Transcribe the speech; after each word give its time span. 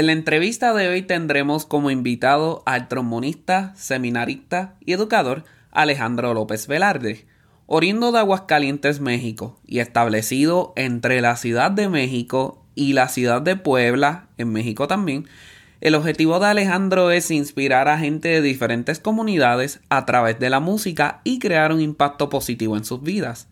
En 0.00 0.06
la 0.06 0.12
entrevista 0.12 0.72
de 0.72 0.88
hoy 0.88 1.02
tendremos 1.02 1.66
como 1.66 1.90
invitado 1.90 2.62
al 2.64 2.88
trombonista, 2.88 3.74
seminarista 3.76 4.76
y 4.80 4.94
educador 4.94 5.44
Alejandro 5.72 6.32
López 6.32 6.66
Velarde, 6.68 7.26
oriundo 7.66 8.10
de 8.10 8.20
Aguascalientes, 8.20 9.00
México, 9.00 9.60
y 9.66 9.80
establecido 9.80 10.72
entre 10.74 11.20
la 11.20 11.36
Ciudad 11.36 11.70
de 11.70 11.90
México 11.90 12.64
y 12.74 12.94
la 12.94 13.08
Ciudad 13.08 13.42
de 13.42 13.56
Puebla, 13.56 14.28
en 14.38 14.50
México 14.54 14.88
también. 14.88 15.26
El 15.82 15.94
objetivo 15.94 16.40
de 16.40 16.46
Alejandro 16.46 17.10
es 17.10 17.30
inspirar 17.30 17.86
a 17.88 17.98
gente 17.98 18.28
de 18.28 18.40
diferentes 18.40 19.00
comunidades 19.00 19.80
a 19.90 20.06
través 20.06 20.38
de 20.38 20.48
la 20.48 20.60
música 20.60 21.20
y 21.24 21.40
crear 21.40 21.74
un 21.74 21.82
impacto 21.82 22.30
positivo 22.30 22.78
en 22.78 22.86
sus 22.86 23.02
vidas. 23.02 23.48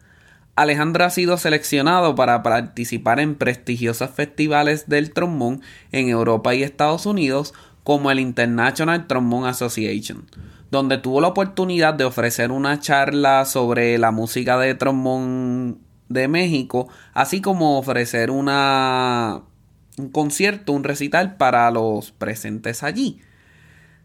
Alejandro 0.60 1.04
ha 1.04 1.10
sido 1.10 1.36
seleccionado 1.36 2.16
para 2.16 2.42
participar 2.42 3.20
en 3.20 3.36
prestigiosos 3.36 4.10
festivales 4.10 4.88
del 4.88 5.12
trombón 5.12 5.62
en 5.92 6.08
Europa 6.08 6.52
y 6.52 6.64
Estados 6.64 7.06
Unidos 7.06 7.54
como 7.84 8.10
el 8.10 8.18
International 8.18 9.06
Trombone 9.06 9.48
Association, 9.48 10.28
donde 10.72 10.98
tuvo 10.98 11.20
la 11.20 11.28
oportunidad 11.28 11.94
de 11.94 12.04
ofrecer 12.04 12.50
una 12.50 12.80
charla 12.80 13.44
sobre 13.44 13.98
la 13.98 14.10
música 14.10 14.58
de 14.58 14.74
trombón 14.74 15.78
de 16.08 16.26
México, 16.26 16.88
así 17.14 17.40
como 17.40 17.78
ofrecer 17.78 18.32
una 18.32 19.42
un 19.96 20.08
concierto, 20.10 20.72
un 20.72 20.82
recital 20.82 21.36
para 21.36 21.70
los 21.70 22.10
presentes 22.10 22.82
allí. 22.82 23.20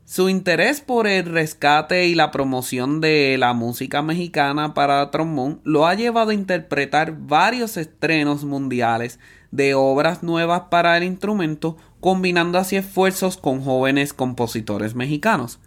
Su 0.05 0.27
interés 0.27 0.81
por 0.81 1.07
el 1.07 1.25
rescate 1.25 2.07
y 2.07 2.13
la 2.13 2.29
promoción 2.29 2.99
de 2.99 3.37
la 3.39 3.53
música 3.53 4.01
mexicana 4.01 4.73
para 4.73 5.09
trombón 5.11 5.61
lo 5.63 5.87
ha 5.87 5.93
llevado 5.93 6.31
a 6.31 6.33
interpretar 6.33 7.15
varios 7.17 7.77
estrenos 7.77 8.43
mundiales 8.43 9.17
de 9.51 9.75
obras 9.75 10.21
nuevas 10.21 10.63
para 10.69 10.97
el 10.97 11.05
instrumento, 11.05 11.77
combinando 12.01 12.57
así 12.57 12.75
esfuerzos 12.75 13.37
con 13.37 13.61
jóvenes 13.61 14.11
compositores 14.11 14.93
mexicanos. 14.93 15.59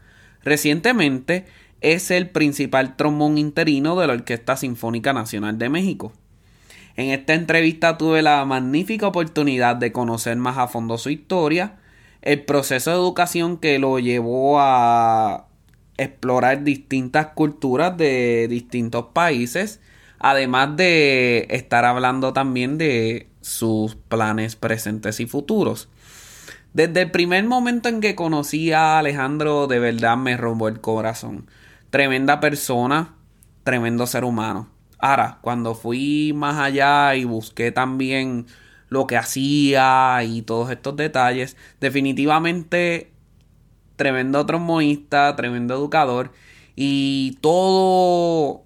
Recientemente 0.44 1.46
es 1.80 2.10
el 2.10 2.28
principal 2.28 2.94
trombón 2.94 3.38
interino 3.38 3.98
de 3.98 4.06
la 4.06 4.12
Orquesta 4.12 4.58
Sinfónica 4.58 5.14
Nacional 5.14 5.56
de 5.56 5.70
México. 5.70 6.12
En 6.94 7.08
esta 7.08 7.32
entrevista 7.32 7.96
tuve 7.96 8.20
la 8.20 8.44
magnífica 8.44 9.06
oportunidad 9.06 9.76
de 9.76 9.92
conocer 9.92 10.36
más 10.36 10.58
a 10.58 10.68
fondo 10.68 10.98
su 10.98 11.08
historia, 11.08 11.76
el 12.27 12.42
proceso 12.42 12.91
de 12.91 12.96
educación 12.96 13.56
que 13.56 13.78
lo 13.78 14.00
llevó 14.00 14.59
a 14.59 15.47
explorar 15.97 16.64
distintas 16.64 17.28
culturas 17.28 17.97
de 17.97 18.48
distintos 18.50 19.06
países, 19.12 19.81
además 20.19 20.76
de 20.76 21.47
estar 21.50 21.84
hablando 21.84 22.32
también 22.32 22.78
de 22.78 23.28
sus 23.42 23.94
planes 23.94 24.56
presentes 24.56 25.20
y 25.20 25.26
futuros. 25.26 25.88
Desde 26.75 27.03
el 27.03 27.12
primer 27.12 27.44
momento 27.44 27.88
en 27.88 28.00
que 28.00 28.16
conocí 28.16 28.72
a 28.72 28.98
Alejandro, 28.98 29.69
de 29.69 29.78
verdad 29.78 30.16
me 30.16 30.37
robó 30.37 30.66
el 30.66 30.81
corazón. 30.81 31.48
Tremenda 31.91 32.41
persona, 32.41 33.14
tremendo 33.62 34.04
ser 34.08 34.25
humano. 34.25 34.69
Ahora, 34.98 35.38
cuando 35.43 35.76
fui 35.76 36.32
más 36.34 36.58
allá 36.58 37.14
y 37.14 37.22
busqué 37.22 37.70
también 37.70 38.47
lo 38.88 39.06
que 39.06 39.16
hacía 39.16 40.22
y 40.24 40.42
todos 40.42 40.70
estos 40.70 40.97
detalles, 40.97 41.56
definitivamente 41.80 43.10
tremendo 43.97 44.44
trombonista, 44.47 45.34
tremendo 45.36 45.74
educador. 45.74 46.32
Y 46.76 47.38
todo 47.41 48.62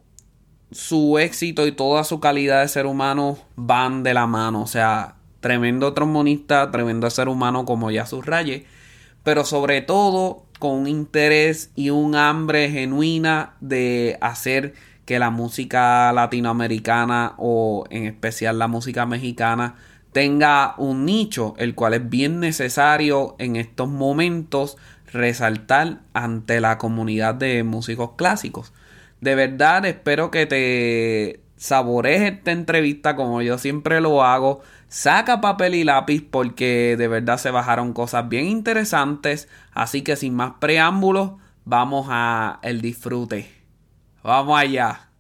su 0.72 1.18
éxito 1.18 1.66
y 1.66 1.72
toda 1.72 2.04
su 2.04 2.20
calidad 2.20 2.62
de 2.62 2.68
ser 2.68 2.86
humano 2.86 3.38
van 3.56 4.02
de 4.02 4.14
la 4.14 4.26
mano, 4.26 4.62
o 4.62 4.66
sea, 4.66 5.16
tremendo 5.40 5.94
trombonista, 5.94 6.70
tremendo 6.70 7.08
ser 7.10 7.28
humano 7.28 7.64
como 7.64 7.90
ya 7.90 8.06
subrayé, 8.06 8.66
pero 9.24 9.44
sobre 9.44 9.80
todo 9.80 10.44
con 10.58 10.72
un 10.72 10.86
interés 10.88 11.70
y 11.74 11.90
un 11.90 12.14
hambre 12.14 12.70
genuina 12.70 13.54
de 13.60 14.18
hacer 14.20 14.74
que 15.06 15.18
la 15.18 15.30
música 15.30 16.12
latinoamericana 16.12 17.34
o 17.38 17.84
en 17.90 18.04
especial 18.04 18.58
la 18.58 18.68
música 18.68 19.06
mexicana 19.06 19.74
tenga 20.12 20.74
un 20.78 21.04
nicho, 21.04 21.54
el 21.58 21.74
cual 21.74 21.94
es 21.94 22.08
bien 22.08 22.40
necesario 22.40 23.36
en 23.38 23.56
estos 23.56 23.88
momentos 23.88 24.76
resaltar 25.12 26.00
ante 26.12 26.60
la 26.60 26.78
comunidad 26.78 27.34
de 27.34 27.62
músicos 27.64 28.12
clásicos. 28.16 28.72
De 29.20 29.34
verdad 29.34 29.84
espero 29.84 30.30
que 30.30 30.46
te 30.46 31.40
saborees 31.56 32.22
esta 32.22 32.52
entrevista 32.52 33.16
como 33.16 33.42
yo 33.42 33.58
siempre 33.58 34.00
lo 34.00 34.24
hago. 34.24 34.62
Saca 34.88 35.40
papel 35.40 35.74
y 35.74 35.84
lápiz 35.84 36.24
porque 36.28 36.96
de 36.98 37.06
verdad 37.06 37.38
se 37.38 37.50
bajaron 37.50 37.92
cosas 37.92 38.28
bien 38.28 38.46
interesantes. 38.46 39.48
Así 39.72 40.02
que 40.02 40.16
sin 40.16 40.34
más 40.34 40.54
preámbulos, 40.58 41.32
vamos 41.64 42.06
a 42.10 42.58
el 42.62 42.80
disfrute. 42.80 43.50
Vamos 44.22 44.58
allá. 44.58 45.10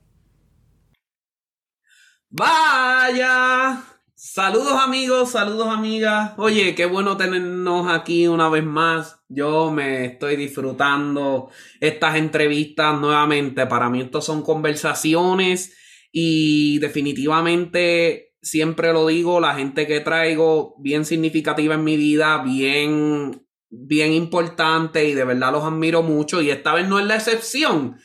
Vaya. 2.30 3.99
Saludos 4.22 4.74
amigos, 4.74 5.30
saludos 5.30 5.68
amigas. 5.68 6.34
Oye, 6.36 6.74
qué 6.74 6.84
bueno 6.84 7.16
tenernos 7.16 7.90
aquí 7.90 8.28
una 8.28 8.50
vez 8.50 8.62
más. 8.62 9.18
Yo 9.30 9.70
me 9.70 10.04
estoy 10.04 10.36
disfrutando 10.36 11.48
estas 11.80 12.16
entrevistas 12.16 13.00
nuevamente. 13.00 13.64
Para 13.64 13.88
mí 13.88 14.02
estos 14.02 14.26
son 14.26 14.42
conversaciones 14.42 15.74
y 16.12 16.78
definitivamente 16.80 18.34
siempre 18.42 18.92
lo 18.92 19.06
digo, 19.06 19.40
la 19.40 19.54
gente 19.54 19.86
que 19.86 20.00
traigo 20.00 20.74
bien 20.78 21.06
significativa 21.06 21.76
en 21.76 21.84
mi 21.84 21.96
vida, 21.96 22.42
bien 22.42 23.46
bien 23.70 24.12
importante 24.12 25.08
y 25.08 25.14
de 25.14 25.24
verdad 25.24 25.52
los 25.52 25.64
admiro 25.64 26.02
mucho 26.02 26.42
y 26.42 26.50
esta 26.50 26.74
vez 26.74 26.86
no 26.86 26.98
es 26.98 27.06
la 27.06 27.16
excepción. 27.16 27.98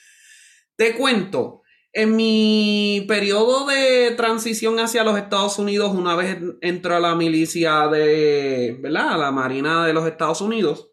Te 0.78 0.96
cuento, 0.96 1.64
en 1.96 2.14
mi 2.14 3.06
periodo 3.08 3.66
de 3.66 4.12
transición 4.12 4.82
hacia 4.82 5.06
los 5.06 5.18
Estados 5.18 5.58
Unidos, 5.58 5.94
una 5.96 6.18
vez 6.18 6.38
entró 6.60 6.98
a 6.98 7.00
la 7.00 7.16
milicia 7.16 7.88
de, 7.88 8.78
¿verdad? 8.82 9.18
La 9.18 9.32
Marina 9.32 9.86
de 9.86 9.94
los 9.94 10.06
Estados 10.06 10.42
Unidos, 10.42 10.92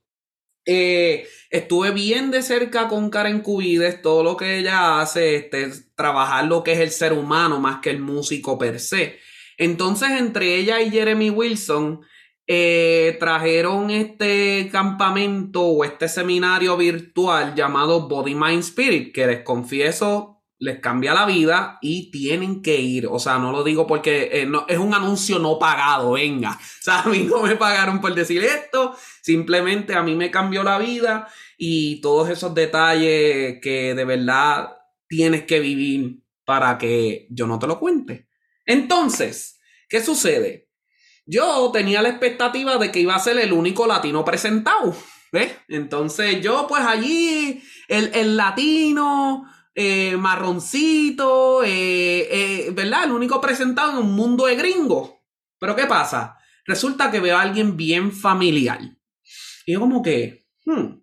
eh, 0.64 1.26
estuve 1.50 1.91
bien 1.91 2.30
de 2.30 2.41
cerca 2.41 2.86
con 2.86 3.10
Karen 3.10 3.41
Cubides, 3.41 4.00
todo 4.00 4.22
lo 4.22 4.36
que 4.36 4.58
ella 4.58 5.00
hace, 5.00 5.34
este, 5.34 5.72
trabajar 5.96 6.44
lo 6.44 6.62
que 6.62 6.74
es 6.74 6.78
el 6.78 6.92
ser 6.92 7.12
humano 7.14 7.58
más 7.58 7.80
que 7.80 7.91
el 7.91 7.98
músico 7.98 8.56
per 8.56 8.78
se. 8.78 9.18
Entonces, 9.59 10.12
entre 10.12 10.54
ella 10.54 10.80
y 10.80 10.91
Jeremy 10.92 11.30
Wilson, 11.30 12.03
eh, 12.47 13.16
trajeron 13.18 13.91
este 13.91 14.68
campamento 14.71 15.62
o 15.62 15.84
este 15.84 16.09
seminario 16.09 16.77
virtual 16.77 17.56
llamado 17.56 18.09
Body 18.09 18.36
Mind 18.36 18.60
Spirit, 18.60 19.12
que 19.12 19.27
les 19.27 19.42
confieso 19.42 20.41
les 20.62 20.78
cambia 20.78 21.12
la 21.12 21.26
vida 21.26 21.78
y 21.82 22.12
tienen 22.12 22.62
que 22.62 22.80
ir. 22.80 23.09
O 23.10 23.18
sea, 23.18 23.36
no 23.38 23.50
lo 23.50 23.64
digo 23.64 23.84
porque 23.84 24.30
eh, 24.32 24.47
no, 24.47 24.64
es 24.68 24.78
un 24.78 24.94
anuncio 24.94 25.41
no 25.41 25.59
pagado, 25.59 26.12
venga. 26.12 26.53
O 26.82 26.84
sea, 26.84 27.00
a 27.00 27.09
mí 27.09 27.20
no 27.20 27.42
me 27.42 27.56
pagaron 27.56 28.00
por 28.00 28.14
decir 28.14 28.42
esto, 28.44 28.97
simplemente 29.20 29.94
a 29.94 30.03
mí 30.03 30.14
me 30.14 30.30
cambió 30.30 30.62
la 30.62 30.78
vida 30.78 31.28
y 31.59 32.00
todos 32.00 32.28
esos 32.28 32.54
detalles 32.54 33.60
que 33.60 33.94
de 33.94 34.04
verdad 34.04 34.76
tienes 35.09 35.44
que 35.44 35.60
vivir 35.60 36.22
para 36.44 36.78
que 36.78 37.26
yo 37.30 37.47
no 37.47 37.58
te 37.58 37.66
lo 37.66 37.78
cuente. 37.78 38.28
Entonces, 38.65 39.60
¿qué 39.88 40.03
sucede? 40.03 40.68
Yo 41.26 41.70
tenía 41.72 42.03
la 42.03 42.08
expectativa 42.08 42.78
de 42.78 42.91
que 42.91 43.00
iba 43.00 43.15
a 43.15 43.20
ser 43.20 43.38
el 43.38 43.53
único 43.53 43.86
latino 43.86 44.24
presentado. 44.24 44.97
Entonces 45.68 46.41
yo 46.41 46.66
pues 46.68 46.84
allí, 46.84 47.62
el, 47.88 48.10
el 48.15 48.36
latino 48.36 49.44
eh, 49.74 50.16
marroncito, 50.16 51.65
eh, 51.65 52.28
eh, 52.30 52.71
¿verdad? 52.72 53.04
El 53.04 53.13
único 53.13 53.41
presentado 53.41 53.92
en 53.92 53.98
un 54.07 54.13
mundo 54.13 54.47
de 54.47 54.57
gringos. 54.57 55.13
Pero 55.59 55.74
¿qué 55.74 55.86
pasa? 55.86 56.36
Resulta 56.66 57.10
que 57.10 57.21
veo 57.21 57.36
a 57.36 57.42
alguien 57.42 57.77
bien 57.77 58.13
familiar. 58.13 58.80
Y 59.65 59.72
yo 59.72 59.80
como 59.80 60.03
que, 60.03 60.47
hmm, 60.66 61.01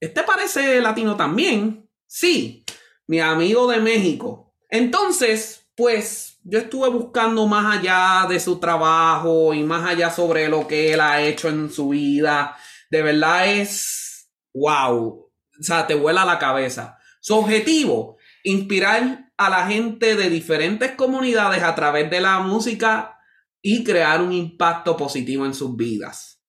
este 0.00 0.22
parece 0.22 0.80
latino 0.80 1.16
también. 1.16 1.88
Sí, 2.06 2.64
mi 3.06 3.20
amigo 3.20 3.70
de 3.70 3.80
México. 3.80 4.54
Entonces, 4.68 5.66
pues 5.74 6.38
yo 6.44 6.58
estuve 6.58 6.88
buscando 6.90 7.46
más 7.46 7.78
allá 7.78 8.26
de 8.28 8.38
su 8.38 8.60
trabajo 8.60 9.54
y 9.54 9.62
más 9.62 9.88
allá 9.88 10.10
sobre 10.10 10.48
lo 10.48 10.66
que 10.68 10.92
él 10.92 11.00
ha 11.00 11.22
hecho 11.22 11.48
en 11.48 11.70
su 11.70 11.88
vida. 11.88 12.56
De 12.90 13.02
verdad 13.02 13.48
es, 13.48 14.30
wow, 14.52 15.30
o 15.58 15.62
sea, 15.62 15.86
te 15.86 15.94
vuela 15.94 16.24
la 16.24 16.38
cabeza. 16.38 16.93
Su 17.24 17.36
objetivo, 17.36 18.18
inspirar 18.42 19.30
a 19.38 19.48
la 19.48 19.66
gente 19.66 20.14
de 20.14 20.28
diferentes 20.28 20.90
comunidades 20.90 21.62
a 21.62 21.74
través 21.74 22.10
de 22.10 22.20
la 22.20 22.40
música 22.40 23.18
y 23.62 23.82
crear 23.82 24.20
un 24.20 24.30
impacto 24.30 24.94
positivo 24.94 25.46
en 25.46 25.54
sus 25.54 25.74
vidas. 25.74 26.42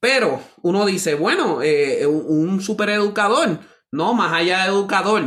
Pero 0.00 0.42
uno 0.62 0.86
dice, 0.86 1.14
bueno, 1.14 1.62
eh, 1.62 2.04
un, 2.04 2.60
supereducador, 2.60 3.60
no, 3.92 4.12
más 4.12 4.32
allá 4.32 4.64
de 4.64 4.70
educador. 4.70 5.22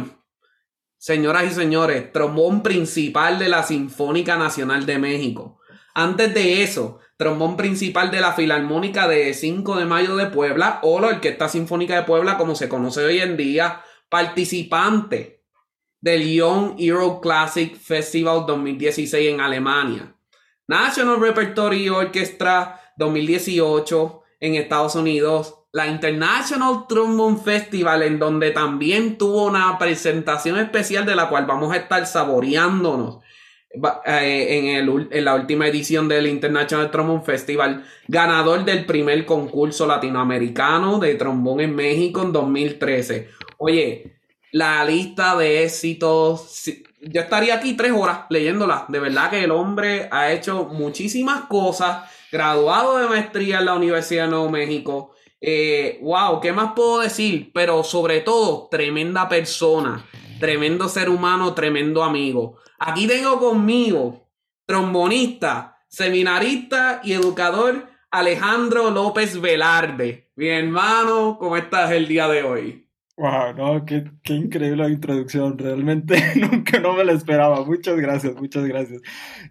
Señoras 0.97 1.49
y 1.49 1.55
señores, 1.55 2.11
trombón 2.11 2.61
principal 2.61 3.39
de 3.39 3.47
la 3.47 3.63
Sinfónica 3.63 4.35
Nacional 4.35 4.85
de 4.85 4.99
México. 4.99 5.61
Antes 5.93 6.33
de 6.33 6.63
eso, 6.63 6.99
trombón 7.15 7.55
principal 7.55 8.11
de 8.11 8.19
la 8.19 8.33
Filarmónica 8.33 9.07
de 9.07 9.33
5 9.33 9.77
de 9.77 9.85
Mayo 9.85 10.17
de 10.17 10.25
Puebla, 10.25 10.79
o 10.83 10.99
la 10.99 11.07
Orquesta 11.07 11.47
Sinfónica 11.47 11.95
de 11.95 12.03
Puebla, 12.03 12.37
como 12.37 12.55
se 12.55 12.67
conoce 12.67 13.05
hoy 13.05 13.21
en 13.21 13.37
día, 13.37 13.81
participante 14.09 15.43
del 16.01 16.31
Young 16.33 16.75
Euro 16.77 17.19
Classic 17.19 17.75
Festival 17.75 18.45
2016 18.45 19.33
en 19.33 19.41
Alemania, 19.41 20.15
National 20.67 21.19
Repertory 21.19 21.89
Orchestra 21.89 22.79
2018 22.97 24.21
en 24.39 24.55
Estados 24.55 24.95
Unidos, 24.95 25.55
la 25.71 25.87
International 25.87 26.85
Trombone 26.87 27.37
Festival, 27.37 28.03
en 28.03 28.19
donde 28.19 28.51
también 28.51 29.17
tuvo 29.17 29.45
una 29.45 29.77
presentación 29.77 30.57
especial 30.57 31.05
de 31.05 31.15
la 31.15 31.27
cual 31.27 31.45
vamos 31.45 31.73
a 31.73 31.77
estar 31.77 32.05
saboreándonos 32.05 33.19
eh, 34.05 34.57
en, 34.57 34.67
el, 34.67 35.07
en 35.11 35.25
la 35.25 35.35
última 35.35 35.67
edición 35.67 36.07
del 36.07 36.27
International 36.27 36.91
Trombone 36.91 37.23
Festival, 37.23 37.83
ganador 38.07 38.63
del 38.63 38.85
primer 38.85 39.25
concurso 39.25 39.85
latinoamericano 39.85 40.99
de 40.99 41.15
trombón 41.15 41.59
en 41.59 41.75
México 41.75 42.21
en 42.21 42.31
2013. 42.31 43.29
Oye, 43.67 44.19
la 44.51 44.85
lista 44.85 45.35
de 45.35 45.63
éxitos, 45.63 46.65
yo 47.01 47.21
estaría 47.21 47.55
aquí 47.55 47.73
tres 47.73 47.93
horas 47.93 48.25
leyéndola. 48.29 48.85
De 48.89 48.99
verdad 48.99 49.31
que 49.31 49.43
el 49.43 49.49
hombre 49.49 50.07
ha 50.11 50.31
hecho 50.31 50.65
muchísimas 50.65 51.45
cosas, 51.45 52.07
graduado 52.31 52.99
de 52.99 53.07
maestría 53.07 53.57
en 53.57 53.65
la 53.65 53.73
Universidad 53.73 54.25
de 54.25 54.29
Nuevo 54.29 54.51
México. 54.51 55.15
Eh, 55.41 55.97
wow, 56.03 56.39
¿qué 56.41 56.53
más 56.53 56.73
puedo 56.75 56.99
decir? 56.99 57.49
Pero 57.55 57.83
sobre 57.83 58.21
todo, 58.21 58.67
tremenda 58.69 59.27
persona, 59.27 60.05
tremendo 60.39 60.87
ser 60.87 61.09
humano, 61.09 61.55
tremendo 61.55 62.03
amigo. 62.03 62.59
Aquí 62.77 63.07
tengo 63.07 63.39
conmigo 63.39 64.29
trombonista, 64.67 65.79
seminarista 65.87 67.01
y 67.03 67.13
educador 67.13 67.87
Alejandro 68.11 68.91
López 68.91 69.41
Velarde. 69.41 70.29
Mi 70.35 70.49
hermano, 70.49 71.37
¿cómo 71.39 71.57
estás 71.57 71.89
el 71.89 72.07
día 72.07 72.27
de 72.27 72.43
hoy? 72.43 72.84
Wow, 73.17 73.53
no, 73.55 73.85
qué, 73.85 74.11
qué 74.23 74.33
increíble 74.33 74.89
introducción. 74.89 75.57
Realmente 75.57 76.17
nunca 76.35 76.79
no 76.79 76.93
me 76.93 77.05
la 77.05 77.13
esperaba. 77.13 77.63
Muchas 77.65 77.95
gracias, 77.97 78.35
muchas 78.35 78.65
gracias. 78.65 79.01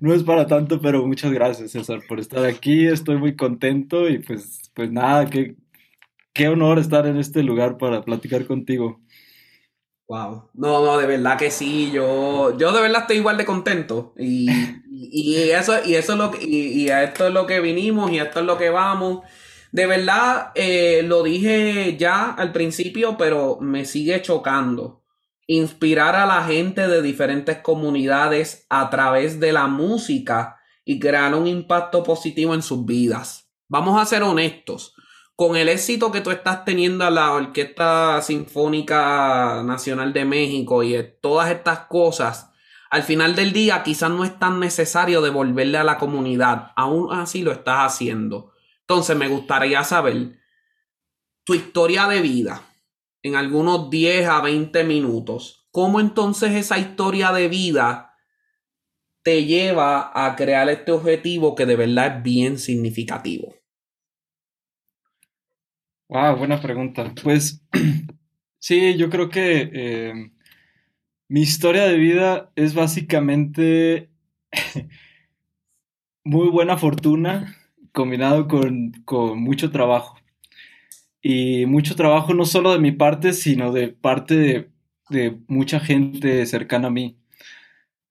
No 0.00 0.12
es 0.12 0.22
para 0.22 0.46
tanto, 0.46 0.80
pero 0.80 1.06
muchas 1.06 1.32
gracias, 1.32 1.70
César, 1.72 2.00
por 2.06 2.20
estar 2.20 2.44
aquí. 2.44 2.86
Estoy 2.86 3.16
muy 3.16 3.36
contento 3.36 4.08
y 4.08 4.18
pues, 4.18 4.70
pues 4.74 4.90
nada, 4.92 5.30
qué, 5.30 5.56
qué 6.34 6.48
honor 6.48 6.78
estar 6.78 7.06
en 7.06 7.18
este 7.18 7.42
lugar 7.42 7.78
para 7.78 8.04
platicar 8.04 8.46
contigo. 8.46 9.00
Wow. 10.06 10.50
No, 10.54 10.84
no, 10.84 10.98
de 10.98 11.06
verdad 11.06 11.38
que 11.38 11.50
sí. 11.50 11.90
Yo, 11.90 12.56
yo 12.58 12.72
de 12.72 12.82
verdad 12.82 13.02
estoy 13.02 13.16
igual 13.16 13.38
de 13.38 13.46
contento. 13.46 14.12
Y, 14.18 14.76
y 14.90 15.50
eso, 15.50 15.74
y 15.84 15.94
eso 15.94 16.12
es 16.12 16.18
lo 16.18 16.30
que, 16.30 16.44
y, 16.44 16.84
y 16.84 16.90
a 16.90 17.02
esto 17.04 17.26
es 17.28 17.32
lo 17.32 17.46
que 17.46 17.60
vinimos, 17.60 18.10
y 18.12 18.18
a 18.18 18.24
esto 18.24 18.40
es 18.40 18.46
lo 18.46 18.58
que 18.58 18.68
vamos. 18.70 19.22
De 19.74 19.86
verdad, 19.86 20.52
eh, 20.54 21.02
lo 21.04 21.24
dije 21.24 21.96
ya 21.96 22.30
al 22.30 22.52
principio, 22.52 23.16
pero 23.18 23.58
me 23.60 23.84
sigue 23.84 24.22
chocando. 24.22 25.02
Inspirar 25.48 26.14
a 26.14 26.26
la 26.26 26.44
gente 26.44 26.86
de 26.86 27.02
diferentes 27.02 27.58
comunidades 27.58 28.68
a 28.70 28.88
través 28.88 29.40
de 29.40 29.50
la 29.50 29.66
música 29.66 30.60
y 30.84 31.00
crear 31.00 31.34
un 31.34 31.48
impacto 31.48 32.04
positivo 32.04 32.54
en 32.54 32.62
sus 32.62 32.86
vidas. 32.86 33.50
Vamos 33.66 34.00
a 34.00 34.04
ser 34.04 34.22
honestos. 34.22 34.94
Con 35.34 35.56
el 35.56 35.68
éxito 35.68 36.12
que 36.12 36.20
tú 36.20 36.30
estás 36.30 36.64
teniendo 36.64 37.04
a 37.04 37.10
la 37.10 37.32
Orquesta 37.32 38.22
Sinfónica 38.22 39.64
Nacional 39.64 40.12
de 40.12 40.24
México 40.24 40.84
y 40.84 40.96
todas 41.20 41.50
estas 41.50 41.80
cosas, 41.86 42.48
al 42.90 43.02
final 43.02 43.34
del 43.34 43.52
día 43.52 43.82
quizás 43.82 44.08
no 44.12 44.22
es 44.22 44.38
tan 44.38 44.60
necesario 44.60 45.20
devolverle 45.20 45.78
a 45.78 45.84
la 45.84 45.98
comunidad. 45.98 46.70
Aún 46.76 47.12
así 47.12 47.42
lo 47.42 47.50
estás 47.50 47.92
haciendo. 47.92 48.53
Entonces 48.86 49.16
me 49.16 49.28
gustaría 49.28 49.82
saber 49.82 50.38
tu 51.44 51.54
historia 51.54 52.06
de 52.06 52.20
vida 52.20 52.62
en 53.22 53.34
algunos 53.34 53.88
10 53.88 54.28
a 54.28 54.42
20 54.42 54.84
minutos. 54.84 55.66
¿Cómo 55.70 56.00
entonces 56.00 56.52
esa 56.52 56.78
historia 56.78 57.32
de 57.32 57.48
vida 57.48 58.14
te 59.22 59.46
lleva 59.46 60.12
a 60.14 60.36
crear 60.36 60.68
este 60.68 60.92
objetivo 60.92 61.54
que 61.54 61.64
de 61.64 61.76
verdad 61.76 62.18
es 62.18 62.22
bien 62.22 62.58
significativo? 62.58 63.54
Wow, 66.10 66.36
buena 66.36 66.60
pregunta. 66.60 67.14
Pues 67.22 67.64
sí, 68.58 68.98
yo 68.98 69.08
creo 69.08 69.30
que 69.30 69.70
eh, 69.72 70.30
mi 71.28 71.40
historia 71.40 71.84
de 71.84 71.96
vida 71.96 72.52
es 72.54 72.74
básicamente 72.74 74.10
muy 76.24 76.50
buena 76.50 76.76
fortuna 76.76 77.63
combinado 77.94 78.48
con, 78.48 78.92
con 79.06 79.40
mucho 79.42 79.70
trabajo. 79.72 80.18
Y 81.22 81.66
mucho 81.66 81.96
trabajo 81.96 82.34
no 82.34 82.44
solo 82.44 82.72
de 82.72 82.78
mi 82.78 82.92
parte, 82.92 83.32
sino 83.32 83.72
de 83.72 83.88
parte 83.88 84.36
de, 84.36 84.70
de 85.08 85.38
mucha 85.48 85.80
gente 85.80 86.44
cercana 86.46 86.88
a 86.88 86.90
mí. 86.90 87.18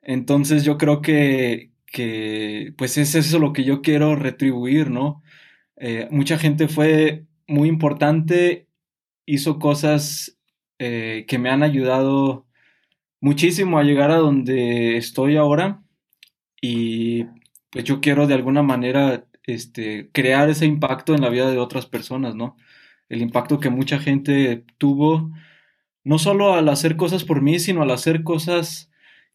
Entonces 0.02 0.64
yo 0.66 0.78
creo 0.78 1.02
que, 1.02 1.72
que 1.88 2.74
pues 2.78 2.98
es 2.98 3.16
eso 3.16 3.40
lo 3.40 3.54
que 3.54 3.64
yo 3.64 3.82
quiero 3.82 4.16
retribuir, 4.16 4.90
¿no? 4.90 5.24
Eh, 5.78 6.08
mucha 6.12 6.38
gente 6.38 6.68
fue 6.68 7.26
muy 7.48 7.70
importante, 7.70 8.68
hizo 9.26 9.60
cosas 9.60 10.38
eh, 10.80 11.26
que 11.28 11.40
me 11.40 11.50
han 11.50 11.64
ayudado 11.64 12.48
muchísimo 13.22 13.80
a 13.80 13.84
llegar 13.84 14.12
a 14.12 14.18
donde 14.18 14.98
estoy 14.98 15.38
ahora 15.38 15.84
y 16.62 17.26
pues 17.72 17.86
yo 17.86 18.02
quiero 18.02 18.28
de 18.28 18.36
alguna 18.36 18.64
manera 18.64 19.26
este, 19.46 20.10
crear 20.12 20.50
ese 20.50 20.66
impacto 20.66 21.14
en 21.14 21.22
la 21.22 21.30
vida 21.30 21.50
de 21.52 21.58
otras 21.58 21.86
personas, 21.86 22.36
¿no? 22.36 22.56
El 23.10 23.22
impacto 23.22 23.60
que 23.60 23.70
mucha 23.70 24.00
gente 24.00 24.66
tuvo, 24.78 25.32
no 26.04 26.20
solo 26.20 26.54
al 26.54 26.70
hacer 26.70 26.96
cosas 26.96 27.24
por 27.24 27.42
mí, 27.42 27.60
sino 27.60 27.82
al 27.82 27.92
hacer 27.92 28.24
cosas 28.24 28.92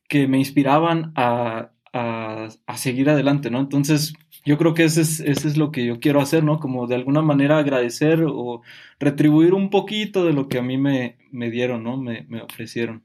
que 0.09 0.27
me 0.27 0.39
inspiraban 0.39 1.13
a, 1.17 1.73
a, 1.93 2.49
a 2.67 2.77
seguir 2.77 3.11
adelante, 3.11 3.51
¿no? 3.51 3.61
Entonces, 3.61 4.15
yo 4.45 4.57
creo 4.59 4.75
que 4.75 4.85
ese 4.85 5.03
es, 5.03 5.21
ese 5.21 5.49
es 5.49 5.57
lo 5.57 5.71
que 5.71 5.85
yo 5.85 6.01
quiero 6.01 6.21
hacer, 6.21 6.45
¿no? 6.45 6.59
Como 6.59 6.87
de 6.87 6.95
alguna 6.95 7.23
manera 7.23 7.59
agradecer 7.59 8.25
o 8.27 8.63
retribuir 8.99 9.55
un 9.55 9.71
poquito 9.71 10.25
de 10.25 10.33
lo 10.33 10.49
que 10.49 10.59
a 10.59 10.63
mí 10.63 10.79
me, 10.79 11.19
me 11.31 11.51
dieron, 11.51 11.85
¿no? 11.85 11.97
Me, 11.97 12.25
me 12.29 12.43
ofrecieron. 12.43 13.05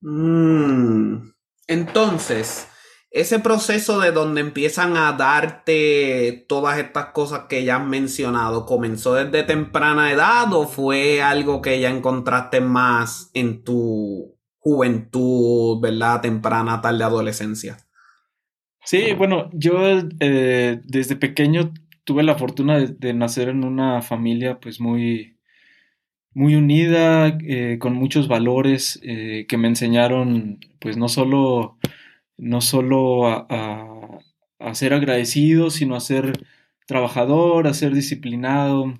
Mm. 0.00 1.30
Entonces, 1.66 2.68
ese 3.14 3.38
proceso 3.38 4.00
de 4.00 4.10
donde 4.10 4.40
empiezan 4.40 4.96
a 4.96 5.12
darte 5.12 6.44
todas 6.48 6.78
estas 6.78 7.06
cosas 7.06 7.42
que 7.48 7.64
ya 7.64 7.76
has 7.76 7.86
mencionado, 7.86 8.66
¿comenzó 8.66 9.14
desde 9.14 9.44
temprana 9.44 10.10
edad 10.10 10.52
o 10.52 10.66
fue 10.66 11.22
algo 11.22 11.62
que 11.62 11.80
ya 11.80 11.90
encontraste 11.90 12.60
más 12.60 13.30
en 13.32 13.62
tu 13.62 14.36
juventud, 14.58 15.80
¿verdad? 15.80 16.22
Temprana, 16.22 16.80
tarde 16.80 17.04
adolescencia. 17.04 17.76
Sí, 18.84 19.12
bueno, 19.16 19.48
yo 19.52 19.74
eh, 20.18 20.80
desde 20.82 21.14
pequeño 21.14 21.72
tuve 22.02 22.24
la 22.24 22.34
fortuna 22.34 22.80
de, 22.80 23.14
nacer 23.14 23.48
en 23.48 23.62
una 23.62 24.02
familia 24.02 24.58
pues 24.58 24.80
muy, 24.80 25.38
muy 26.32 26.56
unida, 26.56 27.28
eh, 27.46 27.78
con 27.78 27.94
muchos 27.94 28.26
valores 28.26 28.98
eh, 29.04 29.46
que 29.48 29.56
me 29.56 29.68
enseñaron 29.68 30.58
pues 30.80 30.96
no 30.96 31.08
solo, 31.08 31.78
no 32.36 32.60
solo 32.60 33.26
a, 33.28 33.46
a, 33.48 34.18
a, 34.58 34.74
ser 34.74 34.94
agradecido, 34.94 35.70
sino 35.70 35.96
a 35.96 36.00
ser 36.00 36.32
trabajador, 36.86 37.66
a 37.66 37.74
ser 37.74 37.94
disciplinado, 37.94 38.94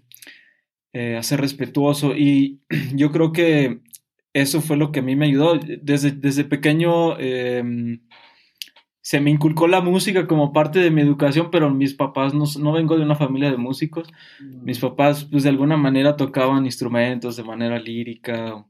eh, 0.92 1.16
a 1.16 1.22
ser 1.22 1.40
respetuoso. 1.40 2.16
Y 2.16 2.60
yo 2.94 3.12
creo 3.12 3.32
que 3.32 3.80
eso 4.32 4.60
fue 4.60 4.76
lo 4.76 4.92
que 4.92 5.00
a 5.00 5.02
mí 5.02 5.16
me 5.16 5.26
ayudó. 5.26 5.58
Desde, 5.58 6.10
desde 6.12 6.44
pequeño 6.44 7.18
eh, 7.18 7.98
se 9.04 9.20
me 9.20 9.30
inculcó 9.30 9.68
la 9.68 9.82
música 9.82 10.26
como 10.26 10.54
parte 10.54 10.78
de 10.78 10.90
mi 10.90 11.02
educación, 11.02 11.50
pero 11.52 11.70
mis 11.70 11.92
papás, 11.92 12.32
no, 12.32 12.44
no 12.58 12.72
vengo 12.72 12.96
de 12.96 13.02
una 13.02 13.14
familia 13.14 13.50
de 13.50 13.58
músicos, 13.58 14.10
mis 14.40 14.78
papás 14.78 15.26
pues 15.30 15.42
de 15.42 15.50
alguna 15.50 15.76
manera 15.76 16.16
tocaban 16.16 16.64
instrumentos 16.64 17.36
de 17.36 17.44
manera 17.44 17.78
lírica, 17.78 18.64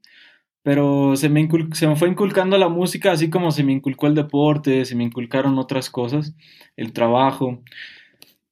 pero 0.64 1.16
se 1.16 1.30
me, 1.30 1.42
incul- 1.42 1.74
se 1.74 1.88
me 1.88 1.96
fue 1.96 2.10
inculcando 2.10 2.58
la 2.58 2.70
música 2.70 3.12
así 3.12 3.30
como 3.30 3.52
se 3.52 3.64
me 3.64 3.74
inculcó 3.74 4.08
el 4.08 4.16
deporte, 4.16 4.86
se 4.86 4.96
me 4.96 5.04
inculcaron 5.04 5.58
otras 5.60 5.90
cosas, 5.90 6.36
el 6.76 6.94
trabajo, 6.94 7.62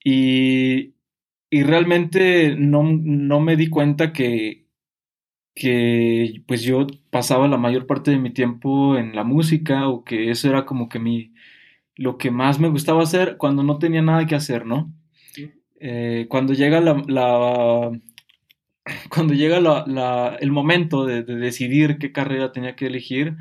y, 0.05 0.95
y 1.51 1.63
realmente 1.65 2.57
no, 2.57 2.83
no 2.85 3.41
me 3.41 3.57
di 3.57 3.69
cuenta 3.71 4.13
que, 4.13 4.67
que 5.55 6.43
pues 6.47 6.63
yo 6.63 6.87
pasaba 7.11 7.49
la 7.49 7.59
mayor 7.59 7.87
parte 7.87 8.11
de 8.13 8.19
mi 8.19 8.33
tiempo 8.33 8.97
en 8.99 9.15
la 9.17 9.25
música 9.25 9.89
o 9.89 10.05
que 10.05 10.31
eso 10.31 10.49
era 10.49 10.65
como 10.67 10.89
que 10.89 10.99
mi, 10.99 11.35
lo 11.97 12.19
que 12.19 12.31
más 12.33 12.61
me 12.61 12.69
gustaba 12.71 13.03
hacer 13.05 13.37
cuando 13.39 13.63
no 13.65 13.79
tenía 13.79 14.03
nada 14.03 14.27
que 14.27 14.37
hacer, 14.37 14.67
¿no? 14.67 14.93
Eh, 15.81 16.27
cuando 16.31 16.55
llega 16.55 16.81
la, 16.81 17.03
la- 17.09 17.93
cuando 19.11 19.35
llega 19.35 19.59
el 20.41 20.53
momento 20.53 21.05
de, 21.07 21.23
de 21.23 21.37
decidir 21.37 21.99
qué 21.99 22.13
carrera 22.13 22.53
tenía 22.53 22.77
que 22.77 22.87
elegir, 22.87 23.37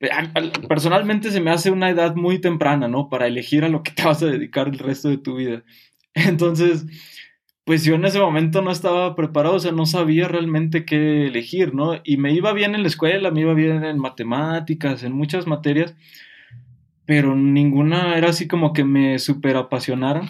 eh, 0.00 0.10
al- 0.10 0.32
al- 0.34 0.52
personalmente 0.68 1.30
se 1.30 1.40
me 1.40 1.50
hace 1.50 1.70
una 1.70 1.90
edad 1.90 2.14
muy 2.16 2.40
temprana, 2.40 2.88
¿no? 2.88 3.08
Para 3.08 3.26
elegir 3.26 3.64
a 3.64 3.68
lo 3.68 3.82
que 3.82 3.92
te 3.92 4.04
vas 4.04 4.22
a 4.22 4.26
dedicar 4.26 4.68
el 4.68 4.78
resto 4.78 5.08
de 5.08 5.18
tu 5.18 5.36
vida. 5.36 5.64
Entonces, 6.14 6.86
pues 7.64 7.84
yo 7.84 7.96
en 7.96 8.04
ese 8.06 8.20
momento 8.20 8.62
no 8.62 8.70
estaba 8.72 9.16
preparado, 9.16 9.56
o 9.56 9.60
sea, 9.60 9.72
no 9.72 9.86
sabía 9.86 10.28
realmente 10.28 10.84
qué 10.86 11.26
elegir, 11.28 11.74
¿no? 11.74 12.00
Y 12.04 12.16
me 12.18 12.32
iba 12.32 12.52
bien 12.54 12.74
en 12.74 12.82
la 12.82 12.88
escuela, 12.88 13.30
me 13.32 13.42
iba 13.42 13.54
bien 13.54 13.84
en 13.84 13.98
matemáticas, 13.98 15.02
en 15.04 15.12
muchas 15.12 15.46
materias, 15.46 15.96
pero 17.04 17.34
ninguna 17.34 18.16
era 18.18 18.30
así 18.30 18.46
como 18.48 18.72
que 18.72 18.84
me 18.84 19.18
súper 19.18 19.56
apasionara. 19.56 20.22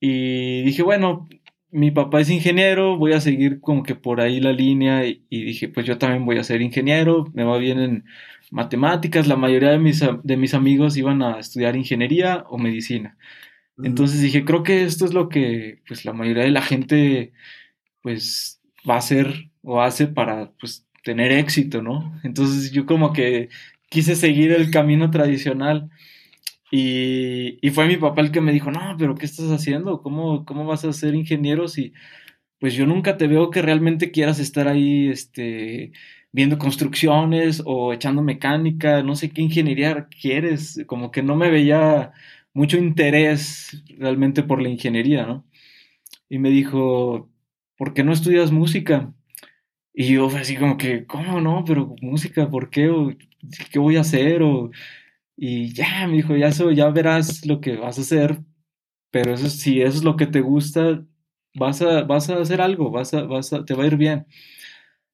Y 0.00 0.62
dije, 0.62 0.82
bueno, 0.82 1.28
mi 1.70 1.90
papá 1.90 2.20
es 2.20 2.30
ingeniero, 2.30 2.96
voy 2.96 3.12
a 3.12 3.20
seguir 3.20 3.60
como 3.60 3.82
que 3.82 3.94
por 3.94 4.20
ahí 4.20 4.40
la 4.40 4.52
línea 4.52 5.06
y, 5.06 5.24
y 5.28 5.44
dije, 5.44 5.68
pues 5.68 5.86
yo 5.86 5.98
también 5.98 6.24
voy 6.24 6.38
a 6.38 6.44
ser 6.44 6.62
ingeniero, 6.62 7.26
me 7.34 7.44
va 7.44 7.58
bien 7.58 7.78
en 7.80 8.04
matemáticas, 8.50 9.26
la 9.26 9.36
mayoría 9.36 9.70
de 9.70 9.78
mis, 9.78 10.02
de 10.22 10.36
mis 10.36 10.54
amigos 10.54 10.96
iban 10.96 11.22
a 11.22 11.38
estudiar 11.38 11.76
ingeniería 11.76 12.44
o 12.48 12.58
medicina. 12.58 13.16
Entonces 13.82 14.20
dije, 14.20 14.44
creo 14.44 14.62
que 14.64 14.82
esto 14.84 15.04
es 15.04 15.14
lo 15.14 15.28
que 15.28 15.82
pues 15.86 16.04
la 16.04 16.12
mayoría 16.12 16.44
de 16.44 16.50
la 16.50 16.62
gente 16.62 17.32
pues 18.02 18.60
va 18.88 18.94
a 18.94 18.98
hacer 18.98 19.50
o 19.62 19.82
hace 19.82 20.08
para 20.08 20.52
pues 20.60 20.86
tener 21.04 21.30
éxito, 21.32 21.82
¿no? 21.82 22.18
Entonces 22.24 22.72
yo 22.72 22.86
como 22.86 23.12
que 23.12 23.50
quise 23.88 24.16
seguir 24.16 24.52
el 24.52 24.70
camino 24.70 25.10
tradicional 25.10 25.90
y, 26.70 27.58
y 27.66 27.70
fue 27.70 27.86
mi 27.88 27.96
papá 27.96 28.20
el 28.22 28.32
que 28.32 28.40
me 28.40 28.52
dijo, 28.52 28.70
no, 28.70 28.96
pero 28.98 29.14
¿qué 29.14 29.26
estás 29.26 29.50
haciendo? 29.50 30.02
¿Cómo, 30.02 30.44
cómo 30.44 30.66
vas 30.66 30.84
a 30.84 30.92
ser 30.92 31.14
ingeniero 31.14 31.68
si 31.68 31.92
pues 32.60 32.74
yo 32.74 32.86
nunca 32.86 33.16
te 33.18 33.28
veo 33.28 33.50
que 33.50 33.62
realmente 33.62 34.10
quieras 34.10 34.40
estar 34.40 34.68
ahí, 34.68 35.08
este, 35.10 35.92
viendo 36.32 36.58
construcciones 36.58 37.62
o 37.66 37.92
echando 37.92 38.22
mecánica, 38.22 39.02
no 39.02 39.16
sé 39.16 39.30
qué 39.30 39.42
ingeniería 39.42 40.08
quieres, 40.08 40.82
como 40.86 41.10
que 41.10 41.22
no 41.22 41.36
me 41.36 41.50
veía 41.50 42.12
mucho 42.54 42.78
interés 42.78 43.82
realmente 43.98 44.42
por 44.42 44.60
la 44.62 44.68
ingeniería, 44.68 45.26
¿no? 45.26 45.46
Y 46.28 46.38
me 46.38 46.50
dijo, 46.50 47.30
¿por 47.76 47.94
qué 47.94 48.04
no 48.04 48.12
estudias 48.12 48.52
música? 48.52 49.14
Y 49.94 50.14
yo 50.14 50.28
así 50.36 50.56
como 50.56 50.76
que, 50.78 51.06
¿cómo 51.06 51.40
no? 51.40 51.64
Pero 51.66 51.94
música, 52.02 52.50
¿por 52.50 52.70
qué? 52.70 52.88
¿O 52.90 53.12
¿Qué 53.72 53.78
voy 53.78 53.96
a 53.96 54.00
hacer? 54.02 54.42
O, 54.42 54.70
y 55.40 55.72
ya, 55.72 56.06
me 56.08 56.14
dijo, 56.16 56.36
ya 56.36 56.48
eso, 56.48 56.72
ya 56.72 56.90
verás 56.90 57.46
lo 57.46 57.60
que 57.60 57.76
vas 57.76 57.96
a 57.98 58.00
hacer, 58.00 58.40
pero 59.12 59.34
eso, 59.34 59.48
si 59.50 59.82
eso 59.82 59.98
es 59.98 60.04
lo 60.04 60.16
que 60.16 60.26
te 60.26 60.40
gusta, 60.40 61.04
vas 61.54 61.80
a, 61.82 62.02
vas 62.02 62.28
a 62.30 62.40
hacer 62.40 62.60
algo, 62.60 62.90
vas 62.90 63.14
a, 63.14 63.22
vas 63.22 63.52
a, 63.52 63.64
te 63.64 63.74
va 63.74 63.84
a 63.84 63.86
ir 63.86 63.96
bien. 63.96 64.26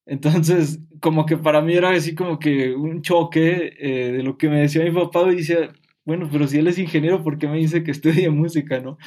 Entonces, 0.06 0.80
como 1.00 1.26
que 1.26 1.36
para 1.36 1.60
mí 1.62 1.74
era 1.74 1.90
así 1.90 2.14
como 2.14 2.38
que 2.38 2.74
un 2.74 3.02
choque 3.02 3.74
eh, 3.78 4.12
de 4.12 4.22
lo 4.22 4.38
que 4.38 4.48
me 4.48 4.60
decía 4.60 4.84
mi 4.84 4.92
papá 4.92 5.30
y 5.32 5.36
decía, 5.36 5.72
bueno, 6.06 6.28
pero 6.32 6.48
si 6.48 6.58
él 6.58 6.68
es 6.68 6.78
ingeniero, 6.78 7.22
¿por 7.22 7.38
qué 7.38 7.48
me 7.48 7.58
dice 7.58 7.84
que 7.84 7.90
estudie 7.90 8.30
música, 8.30 8.80
no? 8.80 8.98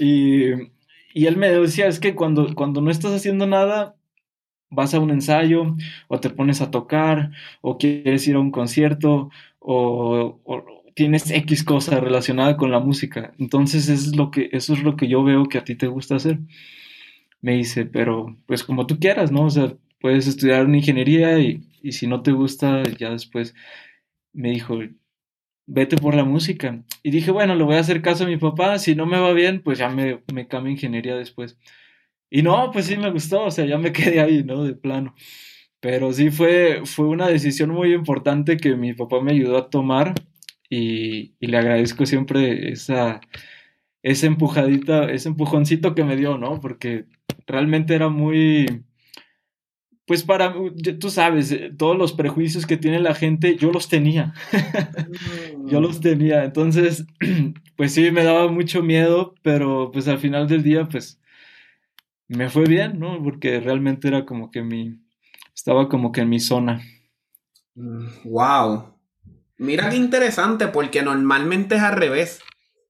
Y, 0.00 0.52
y 1.14 1.26
él 1.26 1.36
me 1.36 1.50
decía, 1.50 1.86
es 1.88 2.00
que 2.00 2.14
cuando, 2.16 2.54
cuando 2.56 2.80
no 2.80 2.90
estás 2.90 3.12
haciendo 3.12 3.46
nada, 3.46 3.97
vas 4.70 4.94
a 4.94 5.00
un 5.00 5.10
ensayo 5.10 5.76
o 6.08 6.20
te 6.20 6.30
pones 6.30 6.60
a 6.60 6.70
tocar 6.70 7.30
o 7.60 7.78
quieres 7.78 8.26
ir 8.28 8.36
a 8.36 8.40
un 8.40 8.50
concierto 8.50 9.30
o, 9.58 10.40
o 10.44 10.64
tienes 10.94 11.30
X 11.30 11.64
cosa 11.64 12.00
relacionada 12.00 12.56
con 12.56 12.70
la 12.72 12.80
música. 12.80 13.32
Entonces, 13.38 13.88
es 13.88 14.16
lo 14.16 14.30
que, 14.32 14.50
eso 14.52 14.72
es 14.74 14.82
lo 14.82 14.96
que 14.96 15.08
yo 15.08 15.22
veo 15.22 15.46
que 15.48 15.58
a 15.58 15.64
ti 15.64 15.76
te 15.76 15.86
gusta 15.86 16.16
hacer. 16.16 16.40
Me 17.40 17.52
dice, 17.54 17.86
pero 17.86 18.36
pues 18.46 18.64
como 18.64 18.86
tú 18.86 18.98
quieras, 18.98 19.30
¿no? 19.30 19.44
O 19.44 19.50
sea, 19.50 19.74
puedes 20.00 20.26
estudiar 20.26 20.68
ingeniería 20.68 21.38
y, 21.38 21.62
y 21.82 21.92
si 21.92 22.06
no 22.06 22.22
te 22.22 22.32
gusta, 22.32 22.82
ya 22.98 23.10
después 23.10 23.54
me 24.32 24.50
dijo, 24.50 24.78
vete 25.66 25.96
por 25.96 26.14
la 26.14 26.24
música. 26.24 26.82
Y 27.02 27.10
dije, 27.10 27.30
bueno, 27.30 27.54
le 27.54 27.64
voy 27.64 27.76
a 27.76 27.80
hacer 27.80 28.02
caso 28.02 28.24
a 28.24 28.26
mi 28.26 28.36
papá, 28.36 28.78
si 28.78 28.94
no 28.94 29.06
me 29.06 29.20
va 29.20 29.32
bien, 29.32 29.62
pues 29.62 29.78
ya 29.78 29.88
me, 29.90 30.22
me 30.32 30.48
cambio 30.48 30.72
ingeniería 30.72 31.16
después. 31.16 31.58
Y 32.30 32.42
no, 32.42 32.70
pues 32.72 32.86
sí 32.86 32.96
me 32.96 33.10
gustó, 33.10 33.44
o 33.44 33.50
sea, 33.50 33.64
ya 33.64 33.78
me 33.78 33.92
quedé 33.92 34.20
ahí, 34.20 34.44
¿no? 34.44 34.64
De 34.64 34.74
plano. 34.74 35.14
Pero 35.80 36.12
sí 36.12 36.30
fue, 36.30 36.82
fue 36.84 37.06
una 37.06 37.28
decisión 37.28 37.70
muy 37.70 37.92
importante 37.94 38.56
que 38.56 38.76
mi 38.76 38.94
papá 38.94 39.20
me 39.20 39.32
ayudó 39.32 39.58
a 39.58 39.70
tomar 39.70 40.14
y, 40.68 41.34
y 41.40 41.46
le 41.46 41.58
agradezco 41.58 42.04
siempre 42.04 42.72
esa, 42.72 43.20
esa 44.02 44.26
empujadita, 44.26 45.10
ese 45.10 45.28
empujoncito 45.28 45.94
que 45.94 46.04
me 46.04 46.16
dio, 46.16 46.38
¿no? 46.38 46.60
Porque 46.60 47.06
realmente 47.46 47.94
era 47.94 48.08
muy, 48.08 48.84
pues 50.08 50.22
para, 50.22 50.54
tú 50.98 51.10
sabes, 51.10 51.52
eh, 51.52 51.70
todos 51.76 51.96
los 51.96 52.14
prejuicios 52.14 52.64
que 52.66 52.78
tiene 52.78 52.98
la 52.98 53.14
gente, 53.14 53.56
yo 53.56 53.70
los 53.70 53.88
tenía, 53.88 54.32
yo 55.66 55.82
los 55.82 56.00
tenía, 56.00 56.44
entonces, 56.44 57.06
pues 57.76 57.92
sí, 57.92 58.10
me 58.10 58.24
daba 58.24 58.50
mucho 58.50 58.82
miedo, 58.82 59.34
pero 59.42 59.90
pues 59.92 60.08
al 60.08 60.18
final 60.18 60.48
del 60.48 60.62
día, 60.62 60.88
pues 60.88 61.20
me 62.28 62.48
fue 62.50 62.64
bien, 62.64 62.98
¿no? 62.98 63.22
Porque 63.22 63.60
realmente 63.60 64.08
era 64.08 64.24
como 64.24 64.50
que 64.50 64.62
mi, 64.62 65.00
estaba 65.54 65.88
como 65.88 66.12
que 66.12 66.20
en 66.22 66.28
mi 66.28 66.40
zona. 66.40 66.82
Wow. 68.24 68.94
Mira 69.58 69.90
qué 69.90 69.96
interesante, 69.96 70.68
porque 70.68 71.02
normalmente 71.02 71.76
es 71.76 71.82
al 71.82 71.96
revés. 71.96 72.40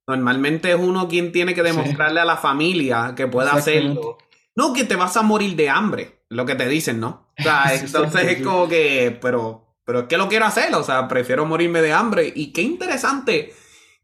Normalmente 0.07 0.71
es 0.71 0.79
uno 0.79 1.09
quien 1.09 1.33
tiene 1.33 1.55
que 1.55 1.63
Sí. 1.63 1.67
demostrarle 1.69 2.21
a 2.21 2.25
la 2.25 2.37
familia 2.37 3.15
que 3.17 3.27
puede 3.27 3.49
Exactamente. 3.49 3.89
hacerlo. 3.93 4.19
No, 4.57 4.73
que 4.73 4.85
te 4.85 4.97
vas 4.97 5.17
a 5.17 5.23
morir 5.23 5.55
de 5.57 5.69
hambre, 5.69 6.25
lo 6.29 6.45
que 6.47 6.55
te 6.55 6.69
dicen, 6.69 6.99
¿no? 7.01 7.29
O 7.39 7.43
sea, 7.43 7.65
entonces 7.75 8.25
es 8.25 8.43
como 8.43 8.69
que, 8.69 9.17
pero, 9.21 9.77
pero 9.85 10.01
es 10.01 10.07
que 10.07 10.17
lo 10.17 10.29
quiero 10.29 10.47
hacer, 10.47 10.75
o 10.75 10.83
sea, 10.83 11.07
prefiero 11.09 11.47
morirme 11.47 11.81
de 11.81 11.93
hambre. 11.93 12.33
Y 12.35 12.53
qué 12.53 12.63
interesante 12.63 13.53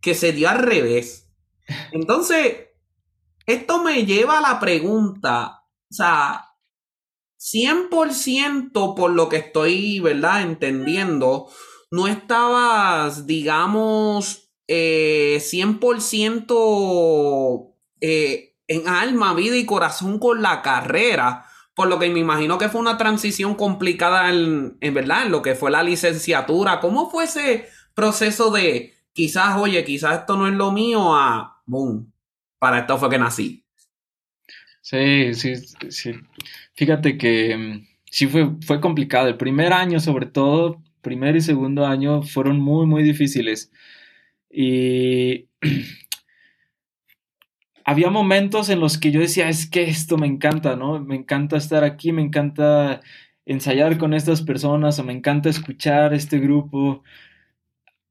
que 0.00 0.14
se 0.14 0.32
dio 0.32 0.48
al 0.48 0.58
revés. 0.58 1.32
Entonces, 1.92 2.63
esto 3.46 3.82
me 3.82 4.06
lleva 4.06 4.38
a 4.38 4.42
la 4.42 4.60
pregunta, 4.60 5.64
o 5.90 5.94
sea, 5.94 6.54
100% 7.38 8.94
por 8.94 9.10
lo 9.10 9.28
que 9.28 9.36
estoy, 9.36 10.00
¿verdad? 10.00 10.40
Entendiendo, 10.42 11.48
no 11.90 12.06
estabas, 12.06 13.26
digamos, 13.26 14.50
eh, 14.66 15.40
100% 15.40 17.74
eh, 18.00 18.56
en 18.66 18.88
alma, 18.88 19.34
vida 19.34 19.56
y 19.56 19.66
corazón 19.66 20.18
con 20.18 20.40
la 20.40 20.62
carrera, 20.62 21.44
por 21.74 21.88
lo 21.88 21.98
que 21.98 22.08
me 22.08 22.20
imagino 22.20 22.56
que 22.56 22.70
fue 22.70 22.80
una 22.80 22.96
transición 22.96 23.56
complicada 23.56 24.30
en, 24.30 24.78
verdad, 24.80 25.26
en 25.26 25.32
lo 25.32 25.42
que 25.42 25.54
fue 25.54 25.70
la 25.70 25.82
licenciatura. 25.82 26.80
¿Cómo 26.80 27.10
fue 27.10 27.24
ese 27.24 27.68
proceso 27.94 28.50
de 28.50 28.94
quizás, 29.12 29.58
oye, 29.58 29.84
quizás 29.84 30.20
esto 30.20 30.38
no 30.38 30.48
es 30.48 30.54
lo 30.54 30.72
mío, 30.72 31.14
a, 31.14 31.60
boom, 31.66 32.13
para 32.64 32.78
esto 32.78 32.96
fue 32.96 33.10
que 33.10 33.18
nací? 33.18 33.62
Sí, 34.80 35.34
sí, 35.34 35.54
sí. 35.90 36.12
Fíjate 36.72 37.18
que 37.18 37.54
mm, 37.58 37.86
sí 38.10 38.26
fue, 38.26 38.52
fue 38.66 38.80
complicado. 38.80 39.28
El 39.28 39.36
primer 39.36 39.74
año, 39.74 40.00
sobre 40.00 40.24
todo, 40.24 40.82
primer 41.02 41.36
y 41.36 41.42
segundo 41.42 41.86
año, 41.86 42.22
fueron 42.22 42.58
muy, 42.58 42.86
muy 42.86 43.02
difíciles. 43.02 43.70
Y 44.48 45.50
había 47.84 48.08
momentos 48.08 48.70
en 48.70 48.80
los 48.80 48.96
que 48.96 49.10
yo 49.10 49.20
decía, 49.20 49.50
es 49.50 49.68
que 49.68 49.82
esto 49.82 50.16
me 50.16 50.26
encanta, 50.26 50.74
¿no? 50.74 50.98
Me 51.00 51.16
encanta 51.16 51.58
estar 51.58 51.84
aquí, 51.84 52.12
me 52.12 52.22
encanta 52.22 53.02
ensayar 53.44 53.98
con 53.98 54.14
estas 54.14 54.40
personas, 54.40 54.98
o 54.98 55.04
me 55.04 55.12
encanta 55.12 55.50
escuchar 55.50 56.14
este 56.14 56.38
grupo. 56.38 57.02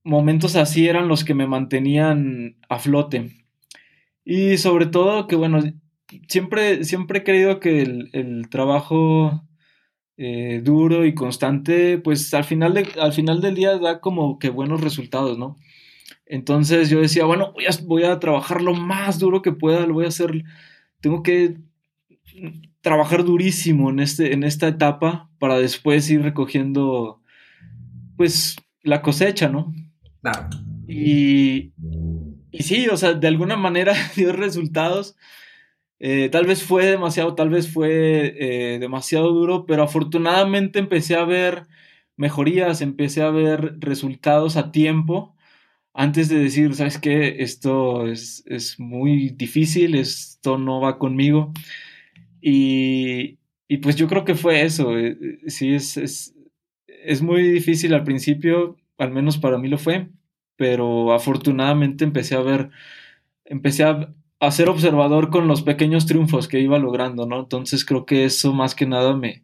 Momentos 0.03 0.55
así 0.55 0.87
eran 0.87 1.07
los 1.07 1.23
que 1.23 1.33
me 1.33 1.47
mantenían 1.47 2.57
a 2.69 2.77
flote. 2.77 3.42
Y 4.25 4.57
sobre 4.57 4.85
todo 4.85 5.27
que, 5.27 5.35
bueno, 5.35 5.59
siempre, 6.27 6.83
siempre 6.85 7.19
he 7.19 7.23
creído 7.23 7.59
que 7.59 7.81
el, 7.81 8.09
el 8.13 8.49
trabajo 8.49 9.43
eh, 10.17 10.61
duro 10.63 11.05
y 11.05 11.13
constante, 11.15 11.97
pues 11.97 12.33
al 12.33 12.43
final, 12.43 12.73
de- 12.73 12.87
al 13.01 13.13
final 13.13 13.41
del 13.41 13.55
día 13.55 13.77
da 13.77 13.99
como 14.01 14.39
que 14.39 14.49
buenos 14.49 14.81
resultados, 14.81 15.37
¿no? 15.37 15.57
Entonces 16.25 16.89
yo 16.89 17.01
decía, 17.01 17.25
bueno, 17.25 17.51
voy 17.53 17.65
a, 17.65 17.69
voy 17.85 18.03
a 18.03 18.19
trabajar 18.19 18.61
lo 18.61 18.73
más 18.75 19.19
duro 19.19 19.41
que 19.41 19.51
pueda, 19.51 19.85
lo 19.87 19.95
voy 19.95 20.05
a 20.05 20.09
hacer, 20.09 20.43
tengo 21.01 21.23
que 21.23 21.57
trabajar 22.81 23.23
durísimo 23.23 23.89
en, 23.89 23.99
este, 23.99 24.33
en 24.33 24.43
esta 24.43 24.67
etapa 24.67 25.29
para 25.39 25.57
después 25.57 26.09
ir 26.09 26.21
recogiendo, 26.21 27.21
pues, 28.17 28.55
la 28.83 29.01
cosecha, 29.01 29.49
¿no? 29.49 29.73
Claro. 30.21 30.49
Y, 30.87 31.71
y 32.53 32.63
sí, 32.63 32.87
o 32.89 32.97
sea, 32.97 33.13
de 33.15 33.27
alguna 33.29 33.57
manera 33.57 33.95
dio 34.17 34.33
resultados. 34.33 35.17
Eh, 35.99 36.29
tal 36.31 36.45
vez 36.47 36.63
fue 36.63 36.85
demasiado, 36.87 37.35
tal 37.35 37.49
vez 37.49 37.71
fue 37.71 38.35
eh, 38.75 38.79
demasiado 38.79 39.31
duro, 39.33 39.65
pero 39.65 39.83
afortunadamente 39.83 40.79
empecé 40.79 41.15
a 41.15 41.25
ver 41.25 41.63
mejorías, 42.17 42.81
empecé 42.81 43.21
a 43.23 43.31
ver 43.31 43.75
resultados 43.79 44.57
a 44.57 44.71
tiempo 44.71 45.35
antes 45.93 46.29
de 46.29 46.39
decir, 46.39 46.75
¿sabes 46.75 46.99
qué? 46.99 47.37
Esto 47.43 48.07
es, 48.07 48.43
es 48.47 48.79
muy 48.79 49.29
difícil, 49.31 49.95
esto 49.95 50.57
no 50.57 50.81
va 50.81 50.99
conmigo. 50.99 51.53
Y, 52.41 53.39
y 53.67 53.77
pues 53.77 53.95
yo 53.95 54.07
creo 54.07 54.25
que 54.25 54.35
fue 54.35 54.63
eso. 54.63 54.97
eh, 54.97 55.17
Sí, 55.47 55.73
es, 55.73 55.97
es, 55.97 56.35
es 56.87 57.21
muy 57.21 57.43
difícil 57.43 57.93
al 57.93 58.03
principio, 58.03 58.77
al 58.97 59.11
menos 59.11 59.37
para 59.37 59.57
mí 59.57 59.67
lo 59.69 59.77
fue, 59.77 60.09
pero 60.63 61.11
afortunadamente 61.13 62.05
empecé 62.05 62.35
a 62.35 62.41
ver, 62.41 62.69
empecé 63.45 63.83
a, 63.85 64.13
a 64.39 64.51
ser 64.51 64.69
observador 64.69 65.29
con 65.29 65.47
los 65.47 65.63
pequeños 65.63 66.05
triunfos 66.07 66.47
que 66.47 66.59
iba 66.61 66.79
logrando, 66.79 67.25
¿no? 67.27 67.39
Entonces 67.41 67.85
creo 67.85 68.05
que 68.05 68.25
eso 68.25 68.53
más 68.53 68.75
que 68.75 68.85
nada 68.87 69.15
me, 69.15 69.43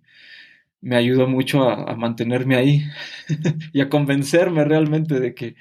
me 0.82 0.96
ayudó 0.98 1.28
mucho 1.28 1.70
a, 1.70 1.96
mantenerme 1.96 2.56
ahí 2.58 2.84
y 3.74 3.82
a 3.82 3.90
convencerme 3.90 4.66
realmente 4.66 5.20
de 5.20 5.36
que, 5.36 5.56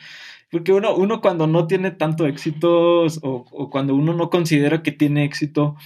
porque 0.50 0.72
uno, 0.72 0.96
uno 0.96 1.20
cuando 1.22 1.46
no 1.46 1.66
tiene 1.68 1.92
tanto 1.92 2.26
éxito 2.26 3.02
o, 3.04 3.08
o 3.52 3.70
cuando 3.70 3.94
uno 3.96 4.14
no 4.14 4.30
considera 4.30 4.82
que 4.82 4.92
tiene 4.92 5.24
éxito, 5.24 5.76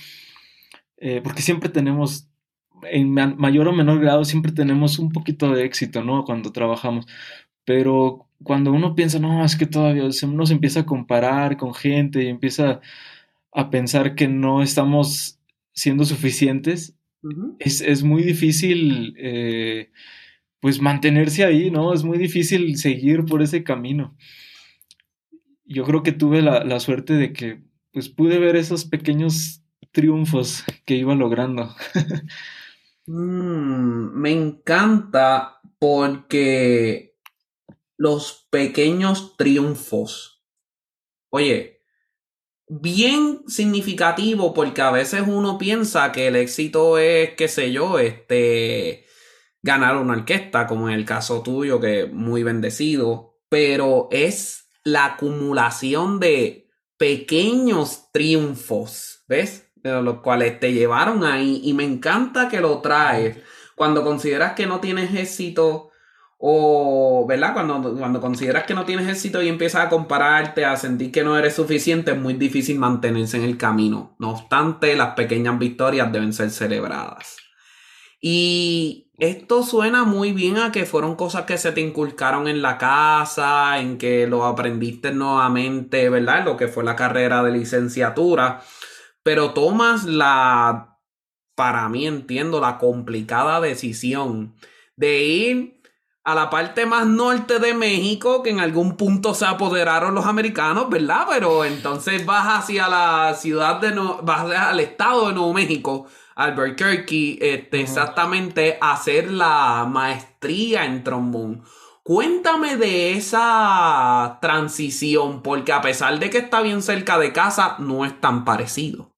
eh, 0.99 1.21
porque 1.23 1.43
siempre 1.43 1.69
tenemos, 1.69 2.29
en 2.91 3.13
ma- 3.13 3.35
mayor 3.37 3.69
o 3.69 3.73
menor 3.73 4.01
grado, 4.01 4.25
siempre 4.25 4.53
tenemos 4.53 4.99
un 4.99 5.11
poquito 5.13 5.51
de 5.53 5.65
éxito, 5.65 6.03
¿no? 6.05 6.25
Cuando 6.25 6.53
trabajamos. 6.53 7.07
Pero 7.65 8.29
cuando 8.43 8.73
uno 8.73 8.95
piensa, 8.95 9.19
no, 9.19 9.45
es 9.45 9.57
que 9.57 9.67
todavía 9.67 10.05
uno 10.25 10.47
se 10.47 10.55
empieza 10.55 10.81
a 10.81 10.87
comparar 10.87 11.57
con 11.57 11.75
gente 11.75 12.23
y 12.23 12.29
empieza 12.29 12.81
a 13.53 13.71
pensar 13.71 14.15
que 14.15 14.29
no 14.29 14.63
estamos 14.63 15.39
siendo 15.73 16.05
suficientes, 16.05 16.97
es, 17.61 17.81
es 17.81 18.03
muy 18.03 18.23
difícil, 18.23 19.15
eh, 19.17 19.91
pues, 20.61 20.81
mantenerse 20.81 21.45
ahí, 21.45 21.71
¿no? 21.71 21.95
Es 21.95 22.03
muy 22.03 22.19
difícil 22.19 22.77
seguir 22.77 23.25
por 23.25 23.43
ese 23.43 23.63
camino. 23.63 24.17
Yo 25.65 25.85
creo 25.85 26.03
que 26.03 26.13
tuve 26.13 26.43
la, 26.43 26.65
la 26.65 26.81
suerte 26.81 27.15
de 27.15 27.33
que, 27.33 27.63
pues, 27.93 28.09
pude 28.09 28.39
ver 28.39 28.57
esos 28.57 28.85
pequeños 28.85 29.63
triunfos 29.93 30.65
que 30.85 30.97
iba 30.97 31.15
logrando. 31.15 31.75
Mm, 33.05 34.13
me 34.15 34.31
encanta 34.31 35.61
porque 35.81 37.12
los 38.03 38.49
pequeños 38.51 39.37
triunfos, 39.37 40.45
oye, 41.31 41.85
bien 42.67 43.45
significativo 43.47 44.53
porque 44.55 44.83
a 44.83 44.91
veces 44.91 45.23
uno 45.25 45.57
piensa 45.57 46.11
que 46.11 46.27
el 46.27 46.35
éxito 46.35 46.99
es, 46.99 47.35
qué 47.37 47.47
sé 47.47 47.71
yo, 47.71 48.01
este, 48.01 49.07
ganar 49.63 49.97
una 49.99 50.15
orquesta, 50.15 50.67
como 50.67 50.89
en 50.89 50.97
el 50.97 51.05
caso 51.05 51.45
tuyo, 51.45 51.79
que 51.79 52.07
muy 52.07 52.43
bendecido, 52.43 53.39
pero 53.49 54.09
es 54.11 54.69
la 54.83 55.05
acumulación 55.05 56.19
de 56.19 56.69
pequeños 56.97 58.11
triunfos, 58.11 59.23
¿ves? 59.29 59.71
De 59.77 60.03
los 60.03 60.23
cuales 60.23 60.59
te 60.59 60.73
llevaron 60.73 61.23
ahí 61.23 61.61
y 61.63 61.73
me 61.73 61.85
encanta 61.85 62.49
que 62.49 62.61
lo 62.61 62.81
traes. 62.81 63.39
Cuando 63.77 64.03
consideras 64.03 64.55
que 64.55 64.67
no 64.67 64.81
tienes 64.81 65.15
éxito 65.15 65.92
o, 66.45 67.25
¿verdad? 67.25 67.53
Cuando, 67.53 67.95
cuando 67.97 68.21
consideras 68.21 68.65
que 68.65 68.75
no 68.75 68.85
tienes 68.85 69.09
éxito 69.09 69.41
y 69.41 69.49
empiezas 69.49 69.87
a 69.87 69.89
compararte, 69.89 70.65
a 70.65 70.77
sentir 70.77 71.13
que 71.13 71.23
no 71.23 71.39
eres 71.39 71.55
suficiente, 71.55 72.11
es 72.11 72.19
muy 72.19 72.35
difícil 72.35 72.81
mantenerse 72.81 73.37
en 73.37 73.45
el 73.45 73.57
camino. 73.57 74.17
No 74.19 74.33
obstante, 74.33 74.97
las 74.97 75.15
pequeñas 75.15 75.57
victorias 75.61 76.11
deben 76.11 76.33
ser 76.33 76.51
celebradas. 76.51 77.37
Y 78.21 79.13
esto 79.19 79.63
suena 79.63 80.03
muy 80.03 80.33
bien 80.33 80.59
a 80.59 80.73
que 80.73 80.85
fueron 80.85 81.15
cosas 81.15 81.45
que 81.45 81.59
se 81.59 81.71
te 81.71 81.81
inculcaron 81.81 82.49
en 82.49 82.61
la 82.61 82.77
casa, 82.77 83.79
en 83.79 83.97
que 83.97 84.27
lo 84.27 84.45
aprendiste 84.45 85.13
nuevamente, 85.13 86.09
¿verdad? 86.09 86.45
Lo 86.45 86.57
que 86.57 86.67
fue 86.67 86.83
la 86.83 86.97
carrera 86.97 87.45
de 87.45 87.53
licenciatura. 87.53 88.63
Pero 89.23 89.53
tomas 89.53 90.07
la, 90.07 90.99
para 91.55 91.89
mí 91.89 92.05
entiendo, 92.05 92.61
la 92.61 92.79
complicada 92.79 93.61
decisión 93.61 94.57
de 94.97 95.25
ir 95.25 95.82
a 96.25 96.35
la 96.35 96.51
parte 96.51 96.87
más 96.87 97.07
norte 97.07 97.59
de 97.59 97.75
México, 97.75 98.43
que 98.43 98.51
en 98.51 98.61
algún 98.61 98.97
punto 98.97 99.35
se 99.35 99.45
apoderaron 99.47 100.15
los 100.15 100.27
americanos, 100.27 100.89
¿verdad? 100.91 101.27
Pero 101.29 101.65
entonces 101.65 102.25
vas 102.27 102.47
hacia 102.61 102.89
la 102.89 103.35
ciudad 103.35 103.81
de, 103.81 103.95
Nue- 103.95 104.21
vas 104.23 104.51
al 104.55 104.81
estado 104.81 105.29
de 105.29 105.35
Nuevo 105.35 105.53
México, 105.53 106.07
Albuquerque, 106.37 107.39
este, 107.41 107.81
exactamente 107.81 108.79
a 108.81 108.93
hacer 108.93 109.31
la 109.31 109.85
maestría 109.89 110.85
en 110.85 111.03
trombón. 111.05 111.63
Cuéntame 112.05 112.77
de 112.77 113.13
esa 113.13 114.39
transición, 114.41 115.43
porque 115.43 115.73
a 115.73 115.81
pesar 115.81 116.19
de 116.19 116.31
que 116.31 116.39
está 116.39 116.61
bien 116.63 116.83
cerca 116.83 117.19
de 117.19 117.33
casa, 117.33 117.77
no 117.79 118.05
es 118.05 118.21
tan 118.21 118.45
parecido. 118.45 119.13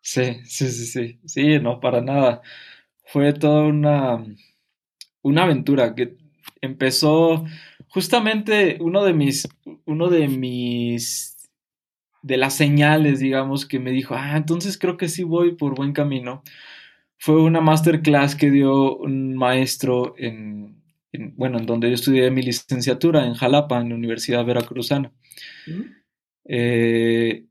Sí, 0.00 0.22
sí, 0.44 0.68
sí, 0.70 0.86
sí. 0.86 1.20
Sí, 1.26 1.58
no, 1.58 1.80
para 1.80 2.00
nada. 2.00 2.40
Fue 3.04 3.32
toda 3.34 3.62
una, 3.64 4.24
una 5.22 5.42
aventura 5.44 5.94
que 5.94 6.16
empezó 6.60 7.44
justamente 7.88 8.78
uno 8.80 9.04
de 9.04 9.12
mis, 9.12 9.48
uno 9.84 10.08
de 10.08 10.28
mis, 10.28 11.36
de 12.22 12.36
las 12.36 12.54
señales, 12.54 13.20
digamos, 13.20 13.66
que 13.66 13.78
me 13.78 13.90
dijo, 13.90 14.14
ah, 14.14 14.36
entonces 14.36 14.78
creo 14.78 14.96
que 14.96 15.08
sí 15.08 15.22
voy 15.22 15.54
por 15.54 15.74
buen 15.74 15.92
camino. 15.92 16.42
Fue 17.18 17.40
una 17.40 17.60
masterclass 17.60 18.34
que 18.34 18.50
dio 18.50 18.96
un 18.96 19.34
maestro 19.34 20.14
en, 20.18 20.82
en, 21.12 21.34
bueno, 21.36 21.58
en 21.58 21.66
donde 21.66 21.88
yo 21.88 21.94
estudié 21.94 22.30
mi 22.30 22.42
licenciatura, 22.42 23.26
en 23.26 23.34
Jalapa, 23.34 23.80
en 23.80 23.88
la 23.88 23.94
Universidad 23.94 24.44
Veracruzana. 24.44 25.12
Eh, 26.44 27.46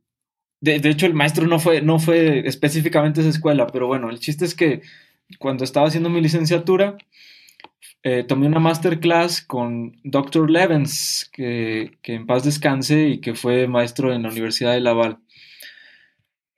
de, 0.61 0.79
de 0.79 0.89
hecho, 0.89 1.05
el 1.05 1.13
maestro 1.13 1.47
no 1.47 1.59
fue, 1.59 1.81
no 1.81 1.99
fue 1.99 2.47
específicamente 2.47 3.21
esa 3.21 3.29
escuela, 3.29 3.67
pero 3.67 3.87
bueno, 3.87 4.09
el 4.09 4.19
chiste 4.19 4.45
es 4.45 4.55
que 4.55 4.81
cuando 5.39 5.63
estaba 5.63 5.87
haciendo 5.87 6.09
mi 6.09 6.21
licenciatura, 6.21 6.97
eh, 8.07 8.23
tomé 8.23 8.45
una 8.45 8.59
masterclass 8.59 9.41
con 9.41 9.99
Dr. 10.03 10.51
Levens, 10.51 11.27
que, 11.33 11.97
que 12.03 12.13
en 12.13 12.27
paz 12.27 12.43
descanse 12.43 13.07
y 13.07 13.19
que 13.19 13.33
fue 13.33 13.67
maestro 13.67 14.13
en 14.13 14.21
la 14.21 14.29
Universidad 14.29 14.73
de 14.73 14.79
Laval. 14.79 15.17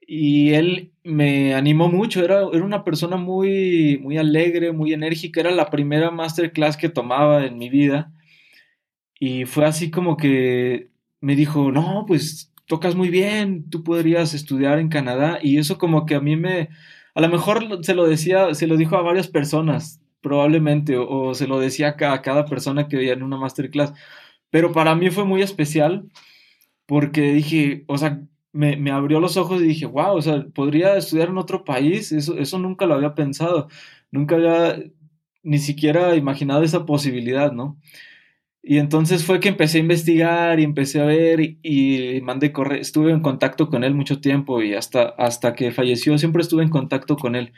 Y 0.05 0.51
él 0.55 0.91
me 1.05 1.55
animó 1.55 1.87
mucho, 1.87 2.21
era, 2.21 2.41
era 2.51 2.65
una 2.65 2.83
persona 2.83 3.15
muy, 3.15 3.97
muy 4.03 4.17
alegre, 4.17 4.73
muy 4.73 4.91
enérgica, 4.91 5.39
era 5.39 5.51
la 5.51 5.69
primera 5.69 6.11
masterclass 6.11 6.75
que 6.75 6.89
tomaba 6.89 7.45
en 7.45 7.57
mi 7.57 7.69
vida. 7.69 8.11
Y 9.17 9.45
fue 9.45 9.65
así 9.65 9.89
como 9.89 10.17
que 10.17 10.89
me 11.21 11.37
dijo, 11.37 11.71
no, 11.71 12.03
pues 12.05 12.53
tocas 12.65 12.95
muy 12.95 13.07
bien, 13.09 13.69
tú 13.69 13.85
podrías 13.85 14.33
estudiar 14.33 14.79
en 14.79 14.89
Canadá. 14.89 15.39
Y 15.41 15.59
eso 15.59 15.77
como 15.77 16.05
que 16.05 16.15
a 16.15 16.19
mí 16.19 16.35
me, 16.35 16.67
a 17.15 17.21
lo 17.21 17.29
mejor 17.29 17.85
se 17.85 17.95
lo 17.95 18.05
decía, 18.05 18.53
se 18.53 18.67
lo 18.67 18.75
dijo 18.75 18.97
a 18.97 19.01
varias 19.01 19.29
personas, 19.29 20.01
probablemente, 20.21 20.97
o, 20.97 21.33
se 21.33 21.47
lo 21.47 21.59
decía 21.59 21.89
a 21.89 22.21
cada, 22.21 22.45
persona 22.45 22.87
que 22.87 22.97
veía 22.97 23.13
en 23.13 23.23
una 23.23 23.37
masterclass. 23.37 23.93
Pero 24.49 24.71
para 24.73 24.95
mí 24.95 25.09
fue 25.09 25.25
muy 25.25 25.41
especial 25.41 26.09
porque 26.85 27.33
dije, 27.33 27.85
o 27.87 27.97
sea, 27.97 28.21
me, 28.53 28.77
me 28.77 28.91
abrió 28.91 29.19
los 29.19 29.37
ojos 29.37 29.61
y 29.61 29.65
dije, 29.67 29.85
wow, 29.85 30.15
o 30.17 30.21
sea, 30.21 30.45
podría 30.53 30.97
estudiar 30.97 31.29
en 31.29 31.37
otro 31.37 31.63
país, 31.65 32.11
eso, 32.11 32.37
eso 32.37 32.59
nunca 32.59 32.85
lo 32.85 32.95
había 32.95 33.15
pensado, 33.15 33.69
nunca 34.11 34.35
había 34.35 34.79
ni 35.43 35.59
siquiera 35.59 36.15
imaginado 36.15 36.63
esa 36.63 36.85
posibilidad, 36.85 37.51
¿no? 37.51 37.77
Y 38.69 38.79
entonces 38.79 39.23
fue 39.23 39.39
que 39.39 39.49
empecé 39.49 39.77
a 39.77 39.81
investigar 39.81 40.59
y 40.59 40.63
empecé 40.63 40.99
a 40.99 41.05
ver 41.05 41.39
y, 41.39 41.59
y 41.63 42.21
mandé 42.21 42.51
correo, 42.51 42.81
estuve 42.81 43.11
en 43.11 43.21
contacto 43.21 43.69
con 43.69 43.83
él 43.85 43.95
mucho 43.95 44.19
tiempo 44.19 44.61
y 44.61 44.73
hasta, 44.75 45.03
hasta 45.03 45.53
que 45.55 45.71
falleció 45.71 46.17
siempre 46.17 46.41
estuve 46.41 46.63
en 46.63 46.69
contacto 46.69 47.15
con 47.15 47.35
él. 47.35 47.53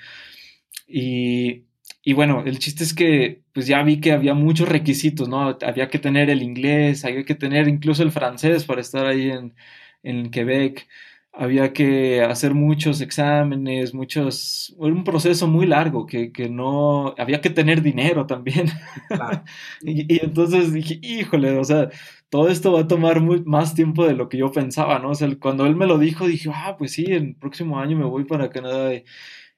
Y, 0.87 1.65
y 2.03 2.13
bueno, 2.13 2.43
el 2.45 2.59
chiste 2.59 2.83
es 2.83 2.93
que 2.93 3.43
pues 3.53 3.67
ya 3.67 3.83
vi 3.83 3.99
que 3.99 4.11
había 4.13 4.33
muchos 4.33 4.69
requisitos, 4.69 5.27
¿no? 5.29 5.57
Había 5.61 5.89
que 5.89 5.99
tener 5.99 6.29
el 6.29 6.41
inglés, 6.43 7.05
había 7.05 7.23
que 7.25 7.35
tener 7.35 7.67
incluso 7.67 8.03
el 8.03 8.11
francés 8.11 8.65
para 8.65 8.81
estar 8.81 9.05
ahí 9.05 9.29
en, 9.31 9.55
en 10.03 10.31
Quebec. 10.31 10.87
había 11.31 11.73
que 11.73 12.21
hacer 12.23 12.53
muchos 12.53 13.01
exámenes, 13.01 13.93
muchos, 13.93 14.75
era 14.81 14.93
un 14.93 15.03
proceso 15.03 15.47
muy 15.47 15.65
largo 15.67 16.05
que, 16.05 16.31
que 16.31 16.49
no, 16.49 17.13
había 17.17 17.41
que 17.41 17.49
tener 17.49 17.81
dinero 17.81 18.25
también. 18.25 18.67
Claro. 19.11 19.43
Y, 19.81 20.13
y 20.13 20.19
entonces 20.25 20.71
dije, 20.73 20.99
híjole, 21.01 21.57
o 21.57 21.63
sea, 21.63 21.89
todo 22.29 22.49
esto 22.49 22.71
va 22.73 22.81
a 22.81 22.87
tomar 22.87 23.21
muy, 23.21 23.43
más 23.43 23.73
tiempo 23.75 24.05
de 24.05 24.13
lo 24.15 24.29
que 24.29 24.37
yo 24.37 24.51
pensaba, 24.51 24.99
¿no? 24.99 25.11
O 25.11 25.15
sea, 25.15 25.29
cuando 25.39 25.65
él 25.65 25.75
me 25.75 25.87
lo 25.87 25.97
dijo, 25.97 26.27
dije, 26.27 26.49
ah, 26.53 26.75
pues 26.77 26.93
sí, 26.93 27.05
el 27.05 27.35
próximo 27.35 27.79
año 27.79 27.97
me 27.97 28.05
voy 28.05 28.25
para 28.25 28.49
Canadá. 28.49 28.93
Y, 28.93 29.03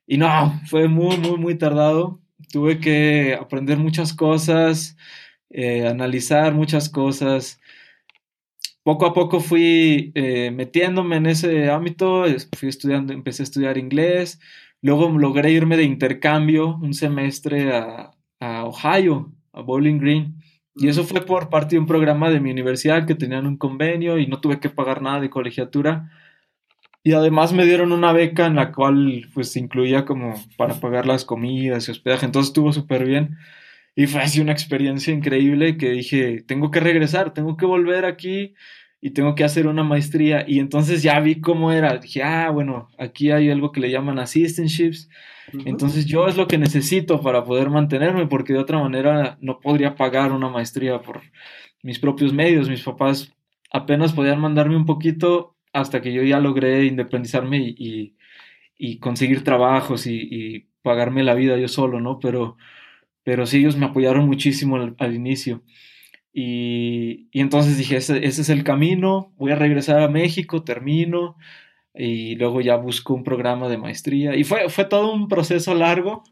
y 0.07 0.17
no, 0.17 0.59
fue 0.67 0.87
muy, 0.87 1.17
muy, 1.17 1.37
muy 1.37 1.57
tardado. 1.57 2.20
Tuve 2.51 2.79
que 2.79 3.35
aprender 3.39 3.77
muchas 3.77 4.13
cosas, 4.13 4.97
eh, 5.49 5.87
analizar 5.87 6.53
muchas 6.53 6.89
cosas. 6.89 7.59
Poco 8.83 9.05
a 9.05 9.13
poco 9.13 9.39
fui 9.39 10.11
eh, 10.15 10.51
metiéndome 10.51 11.17
en 11.17 11.27
ese 11.27 11.69
ámbito, 11.69 12.25
fui 12.57 12.69
estudiando, 12.69 13.13
empecé 13.13 13.43
a 13.43 13.45
estudiar 13.45 13.77
inglés, 13.77 14.39
luego 14.81 15.09
logré 15.09 15.51
irme 15.51 15.77
de 15.77 15.83
intercambio 15.83 16.77
un 16.81 16.93
semestre 16.93 17.75
a, 17.75 18.11
a 18.39 18.65
Ohio, 18.65 19.31
a 19.53 19.61
Bowling 19.61 19.99
Green, 19.99 20.41
y 20.75 20.87
eso 20.87 21.03
fue 21.03 21.25
por 21.25 21.49
parte 21.49 21.75
de 21.75 21.79
un 21.79 21.85
programa 21.85 22.29
de 22.29 22.39
mi 22.39 22.49
universidad 22.51 23.05
que 23.05 23.15
tenían 23.15 23.45
un 23.45 23.57
convenio 23.57 24.17
y 24.17 24.27
no 24.27 24.39
tuve 24.39 24.59
que 24.59 24.69
pagar 24.69 25.01
nada 25.01 25.19
de 25.19 25.29
colegiatura. 25.29 26.09
Y 27.03 27.13
además 27.13 27.51
me 27.51 27.65
dieron 27.65 27.91
una 27.91 28.13
beca 28.13 28.45
en 28.45 28.55
la 28.55 28.71
cual 28.71 29.27
pues 29.33 29.55
incluía 29.55 30.05
como 30.05 30.35
para 30.57 30.75
pagar 30.75 31.07
las 31.07 31.25
comidas 31.25 31.87
y 31.87 31.91
hospedaje, 31.91 32.25
entonces 32.25 32.49
estuvo 32.49 32.71
súper 32.73 33.05
bien. 33.05 33.37
Y 33.95 34.07
fue 34.07 34.21
así 34.21 34.39
una 34.39 34.51
experiencia 34.51 35.13
increíble 35.13 35.77
que 35.77 35.89
dije, 35.89 36.43
tengo 36.47 36.71
que 36.71 36.79
regresar, 36.79 37.33
tengo 37.33 37.57
que 37.57 37.65
volver 37.65 38.05
aquí 38.05 38.53
y 39.01 39.11
tengo 39.11 39.35
que 39.35 39.43
hacer 39.43 39.67
una 39.67 39.83
maestría. 39.83 40.45
Y 40.47 40.59
entonces 40.59 41.03
ya 41.03 41.19
vi 41.19 41.41
cómo 41.41 41.71
era. 41.71 41.97
Dije, 41.97 42.23
ah, 42.23 42.49
bueno, 42.51 42.89
aquí 42.97 43.31
hay 43.31 43.49
algo 43.49 43.71
que 43.71 43.81
le 43.81 43.91
llaman 43.91 44.19
assistantships. 44.19 45.09
Entonces 45.65 46.05
yo 46.05 46.27
es 46.27 46.37
lo 46.37 46.47
que 46.47 46.57
necesito 46.57 47.21
para 47.21 47.43
poder 47.43 47.69
mantenerme, 47.69 48.27
porque 48.27 48.53
de 48.53 48.59
otra 48.59 48.79
manera 48.79 49.37
no 49.41 49.59
podría 49.59 49.95
pagar 49.95 50.31
una 50.31 50.49
maestría 50.49 51.01
por 51.01 51.21
mis 51.83 51.99
propios 51.99 52.31
medios. 52.31 52.69
Mis 52.69 52.83
papás 52.83 53.33
apenas 53.71 54.13
podían 54.13 54.39
mandarme 54.39 54.77
un 54.77 54.85
poquito 54.85 55.55
hasta 55.73 56.01
que 56.01 56.13
yo 56.13 56.23
ya 56.23 56.39
logré 56.39 56.85
independizarme 56.85 57.57
y, 57.59 58.15
y- 58.77 58.99
conseguir 58.99 59.43
trabajos 59.43 60.07
y, 60.07 60.67
pagarme 60.83 61.23
la 61.23 61.35
vida 61.35 61.57
yo 61.57 61.67
solo, 61.67 61.99
¿no? 62.01 62.19
Pero, 62.19 62.57
pero 63.23 63.45
sí, 63.47 63.57
ellos 63.59 63.77
me 63.77 63.85
apoyaron 63.87 64.25
muchísimo 64.27 64.77
al, 64.77 64.95
al 64.99 65.15
inicio. 65.15 65.63
Y, 66.33 67.27
y 67.31 67.41
entonces 67.41 67.77
dije, 67.77 67.97
ese, 67.97 68.25
ese 68.25 68.41
es 68.43 68.49
el 68.49 68.63
camino, 68.63 69.33
voy 69.37 69.51
a 69.51 69.55
regresar 69.55 70.01
a 70.01 70.07
México, 70.09 70.63
termino 70.63 71.37
y 71.95 72.35
luego 72.35 72.61
ya 72.61 72.77
busco 72.77 73.13
un 73.15 73.23
programa 73.23 73.69
de 73.69 73.77
maestría. 73.79 74.35
Y 74.37 74.43
fue, 74.45 74.69
fue 74.69 74.85
todo 74.85 75.13
un 75.13 75.27
proceso 75.29 75.75
largo. 75.75 76.23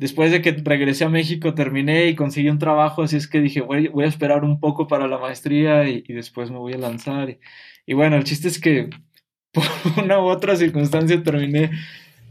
Después 0.00 0.32
de 0.32 0.40
que 0.40 0.52
regresé 0.52 1.04
a 1.04 1.10
México, 1.10 1.52
terminé 1.52 2.06
y 2.06 2.14
conseguí 2.14 2.48
un 2.48 2.58
trabajo, 2.58 3.02
así 3.02 3.16
es 3.16 3.28
que 3.28 3.38
dije, 3.38 3.60
voy, 3.60 3.88
voy 3.88 4.04
a 4.04 4.08
esperar 4.08 4.44
un 4.44 4.58
poco 4.58 4.88
para 4.88 5.06
la 5.06 5.18
maestría 5.18 5.86
y, 5.90 6.00
después 6.14 6.50
me 6.50 6.56
voy 6.56 6.72
a 6.72 6.78
lanzar. 6.78 7.28
Y, 7.28 7.38
y 7.84 7.92
bueno, 7.92 8.16
el 8.16 8.24
chiste 8.24 8.48
es 8.48 8.58
que 8.58 8.88
por 9.52 9.64
una 10.02 10.18
u 10.18 10.22
otra 10.22 10.56
circunstancia 10.56 11.22
terminé 11.22 11.70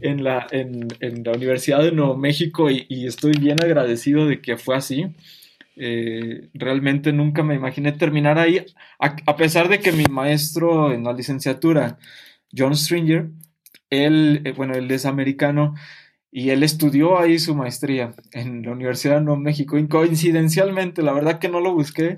en 0.00 0.24
la, 0.24 0.48
en, 0.50 0.88
en 0.98 1.22
la 1.22 1.30
Universidad 1.30 1.80
de 1.80 1.92
Nuevo 1.92 2.16
México 2.16 2.68
y, 2.72 3.06
estoy 3.06 3.34
bien 3.38 3.62
agradecido 3.62 4.26
de 4.26 4.40
que 4.40 4.56
fue 4.56 4.74
así. 4.74 5.06
Eh, 5.76 6.48
realmente 6.54 7.12
nunca 7.12 7.44
me 7.44 7.54
imaginé 7.54 7.92
terminar 7.92 8.36
ahí, 8.36 8.66
a, 8.98 9.14
a 9.26 9.36
pesar 9.36 9.68
de 9.68 9.78
que 9.78 9.92
mi 9.92 10.06
maestro 10.10 10.92
en 10.92 11.04
la 11.04 11.12
licenciatura, 11.12 11.98
John 12.52 12.74
Stringer, 12.74 13.28
él, 13.90 14.42
eh, 14.44 14.52
bueno, 14.56 14.74
él 14.74 14.90
es 14.90 15.06
americano 15.06 15.76
y 16.32 16.50
él 16.50 16.62
estudió 16.62 17.18
ahí 17.18 17.38
su 17.38 17.54
maestría 17.54 18.14
en 18.32 18.62
la 18.62 18.72
Universidad 18.72 19.16
de 19.16 19.22
Nuevo 19.22 19.40
México. 19.40 19.78
Y 19.78 19.88
coincidencialmente, 19.88 21.02
la 21.02 21.12
verdad 21.12 21.38
que 21.40 21.48
no 21.48 21.60
lo 21.60 21.74
busqué, 21.74 22.16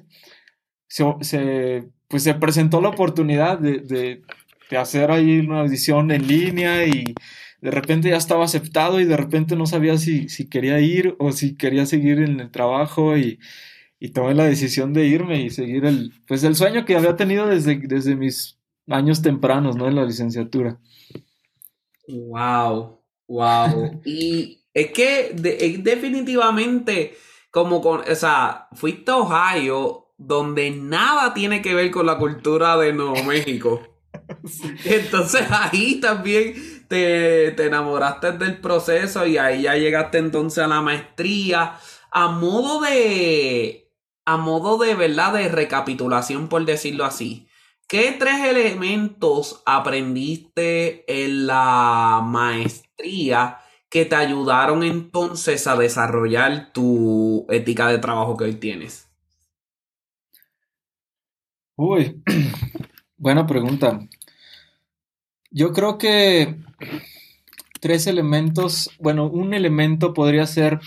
se, 1.20 1.88
pues 2.09 2.22
se 2.22 2.35
presentó 2.35 2.81
la 2.81 2.88
oportunidad 2.90 3.59
de, 3.59 3.79
de- 3.81 4.22
de 4.70 4.79
hacer 4.79 5.11
ahí 5.11 5.40
una 5.40 5.61
audición 5.61 6.11
en 6.12 6.27
línea 6.27 6.87
y 6.87 7.14
de 7.61 7.70
repente 7.70 8.09
ya 8.09 8.16
estaba 8.16 8.44
aceptado 8.44 9.01
y 9.01 9.05
de 9.05 9.16
repente 9.18 9.55
no 9.55 9.66
sabía 9.66 9.98
si, 9.98 10.29
si 10.31 10.48
quería 10.48 10.81
ir 10.81 11.14
o 11.18 11.33
si 11.33 11.57
quería 11.57 11.85
seguir 11.87 12.20
en 12.20 12.40
el 12.40 12.51
trabajo 12.51 13.16
y, 13.18 13.38
y 14.01 14.11
tomé 14.11 14.35
la 14.35 14.44
decisión 14.44 14.92
de 14.94 15.07
irme 15.07 15.42
y 15.42 15.51
seguir 15.51 15.85
el, 15.87 16.12
pues 16.27 16.44
el 16.44 16.57
sueño 16.57 16.85
que 16.87 16.96
había 16.96 17.16
tenido 17.16 17.46
desde, 17.48 17.79
desde 17.79 18.16
mis 18.16 18.59
años 18.88 19.22
tempranos, 19.22 19.77
¿no? 19.77 19.88
En 19.88 19.96
la 19.96 20.05
licenciatura. 20.07 20.79
Wow, 22.09 23.02
wow. 23.33 24.01
Y 24.05 24.64
es 24.75 24.90
que 24.92 25.33
de- 25.35 25.59
es 25.66 25.85
definitivamente 25.85 27.16
como 27.51 27.81
con, 27.83 28.01
o 28.11 28.14
sea, 28.14 28.68
fuiste 28.73 29.11
a 29.11 29.16
Ohio, 29.18 30.14
donde 30.16 30.71
nada 30.71 31.35
tiene 31.35 31.61
que 31.62 31.75
ver 31.75 31.90
con 31.90 32.07
la 32.07 32.16
cultura 32.18 32.77
de 32.77 32.92
Nuevo 32.92 33.23
México. 33.25 33.83
Entonces 34.85 35.42
ahí 35.51 36.01
también 36.01 36.55
te, 36.88 37.53
te 37.53 37.66
enamoraste 37.66 38.33
del 38.33 38.61
proceso 38.61 39.27
y 39.27 39.38
ahí 39.38 39.62
ya 39.62 39.75
llegaste 39.77 40.18
entonces 40.18 40.62
a 40.64 40.68
la 40.68 40.81
maestría. 40.83 41.79
A 42.11 42.29
modo 42.29 42.81
de, 42.83 43.90
a 44.27 44.37
modo 44.37 44.77
de 44.79 44.95
verdad 44.95 45.33
de 45.33 45.49
recapitulación, 45.49 46.49
por 46.49 46.64
decirlo 46.64 47.05
así. 47.05 47.49
¿Qué 47.92 48.16
tres 48.18 48.42
elementos 48.42 49.62
aprendiste 49.66 51.05
en 51.07 51.46
la 51.46 52.22
maestría 52.24 53.59
que 53.90 54.07
te 54.07 54.14
ayudaron 54.14 54.83
entonces 54.83 55.66
a 55.66 55.76
desarrollar 55.76 56.72
tu 56.72 57.44
ética 57.50 57.88
de 57.88 57.98
trabajo 57.98 58.38
que 58.38 58.44
hoy 58.44 58.55
tienes? 58.55 59.11
Uy, 61.76 62.22
buena 63.18 63.46
pregunta. 63.46 64.00
Yo 65.50 65.74
creo 65.74 65.98
que 65.98 66.57
tres 67.78 68.07
elementos, 68.07 68.88
bueno, 69.00 69.26
un 69.26 69.52
elemento 69.52 70.14
podría 70.14 70.46
ser 70.46 70.81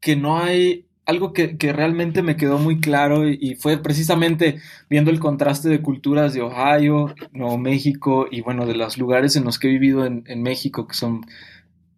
que 0.00 0.16
no 0.16 0.36
hay 0.36 0.86
algo 1.06 1.32
que, 1.32 1.56
que 1.58 1.72
realmente 1.72 2.22
me 2.22 2.36
quedó 2.36 2.58
muy 2.58 2.80
claro 2.80 3.28
y, 3.28 3.56
fue 3.56 3.78
precisamente 3.78 4.60
viendo 4.88 5.10
el 5.10 5.20
contraste 5.20 5.68
de 5.68 5.82
culturas 5.82 6.32
de 6.34 6.42
Ohio, 6.42 7.14
Nuevo 7.32 7.58
México 7.58 8.26
y 8.30 8.40
bueno, 8.40 8.66
de 8.66 8.74
los 8.74 8.98
lugares 8.98 9.36
en 9.36 9.44
los 9.44 9.58
que 9.58 9.68
he 9.68 9.70
vivido 9.70 10.06
en, 10.06 10.24
en 10.26 10.42
México, 10.42 10.86
que 10.86 10.94
son 10.94 11.26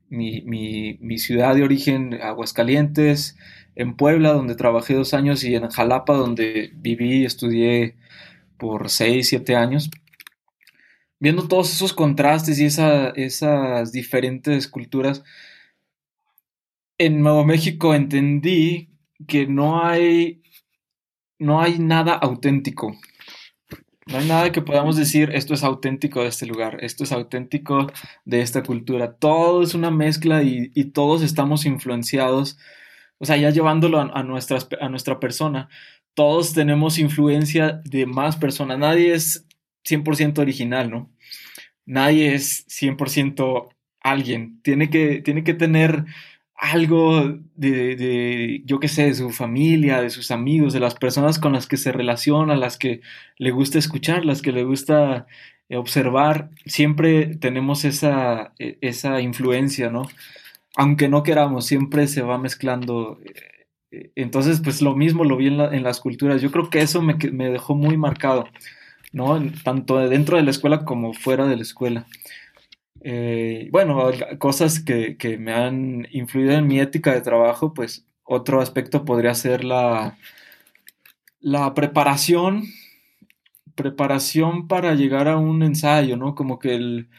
mi, 0.09 0.43
mi, 0.43 0.99
mi 1.01 1.19
ciudad 1.19 1.55
de 1.55 1.63
origen, 1.63 2.15
Aguascalientes, 2.15 3.37
en 3.75 3.97
Puebla, 3.97 4.33
donde 4.33 4.55
trabajé 4.55 4.95
dos 4.95 5.15
años, 5.15 5.45
y 5.45 5.55
en 5.55 5.69
Jalapa, 5.69 6.15
donde 6.15 6.73
viví 6.77 7.23
y 7.23 7.25
estudié 7.25 7.97
por 8.59 8.89
seis, 8.91 9.29
siete 9.29 9.55
años. 9.57 9.91
Viendo 11.21 11.49
todos 11.49 11.73
esos 11.73 11.93
contrastes 11.93 12.59
y 12.59 12.67
esa, 12.67 13.11
esas 13.11 13.93
diferentes 13.93 14.69
culturas, 14.69 15.25
en 16.99 17.21
Nuevo 17.21 17.45
México 17.45 17.95
entendí 17.95 18.96
que 19.27 19.47
no 19.47 19.85
hay, 19.85 20.43
no 21.39 21.61
hay 21.61 21.79
nada 21.79 22.15
auténtico. 22.15 22.97
No 24.07 24.19
hay 24.19 24.29
nada 24.29 24.53
que 24.53 24.63
podamos 24.63 24.97
decir, 24.97 25.31
esto 25.35 25.55
es 25.55 25.65
auténtico 25.65 26.23
de 26.23 26.29
este 26.29 26.47
lugar, 26.47 26.79
esto 26.81 27.03
es 27.03 27.11
auténtico 27.11 27.91
de 28.25 28.41
esta 28.41 28.63
cultura. 28.63 29.15
Todo 29.17 29.63
es 29.63 29.75
una 29.75 29.91
mezcla 29.91 30.45
y, 30.45 30.69
todos 30.93 31.23
estamos 31.23 31.67
influenciados, 31.67 32.57
o 33.19 33.25
sea, 33.25 33.37
ya 33.37 33.51
llevándolo 33.51 34.01
a, 34.01 34.11
a 34.15 34.89
nuestra 34.89 35.19
persona, 35.19 35.69
todos 36.15 36.55
tenemos 36.55 36.99
influencia 36.99 37.83
de 37.85 38.07
más 38.07 38.37
personas. 38.37 38.79
Nadie 38.79 39.13
es 39.13 39.47
100% 39.85 40.39
original, 40.39 40.91
¿no? 40.91 41.11
Nadie 41.85 42.35
es 42.35 42.67
100% 42.69 43.69
alguien. 44.01 44.61
Tiene 44.63 44.89
que, 44.89 45.21
tiene 45.23 45.45
que 45.45 45.55
tener 45.55 46.05
algo 46.57 47.39
de, 47.55 47.97
de 47.97 48.63
yo 48.65 48.81
qué 48.81 48.89
sé, 48.89 49.05
de 49.07 49.15
su 49.15 49.31
familia, 49.31 50.01
de 50.01 50.11
sus 50.11 50.31
amigos, 50.31 50.73
de 50.73 50.81
las 50.81 50.95
personas 50.95 51.39
con 51.39 51.53
las 51.53 51.67
que 51.67 51.77
se 51.77 51.93
relaciona, 51.93 52.57
las 52.57 52.79
que 52.79 53.03
le 53.39 53.51
gusta 53.51 53.79
escuchar, 53.79 54.25
las 54.25 54.43
que 54.43 54.53
le 54.53 54.65
gusta 54.65 55.27
eh, 55.69 55.77
observar. 55.77 56.51
Siempre 56.65 57.37
tenemos 57.37 57.85
esa, 57.85 58.55
eh, 58.59 58.79
esa 58.81 59.21
influencia, 59.21 59.91
¿no? 59.91 60.03
Aunque 60.77 61.09
no 61.09 61.23
queramos, 61.23 61.67
siempre 61.67 62.07
se 62.07 62.23
va 62.23 62.39
mezclando. 62.39 63.19
Eh, 63.91 64.13
entonces, 64.15 64.61
pues 64.63 64.83
lo 64.83 64.95
mismo 64.97 65.25
lo 65.25 65.37
vi 65.37 65.49
en, 65.49 65.59
la, 65.59 65.71
las 65.71 66.01
culturas. 66.01 66.41
Yo 66.43 66.51
creo 66.51 66.71
que 66.71 66.81
eso 66.81 67.03
me, 67.03 67.17
me 67.33 67.51
dejó 67.51 67.75
muy 67.75 67.97
marcado, 67.97 68.49
¿no? 69.13 69.43
Tanto 69.65 69.99
dentro 70.09 70.37
de 70.37 70.43
la 70.45 70.51
escuela 70.51 70.85
como 70.85 71.13
fuera 71.15 71.47
de 71.47 71.57
la 71.57 71.63
escuela. 71.63 72.07
Eh, 73.09 73.69
bueno, 73.71 74.11
cosas 74.39 74.81
que, 74.81 75.17
que, 75.17 75.39
me 75.39 75.53
han 75.53 76.09
influido 76.11 76.53
en 76.55 76.67
mi 76.67 76.81
ética 76.81 77.15
de 77.15 77.21
trabajo, 77.21 77.73
pues 77.73 78.05
otro 78.25 78.61
aspecto 78.61 79.05
podría 79.05 79.33
ser 79.35 79.63
la, 79.63 80.19
la 81.39 81.73
preparación 81.73 82.65
preparación 83.77 84.67
para 84.69 84.95
llegar 84.95 85.29
a 85.29 85.37
un 85.37 85.63
ensayo, 85.63 86.17
¿no? 86.17 86.35
Como 86.35 86.59
que 86.59 86.75
el, 86.75 87.11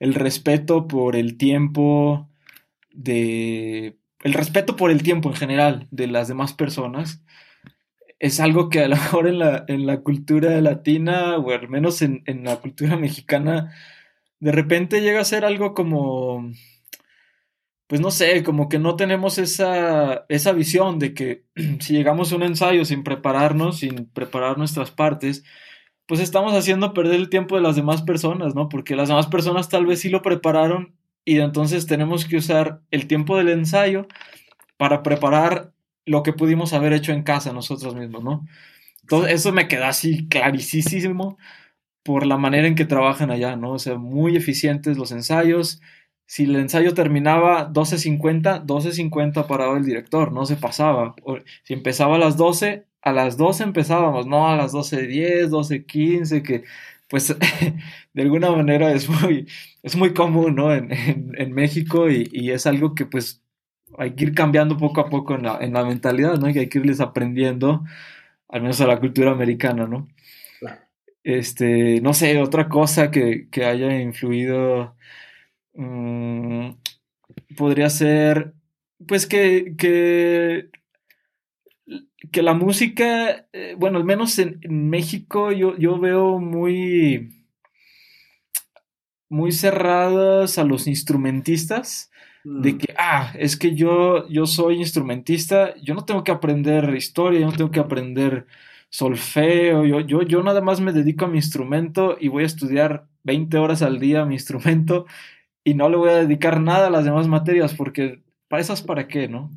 el 0.00 0.14
respeto 0.14 0.88
por 0.88 1.16
el 1.16 1.36
tiempo 1.36 2.30
de... 2.92 3.98
El 4.22 4.32
respeto 4.32 4.76
por 4.76 4.90
el 4.90 5.02
tiempo 5.02 5.28
en 5.28 5.36
general 5.36 5.88
de 5.90 6.06
las 6.06 6.28
demás 6.28 6.54
personas 6.54 7.22
es 8.18 8.40
algo 8.40 8.70
que 8.70 8.80
a 8.80 8.88
lo 8.88 8.96
mejor 8.96 9.28
en 9.28 9.38
la, 9.40 9.64
en 9.68 9.86
la 9.86 10.00
cultura 10.00 10.58
latina 10.62 11.36
o 11.36 11.50
al 11.50 11.68
menos 11.68 12.00
en, 12.00 12.22
en 12.26 12.44
la 12.44 12.56
cultura 12.56 12.96
mexicana 12.96 13.74
de 14.44 14.52
repente 14.52 15.00
llega 15.00 15.22
a 15.22 15.24
ser 15.24 15.46
algo 15.46 15.72
como 15.72 16.50
pues 17.86 18.02
no 18.02 18.10
sé, 18.10 18.42
como 18.42 18.68
que 18.68 18.78
no 18.78 18.94
tenemos 18.94 19.38
esa, 19.38 20.26
esa 20.28 20.52
visión 20.52 20.98
de 20.98 21.14
que 21.14 21.44
si 21.80 21.94
llegamos 21.94 22.30
a 22.30 22.36
un 22.36 22.42
ensayo 22.42 22.84
sin 22.84 23.04
prepararnos, 23.04 23.78
sin 23.78 24.04
preparar 24.04 24.58
nuestras 24.58 24.90
partes, 24.90 25.44
pues 26.06 26.20
estamos 26.20 26.52
haciendo 26.52 26.92
perder 26.92 27.14
el 27.14 27.30
tiempo 27.30 27.56
de 27.56 27.62
las 27.62 27.74
demás 27.76 28.02
personas, 28.02 28.54
¿no? 28.54 28.68
Porque 28.68 28.96
las 28.96 29.08
demás 29.08 29.28
personas 29.28 29.70
tal 29.70 29.86
vez 29.86 30.00
sí 30.00 30.10
lo 30.10 30.20
prepararon 30.20 30.94
y 31.24 31.38
entonces 31.38 31.86
tenemos 31.86 32.26
que 32.26 32.36
usar 32.36 32.82
el 32.90 33.06
tiempo 33.06 33.38
del 33.38 33.48
ensayo 33.48 34.06
para 34.76 35.02
preparar 35.02 35.72
lo 36.04 36.22
que 36.22 36.34
pudimos 36.34 36.74
haber 36.74 36.92
hecho 36.92 37.12
en 37.12 37.22
casa 37.22 37.54
nosotros 37.54 37.94
mismos, 37.94 38.22
¿no? 38.22 38.46
Entonces 39.00 39.32
eso 39.32 39.52
me 39.52 39.68
queda 39.68 39.88
así 39.88 40.28
clarísimo 40.28 41.38
por 42.04 42.26
la 42.26 42.36
manera 42.38 42.68
en 42.68 42.76
que 42.76 42.84
trabajan 42.84 43.30
allá, 43.32 43.56
¿no? 43.56 43.72
O 43.72 43.78
sea, 43.80 43.96
muy 43.96 44.36
eficientes 44.36 44.96
los 44.98 45.12
ensayos 45.12 45.80
si 46.26 46.44
el 46.44 46.56
ensayo 46.56 46.94
terminaba 46.94 47.70
12.50, 47.72 48.64
12.50 48.64 49.46
paraba 49.46 49.76
el 49.76 49.84
director, 49.84 50.32
no 50.32 50.46
se 50.46 50.56
pasaba. 50.56 51.14
Si 51.64 51.74
empezaba 51.74 52.16
a 52.16 52.18
las 52.18 52.36
12, 52.36 52.86
a 53.02 53.12
las 53.12 53.36
12 53.36 53.64
empezábamos, 53.64 54.26
no 54.26 54.48
a 54.48 54.56
las 54.56 54.72
12.10, 54.72 55.48
12.15, 55.50 56.42
que 56.42 56.64
pues 57.08 57.36
de 58.14 58.22
alguna 58.22 58.50
manera 58.50 58.92
es 58.92 59.08
muy, 59.08 59.46
es 59.82 59.96
muy 59.96 60.14
común, 60.14 60.56
¿no? 60.56 60.74
En, 60.74 60.88
en, 61.36 61.52
México 61.52 62.10
y, 62.10 62.28
y, 62.32 62.50
es 62.50 62.66
algo 62.66 62.94
que 62.94 63.06
pues 63.06 63.42
hay 63.98 64.14
que 64.14 64.24
ir 64.24 64.34
cambiando 64.34 64.76
poco 64.78 65.00
a 65.00 65.10
poco 65.10 65.34
en 65.34 65.42
la, 65.44 65.58
en 65.60 65.74
la 65.74 65.84
mentalidad, 65.84 66.38
¿no? 66.38 66.52
Que 66.52 66.60
hay 66.60 66.68
que 66.68 66.78
irles 66.78 67.00
aprendiendo, 67.00 67.84
al 68.48 68.62
menos 68.62 68.80
a 68.80 68.86
la 68.86 69.00
cultura 69.00 69.32
americana, 69.32 69.86
¿no? 69.86 70.08
Este, 71.24 72.00
no 72.00 72.14
sé, 72.14 72.38
otra 72.40 72.68
cosa 72.68 73.10
que, 73.10 73.48
que 73.50 73.64
haya 73.64 74.00
influido 74.00 74.94
Mm, 75.74 76.76
podría 77.56 77.90
ser, 77.90 78.54
pues 79.06 79.26
que, 79.26 79.74
que, 79.76 80.70
que 82.32 82.42
la 82.42 82.54
música, 82.54 83.46
eh, 83.52 83.74
bueno, 83.76 83.98
al 83.98 84.04
menos 84.04 84.38
en, 84.38 84.58
en 84.62 84.88
México 84.88 85.52
yo, 85.52 85.76
yo, 85.76 85.98
veo 85.98 86.38
muy, 86.38 87.46
muy 89.28 89.52
cerradas 89.52 90.58
a 90.58 90.64
los 90.64 90.86
instrumentistas. 90.86 92.10
De 92.46 92.76
que, 92.76 92.94
ah, 92.98 93.32
es 93.38 93.56
que 93.56 93.74
yo, 93.74 94.28
yo 94.28 94.44
soy 94.44 94.76
instrumentista, 94.76 95.74
yo 95.82 95.94
no 95.94 96.04
tengo 96.04 96.22
que 96.24 96.30
aprender 96.30 96.94
historia, 96.94 97.40
yo 97.40 97.46
no 97.46 97.56
tengo 97.56 97.70
que 97.70 97.80
aprender 97.80 98.46
solfeo, 98.94 99.84
yo, 99.84 99.98
yo, 99.98 100.22
yo 100.22 100.40
nada 100.44 100.60
más 100.60 100.80
me 100.80 100.92
dedico 100.92 101.24
a 101.24 101.28
mi 101.28 101.38
instrumento 101.38 102.16
y 102.20 102.28
voy 102.28 102.44
a 102.44 102.46
estudiar 102.46 103.08
20 103.24 103.58
horas 103.58 103.82
al 103.82 103.98
día 103.98 104.24
mi 104.24 104.34
instrumento 104.34 105.06
y 105.64 105.74
no 105.74 105.88
le 105.88 105.96
voy 105.96 106.10
a 106.10 106.14
dedicar 106.14 106.60
nada 106.60 106.86
a 106.86 106.90
las 106.90 107.04
demás 107.04 107.26
materias 107.26 107.74
porque 107.74 108.22
para 108.46 108.62
esas 108.62 108.82
para 108.82 109.08
qué, 109.08 109.26
¿no? 109.26 109.50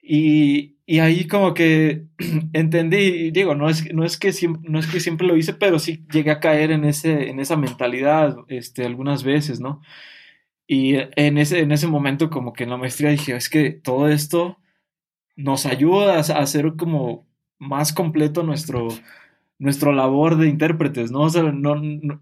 Y, 0.00 0.76
y 0.86 1.00
ahí 1.00 1.26
como 1.26 1.54
que 1.54 2.04
entendí, 2.52 2.98
y 2.98 3.30
digo, 3.32 3.56
no 3.56 3.68
es, 3.68 3.92
no, 3.92 4.04
es 4.04 4.16
que 4.16 4.32
siempre, 4.32 4.70
no 4.70 4.78
es 4.78 4.86
que 4.86 5.00
siempre 5.00 5.26
lo 5.26 5.36
hice, 5.36 5.54
pero 5.54 5.80
sí 5.80 6.06
llegué 6.12 6.30
a 6.30 6.38
caer 6.38 6.70
en, 6.70 6.84
ese, 6.84 7.30
en 7.30 7.40
esa 7.40 7.56
mentalidad 7.56 8.36
este, 8.46 8.86
algunas 8.86 9.24
veces, 9.24 9.58
¿no? 9.58 9.82
Y 10.68 10.98
en 11.16 11.36
ese, 11.36 11.58
en 11.60 11.72
ese 11.72 11.88
momento 11.88 12.30
como 12.30 12.52
que 12.52 12.62
en 12.62 12.70
la 12.70 12.76
maestría 12.76 13.10
dije, 13.10 13.34
es 13.34 13.48
que 13.50 13.72
todo 13.72 14.08
esto 14.08 14.58
nos 15.34 15.66
ayuda 15.66 16.18
a 16.18 16.20
hacer 16.20 16.74
como 16.76 17.26
más 17.62 17.92
completo 17.92 18.42
nuestro, 18.42 18.88
nuestro 19.58 19.92
labor 19.92 20.36
de 20.36 20.48
intérpretes, 20.48 21.12
¿no? 21.12 21.20
O 21.20 21.30
sea, 21.30 21.42
no, 21.44 21.76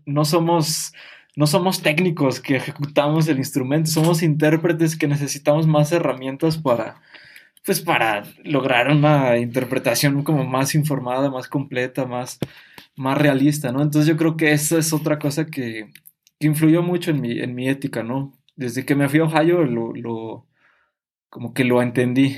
no, 0.05 0.25
somos 0.25 0.93
no 1.35 1.47
somos 1.47 1.81
técnicos 1.81 2.41
que 2.41 2.57
ejecutamos 2.57 3.27
el 3.29 3.39
instrumento, 3.39 3.91
somos 3.91 4.23
intérpretes 4.23 4.99
que 4.99 5.09
necesitamos 5.09 5.67
más 5.67 5.93
herramientas 5.93 6.59
para, 6.59 7.01
pues 7.65 7.81
para 7.81 8.25
lograr 8.45 8.91
una 8.91 9.39
interpretación 9.39 10.23
como 10.23 10.45
más 10.45 10.75
informada, 10.75 11.31
más 11.31 11.49
completa, 11.49 12.05
más, 12.05 12.39
más 12.97 13.17
realista, 13.17 13.73
¿no? 13.73 13.83
Entonces 13.83 14.09
yo 14.09 14.19
creo 14.19 14.37
que 14.37 14.53
esa 14.53 14.79
es 14.79 14.93
otra 14.93 15.19
cosa 15.19 15.47
que, 15.47 15.91
que 16.39 16.47
influyó 16.47 16.83
mucho 16.83 17.11
en 17.13 17.21
mi, 17.23 17.41
en 17.41 17.55
mi 17.55 17.69
ética, 17.69 18.03
¿no? 18.03 18.33
Desde 18.57 18.85
que 18.85 18.95
me 18.95 19.09
fui 19.09 19.21
a 19.21 19.25
Ohio 19.25 19.65
lo, 19.65 19.95
lo 19.95 20.47
como 21.31 21.55
que 21.55 21.65
lo 21.65 21.81
entendí. 21.81 22.37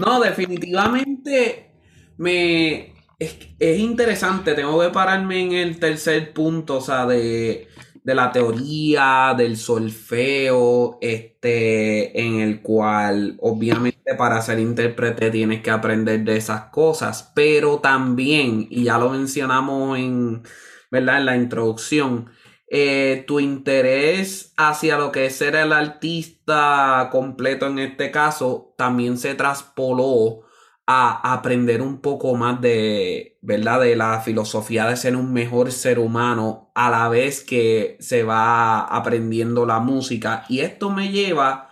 No, 0.00 0.20
definitivamente 0.20 1.70
me, 2.18 2.94
es, 3.18 3.36
es, 3.58 3.78
interesante, 3.78 4.54
tengo 4.54 4.80
que 4.80 4.90
pararme 4.90 5.40
en 5.42 5.52
el 5.52 5.80
tercer 5.80 6.34
punto, 6.34 6.78
o 6.78 6.80
sea, 6.82 7.06
de, 7.06 7.68
de, 8.04 8.14
la 8.14 8.30
teoría, 8.30 9.34
del 9.36 9.56
solfeo, 9.56 10.98
este, 11.00 12.20
en 12.20 12.40
el 12.40 12.60
cual 12.62 13.36
obviamente 13.40 14.14
para 14.16 14.42
ser 14.42 14.58
intérprete 14.58 15.30
tienes 15.30 15.62
que 15.62 15.70
aprender 15.70 16.24
de 16.24 16.36
esas 16.36 16.64
cosas, 16.64 17.32
pero 17.34 17.78
también, 17.80 18.66
y 18.70 18.84
ya 18.84 18.98
lo 18.98 19.10
mencionamos 19.10 19.98
en, 19.98 20.42
¿verdad? 20.90 21.18
en 21.18 21.26
la 21.26 21.36
introducción, 21.36 22.30
eh, 22.68 23.24
tu 23.26 23.40
interés 23.40 24.52
hacia 24.56 24.98
lo 24.98 25.12
que 25.12 25.26
es 25.26 25.36
ser 25.36 25.54
el 25.54 25.72
artista 25.72 27.08
completo 27.12 27.66
en 27.66 27.78
este 27.78 28.10
caso 28.10 28.74
también 28.76 29.18
se 29.18 29.34
traspoló 29.34 30.46
a 30.86 31.32
aprender 31.32 31.82
un 31.82 32.00
poco 32.00 32.34
más 32.36 32.60
de, 32.60 33.38
¿verdad? 33.42 33.80
De 33.80 33.96
la 33.96 34.20
filosofía 34.20 34.86
de 34.86 34.96
ser 34.96 35.16
un 35.16 35.32
mejor 35.32 35.72
ser 35.72 35.98
humano 35.98 36.70
a 36.74 36.90
la 36.90 37.08
vez 37.08 37.42
que 37.42 37.96
se 38.00 38.22
va 38.22 38.80
aprendiendo 38.80 39.66
la 39.66 39.80
música. 39.80 40.44
Y 40.48 40.60
esto 40.60 40.90
me 40.90 41.10
lleva 41.10 41.70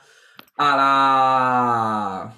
a 0.57 0.76
la... 0.76 2.35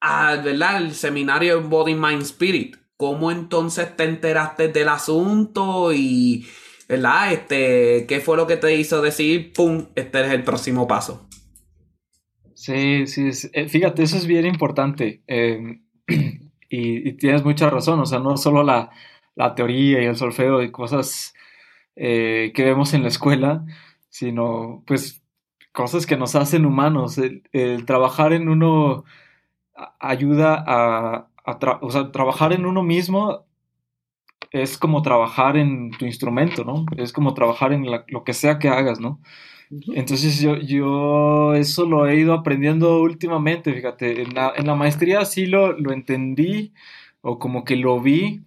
Al, 0.00 0.42
¿verdad? 0.42 0.76
El 0.82 0.94
seminario 0.94 1.62
Body, 1.62 1.94
Mind, 1.94 2.22
Spirit. 2.22 2.76
¿Cómo 2.98 3.30
entonces 3.30 3.96
te 3.96 4.04
enteraste 4.04 4.68
del 4.68 4.88
asunto 4.88 5.92
y, 5.94 6.46
¿verdad? 6.88 7.32
Este, 7.32 8.06
¿qué 8.06 8.20
fue 8.20 8.36
lo 8.36 8.46
que 8.46 8.56
te 8.56 8.74
hizo 8.76 9.02
decir, 9.02 9.52
pum, 9.52 9.86
este 9.94 10.26
es 10.26 10.32
el 10.32 10.44
próximo 10.44 10.86
paso? 10.86 11.28
Sí, 12.54 13.06
sí, 13.06 13.30
eh, 13.52 13.68
fíjate, 13.68 14.02
eso 14.02 14.16
es 14.16 14.26
bien 14.26 14.46
importante. 14.46 15.22
Eh, 15.28 15.80
y, 16.68 17.12
tienes 17.14 17.44
mucha 17.44 17.70
razón, 17.70 18.00
o 18.00 18.06
sea, 18.06 18.18
no 18.18 18.36
solo 18.36 18.62
la, 18.62 18.90
la 19.36 19.54
teoría 19.54 20.02
y 20.02 20.06
el 20.06 20.16
solfeo 20.16 20.62
y 20.62 20.70
cosas 20.72 21.34
eh, 21.96 22.52
que 22.54 22.64
vemos 22.64 22.94
en 22.94 23.02
la 23.02 23.08
escuela, 23.08 23.64
sino 24.10 24.82
pues 24.86 25.22
cosas 25.72 26.04
que 26.04 26.16
nos 26.16 26.34
hacen 26.34 26.66
humanos. 26.66 27.16
El, 27.18 27.42
el 27.52 27.86
trabajar 27.86 28.32
en 28.32 28.48
uno 28.48 29.04
ayuda 30.00 30.62
a, 30.66 31.28
a 31.44 31.58
tra 31.58 31.78
o 31.80 31.90
sea, 31.90 32.10
trabajar 32.10 32.52
en 32.52 32.66
uno 32.66 32.82
mismo 32.82 33.43
es 34.54 34.78
como 34.78 35.02
trabajar 35.02 35.56
en 35.56 35.90
tu 35.90 36.06
instrumento, 36.06 36.64
¿no? 36.64 36.86
Es 36.96 37.12
como 37.12 37.34
trabajar 37.34 37.72
en 37.72 37.90
la, 37.90 38.04
lo 38.06 38.22
que 38.22 38.32
sea 38.34 38.60
que 38.60 38.68
hagas, 38.68 39.00
¿no? 39.00 39.20
Entonces 39.94 40.40
yo, 40.40 40.56
yo 40.56 41.54
eso 41.54 41.86
lo 41.86 42.06
he 42.06 42.16
ido 42.16 42.34
aprendiendo 42.34 43.00
últimamente, 43.00 43.74
fíjate, 43.74 44.22
en 44.22 44.34
la, 44.34 44.52
en 44.56 44.66
la 44.68 44.76
maestría 44.76 45.24
sí 45.24 45.46
lo, 45.46 45.72
lo, 45.72 45.92
entendí 45.92 46.72
o 47.20 47.40
como 47.40 47.64
que 47.64 47.74
lo 47.74 48.00
vi, 48.00 48.42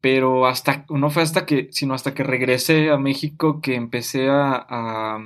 pero 0.00 0.46
hasta, 0.46 0.84
no 0.88 1.10
fue 1.10 1.22
hasta 1.22 1.46
que, 1.46 1.68
sino 1.70 1.94
hasta 1.94 2.12
que 2.12 2.24
regresé 2.24 2.90
a 2.90 2.98
México 2.98 3.60
que 3.60 3.76
empecé 3.76 4.28
a, 4.28 4.66
a 4.68 5.18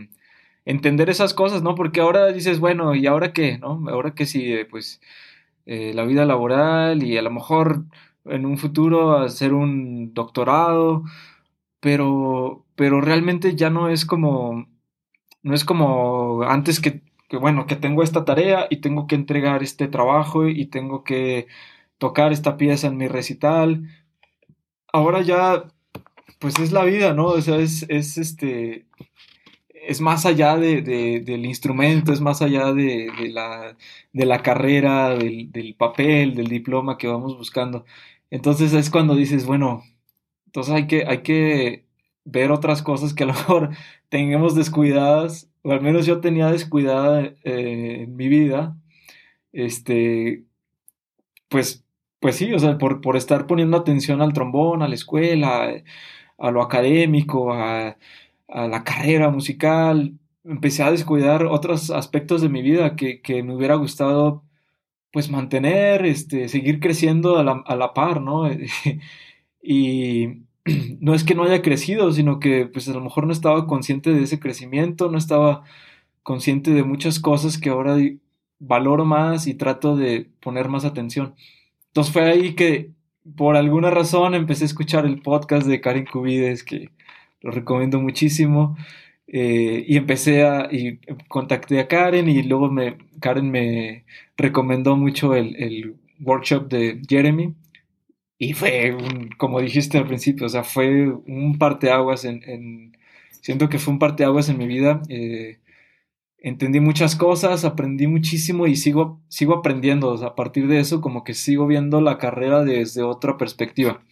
entender 0.67 1.09
esas 1.09 1.33
cosas, 1.33 1.63
¿no? 1.63 1.75
Porque 1.75 2.01
ahora 2.01 2.33
dices, 2.33 2.61
bueno, 2.61 2.95
¿y 2.95 3.07
ahora 3.07 3.33
qué? 3.33 3.57
¿No? 3.59 3.83
Ahora 3.89 4.15
que 4.15 4.27
sí, 4.27 4.55
pues 4.71 5.01
eh, 5.67 5.93
la 5.95 6.05
vida 6.05 6.27
laboral 6.27 7.03
y 7.03 7.17
a 7.17 7.23
lo 7.23 7.31
mejor 7.31 7.85
en 8.33 8.47
un 8.47 8.59
futuro 8.59 9.19
hacer 9.19 9.53
un 9.55 10.15
doctorado, 10.15 11.05
pero, 11.81 12.67
pero 12.77 13.01
realmente 13.01 13.57
ya 13.57 13.71
no 13.71 13.89
es 13.91 14.07
como 14.07 14.69
no 15.43 15.55
es 15.55 15.65
como 15.65 16.43
antes 16.45 16.81
que, 16.81 17.03
que, 17.29 17.37
bueno, 17.39 17.67
que 17.67 17.77
tengo 17.77 18.03
esta 18.03 18.25
tarea 18.25 18.67
y 18.71 18.79
tengo 18.83 19.07
que 19.07 19.15
entregar 19.17 19.63
este 19.63 19.89
trabajo 19.89 20.49
y 20.49 20.67
tengo 20.67 21.05
que 21.05 21.49
tocar 21.99 22.33
esta 22.33 22.57
pieza 22.57 22.89
en 22.89 22.97
mi 22.99 23.09
recital. 23.09 23.89
Ahora 24.93 25.21
ya, 25.23 25.65
pues 26.41 26.59
es 26.61 26.73
la 26.73 26.85
vida, 26.85 27.15
¿no? 27.15 27.29
O 27.29 27.41
sea, 27.43 27.59
es, 27.59 27.87
es 27.91 28.19
este, 28.19 28.87
es 29.75 30.01
más 30.01 30.27
allá 30.27 30.57
de, 30.57 30.83
de- 30.83 31.21
del 31.21 31.47
instrumento, 31.47 32.13
es 32.13 32.21
más 32.23 32.43
allá 32.43 32.73
de, 32.73 33.11
de 33.21 33.29
la, 33.31 33.77
la 34.15 34.43
carrera, 34.43 35.17
del 35.17 35.77
papel, 35.79 36.35
del 36.37 36.49
diploma 36.49 36.99
que 36.99 37.09
vamos 37.09 37.37
buscando. 37.39 37.85
Entonces 38.31 38.73
es 38.73 38.91
cuando 38.91 39.15
dices, 39.15 39.47
bueno, 39.47 39.83
entonces 40.47 40.75
hay 40.75 40.87
que, 40.87 41.05
hay 41.07 41.23
que 41.23 41.87
ver 42.25 42.53
otras 42.53 42.83
cosas 42.83 43.15
que 43.15 43.25
a 43.25 43.27
lo 43.27 43.33
mejor 43.35 43.71
tengamos 44.09 44.55
descuidadas, 44.55 45.51
o 45.63 45.73
al 45.73 45.83
menos 45.83 46.07
yo 46.07 46.21
tenía 46.21 46.51
descuidada 46.51 47.23
eh, 47.45 48.03
en 48.05 48.17
mi 48.17 48.29
vida, 48.29 48.77
este, 49.53 50.45
pues, 51.49 51.85
pues 52.21 52.37
sí, 52.37 52.53
o 52.53 52.59
sea, 52.59 52.79
por, 52.79 53.01
por 53.01 53.17
estar 53.17 53.47
poniendo 53.47 53.77
atención 53.77 54.23
al 54.23 54.33
trombón, 54.33 54.83
a 54.83 54.89
la 54.89 54.95
escuela, 54.95 55.83
a 56.39 56.51
lo 56.51 56.63
académico, 56.63 57.53
a, 57.53 57.97
a 58.49 58.69
la 58.69 58.85
carrera 58.85 59.31
musical, 59.31 60.15
empecé 60.45 60.83
a 60.83 60.91
descuidar 60.91 61.47
otros 61.47 61.91
aspectos 61.91 62.43
de 62.43 62.49
mi 62.49 62.63
vida 62.63 62.97
que, 62.97 63.21
que 63.23 63.43
me 63.43 63.55
hubiera 63.55 63.75
gustado 63.77 64.45
pues 65.13 65.31
mantener, 65.31 66.07
este, 66.07 66.49
seguir 66.49 66.81
creciendo 66.81 67.39
a 67.39 67.45
la, 67.45 67.63
a 67.67 67.77
la 67.77 67.95
par, 67.95 68.21
¿no? 68.21 68.49
Y 69.63 70.45
no 71.01 71.15
es 71.15 71.25
que 71.25 71.35
no 71.35 71.45
haya 71.45 71.63
crecido, 71.63 72.13
sino 72.13 72.41
que 72.41 72.67
pues 72.67 72.89
a 72.89 72.93
lo 72.93 73.01
mejor 73.01 73.27
no 73.27 73.33
estaba 73.33 73.67
consciente 73.67 74.13
de 74.13 74.23
ese 74.23 74.41
crecimiento, 74.41 75.11
no 75.11 75.19
estaba 75.19 75.65
consciente 76.23 76.73
de 76.73 76.83
muchas 76.83 77.21
cosas 77.21 77.59
que 77.59 77.71
ahora 77.71 77.97
valoro 78.59 79.05
más 79.05 79.47
y 79.47 79.55
trato 79.55 79.97
de 79.97 80.29
poner 80.41 80.69
más 80.69 80.85
atención. 80.85 81.35
Entonces 81.89 82.13
fue 82.13 82.31
ahí 82.31 82.55
que 82.55 82.91
por 83.37 83.57
alguna 83.57 83.91
razón 83.91 84.35
empecé 84.35 84.65
a 84.65 84.67
escuchar 84.67 85.07
el 85.07 85.21
podcast 85.23 85.67
de 85.67 85.81
Karen 85.81 86.07
Cubides, 86.07 86.65
que 86.65 86.91
lo 87.41 87.51
recomiendo 87.51 88.01
muchísimo. 88.01 88.77
Eh, 89.31 89.85
y 89.89 89.97
empecé 89.99 90.45
a, 90.45 90.69
y 90.73 90.99
contacté 91.29 91.81
a 91.81 91.89
Karen 91.89 92.29
y 92.29 92.43
luego 92.45 92.71
me, 92.71 92.99
Karen 93.21 93.51
me 93.51 94.05
recomendó 94.37 94.97
mucho 94.97 95.35
el, 95.37 95.57
el 95.57 95.97
workshop 96.21 96.69
de 96.69 97.03
Jeremy. 97.09 97.55
Y 98.39 98.55
fue, 98.55 98.97
como 99.39 99.61
dijiste 99.61 99.99
al 99.99 100.07
principio, 100.07 100.47
o 100.47 100.49
sea, 100.49 100.65
fue 100.65 101.09
un 101.27 101.59
parteaguas 101.59 102.25
en- 102.25 102.97
siento 103.43 103.69
que 103.69 103.79
fue 103.79 103.93
un 103.95 103.99
parteaguas 103.99 104.49
en 104.49 104.59
mi 104.59 104.67
vida. 104.67 105.03
eh, 105.09 105.59
entendí 106.39 106.81
muchas 106.81 107.17
cosas, 107.17 107.65
aprendí 107.65 108.07
muchísimo 108.09 108.67
y 108.67 108.77
sigo, 108.77 109.21
sigo 109.29 109.55
aprendiendo. 109.57 110.09
O 110.11 110.19
sea, 110.19 110.29
a 110.29 110.35
partir 110.37 110.69
de 110.69 110.81
eso, 110.81 111.01
como 111.03 111.25
que 111.25 111.35
sigo 111.35 111.67
viendo 111.69 112.01
la 112.03 112.19
carrera 112.19 112.65
desde 112.65 113.03
otra 113.05 113.37
perspectiva. 113.39 114.03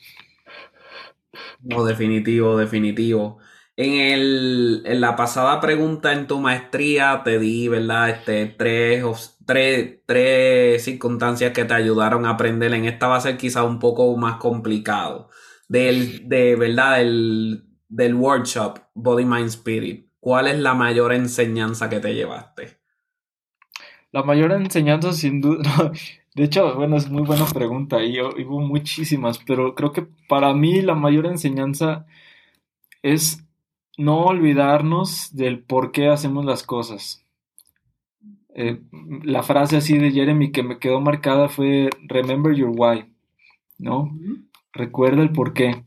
No, 1.63 1.85
definitivo, 1.85 2.57
definitivo. 2.57 3.39
En 3.81 3.93
el, 3.93 4.83
en 4.87 5.01
la 5.01 5.15
pasada 5.15 5.61
pregunta 5.61 6.13
en 6.13 6.27
tu 6.27 6.41
maestría 6.41 7.23
te 7.25 7.39
di, 7.39 7.69
¿verdad? 7.69 8.11
Este, 8.11 8.47
tres, 8.47 9.05
tres, 9.47 10.01
tres 10.05 10.83
circunstancias 10.83 11.53
que 11.53 11.65
te 11.65 11.75
ayudaron 11.75 12.27
a 12.27 12.31
aprender. 12.31 12.75
En 12.75 12.87
esta 12.87 13.07
va 13.07 13.19
a 13.19 13.21
ser 13.21 13.37
quizá 13.37 13.63
un 13.63 13.79
poco 13.79 14.17
más 14.17 14.39
complicado. 14.39 15.31
Del, 15.69 16.29
de, 16.29 16.57
¿verdad? 16.57 16.97
Del, 16.97 17.69
del 17.89 18.17
workshop 18.17 18.81
Body, 18.95 19.25
Mind, 19.25 19.47
Spirit. 19.47 20.11
¿Cuál 20.19 20.49
es 20.49 20.59
la 20.59 20.75
mayor 20.75 21.13
enseñanza 21.13 21.89
que 21.89 22.01
te 22.01 22.17
llevaste? 22.17 22.81
La 24.11 24.25
mayor 24.25 24.51
enseñanza, 24.51 25.13
sin 25.13 25.41
duda, 25.41 25.93
de 26.35 26.43
hecho, 26.43 26.75
bueno, 26.75 26.97
es 26.97 27.09
muy 27.09 27.23
buena 27.23 27.47
pregunta 27.47 28.03
y 28.03 28.21
hubo 28.21 28.59
muchísimas, 28.59 29.39
pero 29.39 29.77
creo 29.77 29.93
que 29.93 30.09
para 30.29 30.53
mí 30.53 30.83
la 30.83 30.95
mayor 30.95 31.27
enseñanza 31.27 32.07
es 33.03 33.48
no 33.99 34.23
olvidarnos 34.27 35.37
del 35.37 35.63
por 35.63 35.93
qué 35.93 36.09
hacemos 36.09 36.47
las 36.47 36.63
cosas. 36.63 37.27
Eh, 38.55 38.81
la 39.23 39.43
frase 39.43 39.77
así 39.77 39.99
de 39.99 40.11
Jeremy 40.11 40.51
que 40.51 40.63
me 40.63 40.79
quedó 40.79 41.01
marcada 41.01 41.49
fue 41.49 41.91
Remember 42.09 42.55
your 42.55 42.71
why, 42.75 43.05
¿no? 43.79 44.11
Recuerda 44.73 45.23
el 45.23 45.33
por 45.33 45.55
qué. 45.55 45.85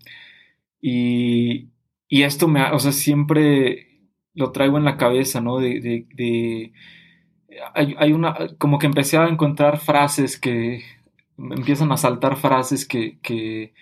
Y, 0.82 1.70
y 2.10 2.24
esto 2.24 2.48
me, 2.48 2.64
o 2.72 2.80
sea, 2.80 2.92
siempre 2.94 3.88
lo 4.36 4.52
traigo 4.52 4.78
en 4.78 4.86
la 4.86 4.98
cabeza, 4.98 5.42
¿no? 5.42 5.60
De, 5.60 5.82
de, 5.82 6.08
de- 6.16 6.74
hay, 7.74 7.96
hay 7.98 8.14
una, 8.14 8.36
como 8.58 8.80
que 8.80 8.88
empecé 8.88 9.18
a 9.18 9.28
encontrar 9.28 9.78
frases 9.80 10.40
que, 10.40 10.84
me 11.38 11.56
empiezan 11.56 11.92
a 11.92 11.98
saltar 11.98 12.38
frases 12.38 12.88
que, 12.88 13.20
que, 13.22 13.74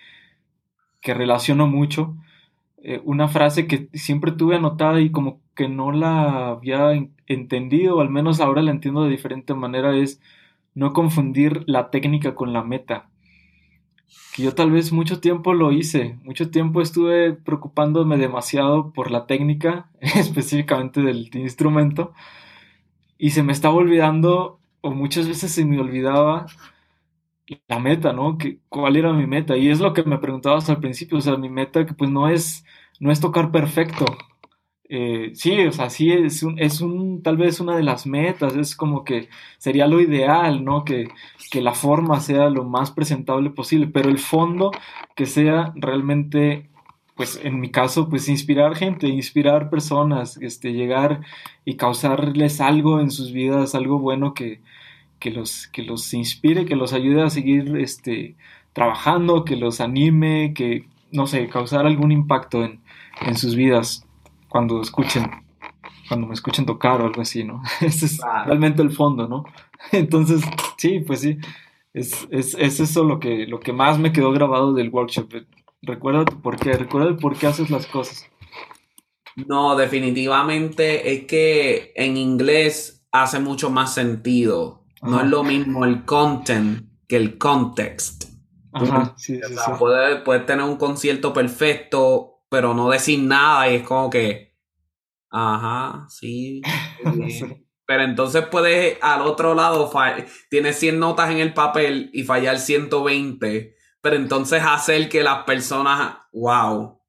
que 1.00 1.14
relaciono 1.14 1.66
mucho. 1.66 2.16
Eh, 2.82 3.00
una 3.04 3.28
frase 3.28 3.66
que 3.66 3.88
siempre 3.94 4.32
tuve 4.32 4.56
anotada 4.56 5.00
y 5.00 5.10
como 5.12 5.40
que 5.54 5.68
no 5.68 5.92
la 5.92 6.48
había 6.50 6.92
en- 6.94 7.14
entendido, 7.26 7.96
o 7.96 8.00
al 8.00 8.10
menos 8.10 8.40
ahora 8.40 8.62
la 8.62 8.70
entiendo 8.70 9.04
de 9.04 9.10
diferente 9.10 9.54
manera, 9.54 9.96
es 9.96 10.20
no 10.74 10.92
confundir 10.92 11.64
la 11.66 11.90
técnica 11.90 12.34
con 12.34 12.52
la 12.52 12.62
meta. 12.64 13.08
Que 14.34 14.42
yo 14.42 14.54
tal 14.54 14.70
vez 14.72 14.92
mucho 14.92 15.20
tiempo 15.20 15.54
lo 15.54 15.70
hice, 15.72 16.18
mucho 16.24 16.50
tiempo 16.50 16.80
estuve 16.80 17.32
preocupándome 17.32 18.16
demasiado 18.16 18.92
por 18.92 19.10
la 19.10 19.26
técnica, 19.26 19.88
específicamente 20.00 21.00
del 21.00 21.30
instrumento, 21.34 22.12
y 23.18 23.30
se 23.30 23.42
me 23.42 23.52
estaba 23.52 23.74
olvidando, 23.74 24.58
o 24.80 24.90
muchas 24.92 25.28
veces 25.28 25.52
se 25.52 25.64
me 25.64 25.78
olvidaba 25.80 26.46
la 27.68 27.78
meta, 27.78 28.12
¿no? 28.12 28.38
Que, 28.38 28.60
¿Cuál 28.68 28.96
era 28.96 29.12
mi 29.12 29.26
meta? 29.26 29.56
Y 29.56 29.68
es 29.68 29.80
lo 29.80 29.92
que 29.92 30.02
me 30.04 30.18
preguntabas 30.18 30.70
al 30.70 30.78
principio, 30.80 31.18
o 31.18 31.20
sea, 31.20 31.36
mi 31.36 31.48
meta 31.48 31.86
que 31.86 31.94
pues 31.94 32.10
no 32.10 32.28
es, 32.28 32.64
no 33.00 33.10
es 33.10 33.20
tocar 33.20 33.50
perfecto. 33.52 34.04
Eh, 34.92 35.30
sí, 35.34 35.66
o 35.66 35.72
sea, 35.72 35.88
sí 35.88 36.10
es 36.12 36.42
un, 36.42 36.58
es 36.58 36.80
un, 36.80 37.22
tal 37.22 37.36
vez 37.36 37.60
una 37.60 37.76
de 37.76 37.84
las 37.84 38.06
metas, 38.06 38.56
es 38.56 38.74
como 38.74 39.04
que 39.04 39.28
sería 39.58 39.86
lo 39.86 40.00
ideal, 40.00 40.64
¿no? 40.64 40.84
Que, 40.84 41.08
que 41.50 41.60
la 41.62 41.74
forma 41.74 42.20
sea 42.20 42.50
lo 42.50 42.64
más 42.64 42.90
presentable 42.90 43.50
posible, 43.50 43.86
pero 43.86 44.08
el 44.08 44.18
fondo 44.18 44.72
que 45.14 45.26
sea 45.26 45.72
realmente, 45.76 46.70
pues 47.14 47.40
en 47.44 47.60
mi 47.60 47.70
caso, 47.70 48.08
pues 48.08 48.28
inspirar 48.28 48.74
gente, 48.76 49.06
inspirar 49.08 49.70
personas, 49.70 50.36
este, 50.38 50.72
llegar 50.72 51.20
y 51.64 51.76
causarles 51.76 52.60
algo 52.60 53.00
en 53.00 53.10
sus 53.12 53.32
vidas, 53.32 53.74
algo 53.76 53.98
bueno 54.00 54.34
que, 54.34 54.60
que 55.20 55.30
los, 55.30 55.68
que 55.68 55.82
los 55.82 56.12
inspire, 56.14 56.64
que 56.64 56.74
los 56.74 56.92
ayude 56.92 57.22
a 57.22 57.30
seguir 57.30 57.76
este, 57.76 58.36
trabajando, 58.72 59.44
que 59.44 59.56
los 59.56 59.80
anime, 59.80 60.52
que, 60.54 60.88
no 61.12 61.26
sé, 61.26 61.48
causar 61.48 61.86
algún 61.86 62.10
impacto 62.10 62.64
en, 62.64 62.80
en 63.20 63.36
sus 63.36 63.54
vidas 63.54 64.06
cuando 64.48 64.80
escuchen, 64.80 65.30
cuando 66.08 66.26
me 66.26 66.34
escuchen 66.34 66.66
tocar 66.66 67.00
o 67.00 67.06
algo 67.06 67.22
así, 67.22 67.44
¿no? 67.44 67.62
Ese 67.80 68.06
es 68.06 68.20
realmente 68.46 68.82
el 68.82 68.90
fondo, 68.90 69.28
¿no? 69.28 69.44
Entonces, 69.92 70.42
sí, 70.76 71.00
pues 71.00 71.20
sí, 71.20 71.38
es, 71.92 72.26
es, 72.30 72.54
es 72.58 72.80
eso 72.80 73.04
lo 73.04 73.20
que, 73.20 73.46
lo 73.46 73.60
que 73.60 73.72
más 73.72 73.98
me 73.98 74.12
quedó 74.12 74.32
grabado 74.32 74.72
del 74.72 74.90
workshop. 74.90 75.44
Recuerda 75.82 76.24
tu 76.24 76.40
por 76.40 76.56
qué, 76.56 76.72
recuerda 76.72 77.08
el 77.08 77.16
por 77.16 77.36
qué 77.36 77.46
haces 77.46 77.70
las 77.70 77.86
cosas. 77.86 78.28
No, 79.36 79.76
definitivamente 79.76 81.12
es 81.12 81.24
que 81.26 81.92
en 81.94 82.16
inglés 82.16 83.06
hace 83.12 83.38
mucho 83.38 83.70
más 83.70 83.94
sentido. 83.94 84.79
No 85.02 85.20
es 85.20 85.26
lo 85.26 85.42
mismo 85.42 85.84
el 85.84 86.04
content 86.04 86.88
que 87.08 87.16
el 87.16 87.38
context. 87.38 88.24
Ajá, 88.72 89.14
sí, 89.16 89.40
O 89.42 89.48
sea, 89.48 89.76
sí. 89.76 90.46
tener 90.46 90.64
un 90.64 90.76
concierto 90.76 91.32
perfecto, 91.32 92.44
pero 92.48 92.74
no 92.74 92.90
decir 92.90 93.20
nada 93.20 93.70
y 93.70 93.76
es 93.76 93.82
como 93.82 94.10
que, 94.10 94.56
ajá, 95.30 96.06
sí. 96.08 96.62
Pero 97.86 98.04
entonces 98.04 98.44
puedes 98.48 98.98
al 99.00 99.22
otro 99.22 99.52
lado, 99.52 99.90
tienes 100.48 100.78
100 100.78 101.00
notas 101.00 101.28
en 101.30 101.38
el 101.38 101.52
papel 101.52 102.08
y 102.12 102.22
fallar 102.22 102.60
120, 102.60 103.74
pero 104.00 104.14
entonces 104.14 104.62
hacer 104.64 105.08
que 105.08 105.24
las 105.24 105.42
personas, 105.42 106.18
wow, 106.32 107.00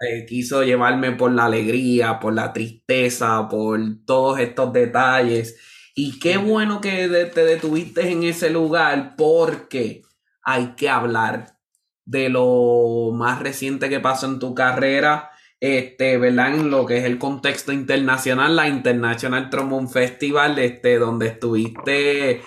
eh, 0.00 0.24
quiso 0.26 0.62
llevarme 0.62 1.12
por 1.12 1.32
la 1.32 1.44
alegría, 1.44 2.18
por 2.18 2.32
la 2.32 2.50
tristeza, 2.50 3.46
por 3.46 3.78
todos 4.06 4.40
estos 4.40 4.72
detalles. 4.72 5.58
Y 5.94 6.18
qué 6.18 6.38
bueno 6.38 6.80
que 6.80 7.08
te 7.34 7.44
detuviste 7.44 8.10
en 8.10 8.22
ese 8.22 8.50
lugar 8.50 9.14
porque 9.16 10.02
hay 10.42 10.74
que 10.74 10.88
hablar 10.88 11.58
de 12.04 12.28
lo 12.28 13.10
más 13.12 13.40
reciente 13.40 13.88
que 13.88 14.00
pasó 14.00 14.26
en 14.26 14.38
tu 14.38 14.54
carrera, 14.54 15.30
este, 15.60 16.18
¿verdad? 16.18 16.54
En 16.54 16.70
lo 16.70 16.86
que 16.86 16.98
es 16.98 17.04
el 17.04 17.18
contexto 17.18 17.72
internacional, 17.72 18.56
la 18.56 18.68
International 18.68 19.50
Trombone 19.50 19.88
Festival, 19.88 20.58
este, 20.58 20.98
donde 20.98 21.28
estuviste 21.28 22.42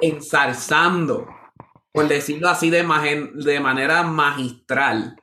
ensalzando, 0.00 1.26
por 1.92 2.08
decirlo 2.08 2.48
así, 2.48 2.70
de, 2.70 2.82
magen- 2.84 3.32
de 3.34 3.60
manera 3.60 4.02
magistral, 4.02 5.16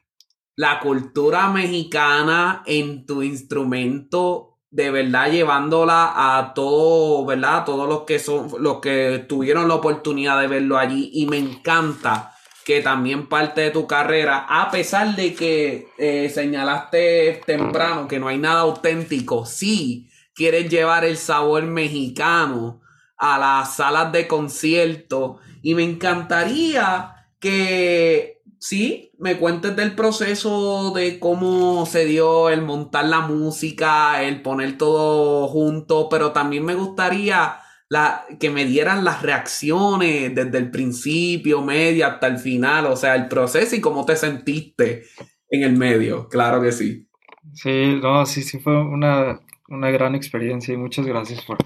la 0.56 0.80
cultura 0.80 1.50
mexicana 1.50 2.64
en 2.66 3.06
tu 3.06 3.22
instrumento, 3.24 4.55
de 4.76 4.92
verdad 4.92 5.32
llevándola 5.32 6.12
a 6.38 6.54
todo, 6.54 7.26
¿verdad? 7.26 7.60
A 7.60 7.66
todos 7.66 7.88
los 7.88 8.02
que 8.02 8.20
son, 8.20 8.52
los 8.60 8.82
que 8.82 9.26
tuvieron 9.26 9.70
la 9.70 9.76
oportunidad 9.76 10.42
de 10.42 10.48
verlo 10.48 10.78
allí. 10.78 11.12
Y 11.14 11.28
me 11.28 11.38
encanta 11.38 12.36
que 12.66 12.82
también 12.82 13.30
parte 13.30 13.62
de 13.62 13.72
tu 13.72 13.88
carrera, 13.88 14.46
a 14.50 14.70
pesar 14.72 15.16
de 15.16 15.34
que 15.34 15.88
eh, 15.98 16.30
señalaste 16.30 17.42
temprano 17.46 18.10
que 18.10 18.20
no 18.20 18.28
hay 18.28 18.38
nada 18.38 18.62
auténtico, 18.62 19.46
sí, 19.46 20.10
quieres 20.34 20.70
llevar 20.70 21.06
el 21.06 21.16
sabor 21.16 21.64
mexicano 21.64 22.82
a 23.18 23.40
las 23.40 23.78
salas 23.78 24.12
de 24.12 24.28
concierto 24.28 25.40
y 25.62 25.74
me 25.74 25.84
encantaría 25.84 27.28
que 27.40 28.42
sí, 28.60 29.05
me 29.20 29.38
cuentes 29.38 29.76
del 29.76 29.96
proceso 29.96 30.92
de 30.92 31.20
cómo 31.20 31.86
se 31.86 32.06
dio 32.06 32.50
el 32.50 32.62
montar 32.62 33.06
la 33.06 33.22
música, 33.22 34.24
el 34.24 34.42
poner 34.42 34.78
todo 34.78 35.48
junto, 35.48 36.10
pero 36.10 36.32
también 36.32 36.66
me 36.66 36.76
gustaría 36.76 37.58
la, 37.90 38.26
que 38.40 38.50
me 38.50 38.66
dieran 38.66 39.06
las 39.06 39.22
reacciones 39.22 40.34
desde 40.34 40.58
el 40.58 40.72
principio, 40.72 41.62
media 41.62 42.08
hasta 42.08 42.28
el 42.28 42.40
final, 42.40 42.88
o 42.88 42.96
sea, 42.96 43.16
el 43.16 43.28
proceso 43.28 43.76
y 43.76 43.82
cómo 43.82 44.06
te 44.06 44.16
sentiste 44.16 45.04
en 45.50 45.64
el 45.64 45.74
medio, 45.74 46.28
claro 46.28 46.62
que 46.62 46.72
sí. 46.72 47.08
Sí, 47.54 48.00
no, 48.02 48.26
sí, 48.26 48.42
sí 48.42 48.60
fue 48.60 48.82
una, 48.82 49.40
una 49.70 49.92
gran 49.92 50.16
experiencia 50.16 50.74
y 50.74 50.78
muchas 50.78 51.06
gracias 51.06 51.44
por, 51.46 51.58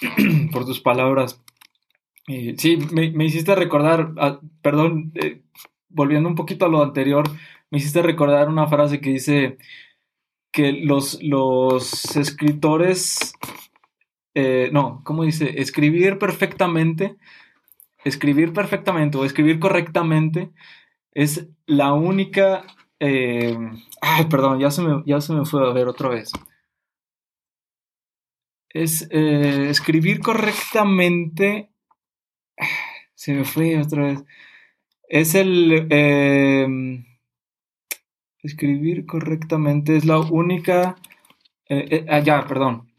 por 0.52 0.64
tus 0.64 0.80
palabras. 0.80 1.40
Sí, 2.26 2.78
me, 2.92 3.10
me 3.10 3.24
hiciste 3.24 3.54
recordar, 3.54 4.12
ah, 4.18 4.40
perdón, 4.62 5.12
eh, 5.16 5.42
volviendo 5.92 6.28
un 6.28 6.34
poquito 6.34 6.66
a 6.66 6.68
lo 6.68 6.82
anterior, 6.82 7.24
me 7.70 7.78
hiciste 7.78 8.02
recordar 8.02 8.48
una 8.48 8.66
frase 8.66 9.00
que 9.00 9.10
dice 9.10 9.58
que 10.52 10.72
los, 10.72 11.18
escritores, 12.16 13.34
eh, 14.34 14.70
no, 14.72 15.02
¿cómo 15.04 15.24
dice? 15.24 15.60
Escribir 15.60 16.18
perfectamente, 16.18 17.16
escribir 18.04 18.52
perfectamente 18.52 19.18
o 19.18 19.24
escribir 19.24 19.58
correctamente 19.58 20.50
es 21.12 21.48
la 21.66 21.92
única... 21.94 22.64
eh, 23.00 23.56
ay, 24.00 24.26
perdón, 24.26 24.60
ya 24.60 24.70
se 24.70 24.82
me, 24.82 25.02
ya 25.06 25.20
se 25.20 25.32
me 25.32 25.44
fue 25.44 25.68
a 25.68 25.72
ver 25.72 25.88
otra 25.88 26.08
vez. 26.10 26.32
Es 28.72 29.06
eh, 29.10 29.68
escribir 29.70 30.20
correctamente. 30.20 31.70
Se 33.14 33.32
me 33.34 33.44
fue 33.44 33.80
otra 33.80 34.02
vez. 34.04 34.24
Es 35.12 35.34
el. 35.34 35.88
eh, 35.90 36.66
escribir 38.42 39.04
correctamente 39.04 39.94
es 39.94 40.06
la 40.06 40.18
única. 40.18 40.96
eh, 41.68 41.86
eh, 41.90 42.06
ah, 42.08 42.20
ya, 42.20 42.46
perdón. 42.46 42.90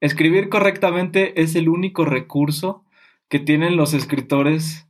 Escribir 0.00 0.48
correctamente 0.48 1.42
es 1.42 1.56
el 1.56 1.68
único 1.68 2.04
recurso 2.04 2.84
que 3.28 3.40
tienen 3.40 3.76
los 3.76 3.92
escritores 3.92 4.86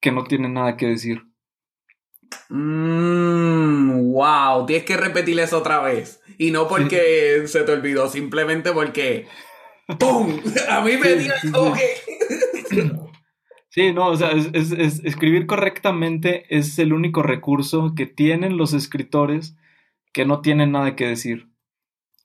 que 0.00 0.12
no 0.12 0.22
tienen 0.22 0.54
nada 0.54 0.76
que 0.76 0.86
decir. 0.86 1.24
Mmm, 2.50 4.12
wow, 4.12 4.66
tienes 4.66 4.84
que 4.84 4.96
repetir 4.96 5.40
eso 5.40 5.58
otra 5.58 5.80
vez. 5.80 6.20
Y 6.38 6.52
no 6.52 6.68
porque 6.68 7.42
se 7.46 7.64
te 7.64 7.72
olvidó, 7.72 8.08
simplemente 8.08 8.70
porque. 8.70 9.26
¡Pum! 9.98 10.40
A 10.68 10.82
mí 10.82 10.96
me 10.96 11.16
dio 11.16 11.32
el 11.42 11.50
toque. 11.50 11.96
Sí, 13.70 13.92
no, 13.92 14.08
o 14.08 14.16
sea, 14.16 14.30
es, 14.32 14.50
es- 14.52 14.72
es- 14.72 15.04
escribir 15.04 15.46
correctamente 15.46 16.44
es 16.56 16.78
el 16.78 16.92
único 16.92 17.22
recurso 17.22 17.94
que 17.94 18.06
tienen 18.06 18.56
los 18.56 18.72
escritores 18.74 19.56
que 20.12 20.24
no 20.26 20.40
tienen 20.40 20.72
nada 20.72 20.96
que 20.96 21.06
decir. 21.06 21.48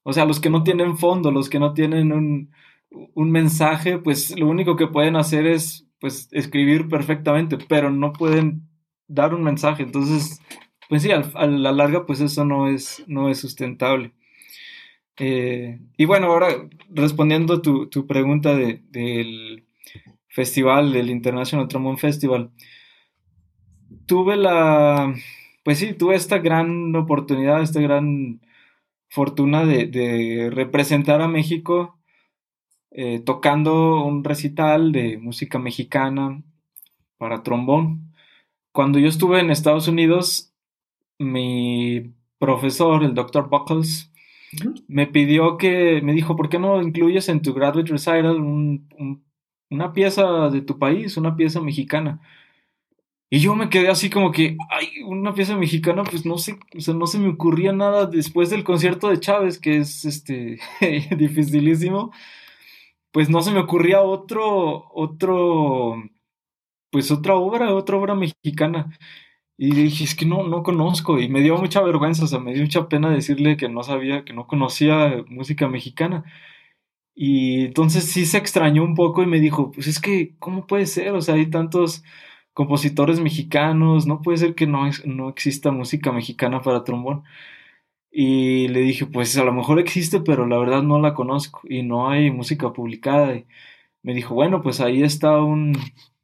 O 0.04 0.14
sea, 0.14 0.26
los 0.26 0.40
que 0.42 0.50
no 0.52 0.64
tienen 0.64 0.98
fondo, 0.98 1.32
los 1.32 1.50
que 1.50 1.60
no 1.60 1.74
tienen 1.74 2.14
un, 2.14 2.52
un 3.16 3.32
mensaje, 3.32 4.00
pues 4.00 4.38
lo 4.40 4.48
único 4.50 4.76
que 4.78 4.88
pueden 4.88 5.16
hacer 5.18 5.48
es 5.48 5.88
pues 6.00 6.30
escribir 6.34 6.90
perfectamente, 6.90 7.58
pero 7.70 7.92
no 7.92 8.14
pueden 8.14 8.64
dar 9.08 9.34
un 9.36 9.44
mensaje. 9.44 9.84
Entonces, 9.84 10.42
pues 10.90 11.04
sí, 11.04 11.12
al- 11.12 11.32
a 11.36 11.48
la 11.48 11.72
larga, 11.74 12.06
pues 12.08 12.22
eso 12.22 12.46
no 12.46 12.70
es, 12.70 13.04
no 13.08 13.30
es 13.30 13.40
sustentable. 13.40 14.14
Eh, 15.18 15.80
y 15.98 16.06
bueno, 16.06 16.28
ahora 16.28 16.50
respondiendo 16.90 17.62
tu, 17.62 17.88
tu 17.88 18.06
pregunta 18.06 18.54
de- 18.56 18.82
del 18.90 19.66
festival, 20.36 20.92
del 20.94 21.10
International 21.10 21.68
Trombone 21.70 21.98
Festival, 21.98 22.52
tuve 24.06 24.36
la, 24.36 25.14
pues 25.64 25.80
sí, 25.80 25.94
tuve 25.94 26.16
esta 26.16 26.40
gran 26.40 26.96
oportunidad, 26.96 27.62
esta 27.62 27.82
gran 27.82 28.42
fortuna 29.10 29.66
de, 29.66 29.88
de 29.88 30.50
representar 30.52 31.22
a 31.22 31.28
México 31.28 31.98
eh, 32.92 33.20
tocando 33.26 34.04
un 34.06 34.24
recital 34.24 34.92
de 34.92 35.18
música 35.18 35.60
mexicana 35.60 36.44
para 37.18 37.44
trombón. 37.44 38.14
Cuando 38.72 39.00
yo 39.00 39.08
estuve 39.10 39.40
en 39.42 39.52
Estados 39.52 39.88
Unidos, 39.88 40.54
mi 41.20 42.14
profesor, 42.40 43.04
el 43.04 43.14
Dr. 43.16 43.50
Buckles, 43.50 44.12
me 44.88 45.08
pidió 45.08 45.58
que, 45.58 46.02
me 46.04 46.14
dijo, 46.14 46.36
¿por 46.38 46.50
qué 46.50 46.60
no 46.60 46.82
incluyes 46.82 47.30
en 47.30 47.42
tu 47.42 47.54
graduate 47.54 47.92
recital 47.92 48.40
un- 48.40 48.88
un- 48.98 49.25
una 49.70 49.94
pieza 49.94 50.50
de 50.50 50.62
tu 50.62 50.80
país, 50.80 51.18
una 51.18 51.36
pieza 51.36 51.62
mexicana? 51.62 52.22
Y 53.30 53.40
yo 53.40 53.56
me 53.56 53.70
quedé 53.70 53.90
así 53.90 54.10
como 54.10 54.32
que, 54.32 54.56
ay, 54.70 55.04
una 55.06 55.34
pieza 55.34 55.58
mexicana, 55.58 56.04
pues 56.04 56.26
no 56.26 56.38
sé, 56.38 56.58
o 56.78 56.80
sea, 56.80 56.94
no 56.94 57.08
se 57.08 57.20
me 57.20 57.30
ocurría 57.30 57.74
nada 57.74 58.06
después 58.06 58.50
del 58.50 58.64
concierto 58.64 59.10
de 59.10 59.20
Chávez, 59.20 59.60
que 59.60 59.78
es 59.78 60.06
este 60.06 60.60
dificilísimo, 61.18 62.12
pues 63.12 63.30
no 63.30 63.42
se 63.42 63.52
me 63.52 63.60
ocurría 63.60 64.02
otro, 64.02 64.92
otro, 64.94 65.96
pues 66.92 67.12
otra 67.12 67.36
obra, 67.36 67.74
otra 67.74 67.98
obra 67.98 68.16
mexicana. 68.16 68.98
Y 69.58 69.72
dije, 69.76 70.06
es 70.06 70.16
que 70.16 70.26
no, 70.26 70.44
no 70.48 70.64
conozco, 70.64 71.20
y 71.20 71.30
me 71.30 71.42
dio 71.42 71.58
mucha 71.58 71.82
vergüenza, 71.82 72.26
o 72.26 72.28
sea, 72.28 72.40
me 72.40 72.54
dio 72.54 72.64
mucha 72.64 72.90
pena 72.90 73.10
decirle 73.12 73.58
que 73.58 73.70
no 73.70 73.84
sabía, 73.84 74.26
que 74.26 74.34
no 74.34 74.48
conocía 74.48 75.24
música 75.30 75.68
mexicana. 75.70 76.26
Y 77.16 77.66
entonces 77.66 78.06
sí 78.06 78.26
se 78.26 78.38
extrañó 78.38 78.84
un 78.84 78.96
poco 78.96 79.24
y 79.24 79.26
me 79.28 79.40
dijo, 79.40 79.72
pues 79.72 79.88
es 79.88 80.00
que, 80.02 80.36
¿cómo 80.40 80.68
puede 80.68 80.86
ser? 80.86 81.14
O 81.14 81.22
sea, 81.22 81.36
hay 81.36 81.50
tantos 81.50 82.04
compositores 82.54 83.20
mexicanos, 83.22 84.08
no 84.08 84.22
puede 84.22 84.38
ser 84.40 84.56
que 84.56 84.68
no, 84.68 84.90
no 85.06 85.30
exista 85.30 85.72
música 85.72 86.12
mexicana 86.12 86.62
para 86.62 86.84
trombón. 86.84 87.24
Y 88.12 88.70
le 88.70 88.82
dije, 88.82 89.06
pues 89.06 89.38
a 89.38 89.44
lo 89.46 89.54
mejor 89.54 89.80
existe, 89.80 90.22
pero 90.22 90.48
la 90.48 90.58
verdad 90.58 90.84
no 90.84 91.00
la 91.00 91.14
conozco 91.14 91.62
y 91.66 91.84
no 91.84 92.10
hay 92.10 92.32
música 92.32 92.74
publicada. 92.74 93.36
Y 93.36 93.46
me 94.04 94.14
dijo, 94.14 94.36
bueno, 94.36 94.62
pues 94.62 94.82
ahí 94.82 95.04
está 95.04 95.42
un, 95.42 95.78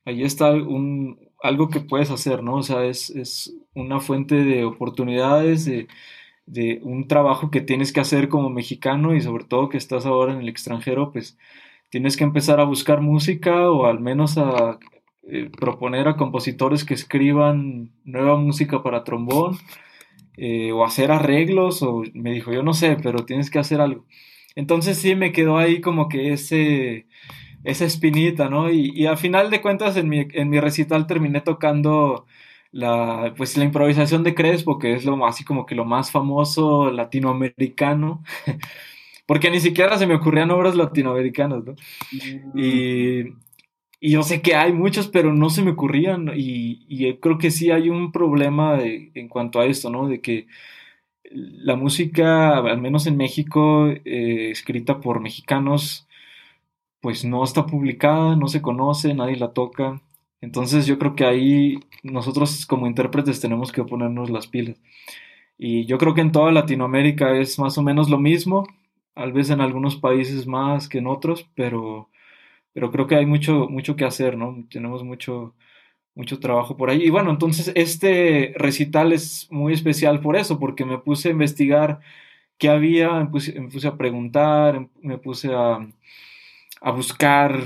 ahí 0.06 0.24
está 0.24 0.52
un, 0.52 1.20
algo 1.42 1.70
que 1.70 1.82
puedes 1.82 2.12
hacer, 2.12 2.44
¿no? 2.44 2.56
O 2.58 2.64
sea, 2.64 2.86
es, 2.86 3.10
es 3.12 3.54
una 3.76 4.00
fuente 4.00 4.36
de 4.36 4.64
oportunidades, 4.66 5.66
de, 5.66 5.88
de 6.52 6.82
un 6.84 7.08
trabajo 7.08 7.50
que 7.50 7.62
tienes 7.62 7.94
que 7.94 8.02
hacer 8.02 8.28
como 8.28 8.50
mexicano 8.50 9.16
y 9.16 9.22
sobre 9.22 9.46
todo 9.46 9.70
que 9.70 9.78
estás 9.78 10.06
ahora 10.06 10.34
en 10.34 10.42
el 10.42 10.50
extranjero, 10.50 11.14
pues 11.14 11.38
tienes 11.90 12.18
que 12.18 12.26
empezar 12.26 12.60
a 12.60 12.66
buscar 12.66 13.00
música 13.00 13.72
o 13.72 13.86
al 13.86 14.02
menos 14.02 14.38
a 14.38 14.78
eh, 15.24 15.50
proponer 15.58 16.10
a 16.10 16.18
compositores 16.18 16.84
que 16.84 16.94
escriban 16.94 17.92
nueva 18.04 18.36
música 18.36 18.84
para 18.84 19.06
trombón 19.06 19.58
eh, 20.36 20.74
o 20.74 20.84
hacer 20.84 21.12
arreglos 21.12 21.82
o 21.84 22.04
me 22.14 22.34
dijo, 22.34 22.52
yo 22.52 22.64
no 22.64 22.74
sé, 22.74 22.98
pero 23.02 23.24
tienes 23.26 23.50
que 23.50 23.60
hacer 23.60 23.80
algo. 23.80 24.06
Entonces 24.56 24.98
sí 24.98 25.16
me 25.16 25.32
quedó 25.32 25.58
ahí 25.58 25.80
como 25.80 26.10
que 26.10 26.34
ese, 26.34 27.08
esa 27.64 27.86
espinita, 27.86 28.50
¿no? 28.50 28.70
Y, 28.70 28.92
y 28.94 29.06
a 29.06 29.16
final 29.16 29.50
de 29.52 29.62
cuentas 29.62 29.96
en 29.96 30.10
mi, 30.10 30.28
en 30.34 30.50
mi 30.50 30.60
recital 30.60 31.08
terminé 31.08 31.40
tocando 31.40 32.26
la, 32.72 33.34
pues 33.38 33.58
la 33.58 33.66
improvisación 33.66 34.24
de 34.24 34.36
Crespo, 34.36 34.80
que 34.80 34.94
es 34.94 35.06
lo 35.06 35.26
así 35.26 35.44
como 35.44 35.66
que 35.66 35.76
lo 35.76 35.86
más 35.86 36.12
famoso 36.12 36.92
latinoamericano, 36.92 38.24
porque 39.28 39.52
ni 39.52 39.60
siquiera 39.60 39.98
se 39.98 40.08
me 40.08 40.16
ocurrían 40.16 40.52
obras 40.52 40.76
latinoamericanas, 40.76 41.64
¿no? 41.66 41.76
Y, 42.54 43.22
y 44.02 44.12
yo 44.14 44.24
sé 44.24 44.42
que 44.42 44.56
hay 44.56 44.74
muchos, 44.74 45.08
pero 45.10 45.34
no 45.34 45.50
se 45.50 45.64
me 45.64 45.72
ocurrían. 45.72 46.32
Y, 46.36 46.86
y 46.90 47.16
creo 47.18 47.38
que 47.38 47.52
sí 47.52 47.72
hay 47.72 47.90
un 47.90 48.12
problema 48.12 48.76
de- 48.78 49.12
en 49.16 49.30
cuanto 49.30 49.60
a 49.60 49.66
esto, 49.66 49.90
¿no? 49.90 50.08
De 50.08 50.22
que 50.22 50.48
la 51.32 51.76
música, 51.76 52.58
al 52.58 52.82
menos 52.82 53.08
en 53.08 53.18
México, 53.18 53.88
eh, 53.90 54.52
escrita 54.52 55.00
por 55.00 55.20
mexicanos, 55.22 56.08
pues 57.02 57.26
no 57.26 57.44
está 57.44 57.66
publicada, 57.66 58.36
no 58.36 58.48
se 58.48 58.62
conoce, 58.62 59.14
nadie 59.14 59.38
la 59.38 59.54
toca. 59.54 60.02
Entonces 60.42 60.86
yo 60.88 61.00
creo 61.00 61.16
que 61.16 61.26
ahí 61.26 61.80
nosotros 62.04 62.66
como 62.66 62.88
intérpretes 62.88 63.40
tenemos 63.42 63.72
que 63.72 63.84
ponernos 63.84 64.30
las 64.30 64.48
pilas. 64.48 64.82
Y 65.58 65.86
yo 65.86 65.98
creo 66.00 66.16
que 66.16 66.22
en 66.22 66.32
toda 66.32 66.52
Latinoamérica 66.52 67.38
es 67.38 67.60
más 67.60 67.78
o 67.78 67.84
menos 67.84 68.10
lo 68.10 68.18
mismo, 68.20 68.68
tal 69.14 69.34
vez 69.34 69.50
en 69.52 69.62
algunos 69.62 69.96
países 69.98 70.48
más 70.48 70.90
que 70.90 71.00
en 71.00 71.08
otros, 71.08 71.48
pero, 71.56 72.10
pero 72.74 72.92
creo 72.92 73.08
que 73.08 73.16
hay 73.16 73.26
mucho, 73.28 73.68
mucho 73.70 73.96
que 73.96 74.06
hacer, 74.06 74.38
¿no? 74.38 74.66
Tenemos 74.72 75.04
mucho, 75.04 75.56
mucho 76.16 76.40
trabajo 76.40 76.78
por 76.78 76.90
ahí. 76.90 77.04
Y 77.04 77.10
bueno, 77.12 77.32
entonces 77.32 77.72
este 77.76 78.54
recital 78.58 79.14
es 79.14 79.48
muy 79.52 79.74
especial 79.74 80.22
por 80.22 80.36
eso, 80.36 80.60
porque 80.60 80.86
me 80.86 81.00
puse 81.00 81.30
a 81.30 81.32
investigar 81.32 82.00
qué 82.58 82.70
había, 82.70 83.12
me 83.14 83.28
puse, 83.28 83.60
me 83.60 83.70
puse 83.70 83.88
a 83.88 83.98
preguntar, 83.98 84.90
me 85.02 85.18
puse 85.18 85.54
a, 85.54 85.80
a 86.82 86.92
buscar 86.92 87.62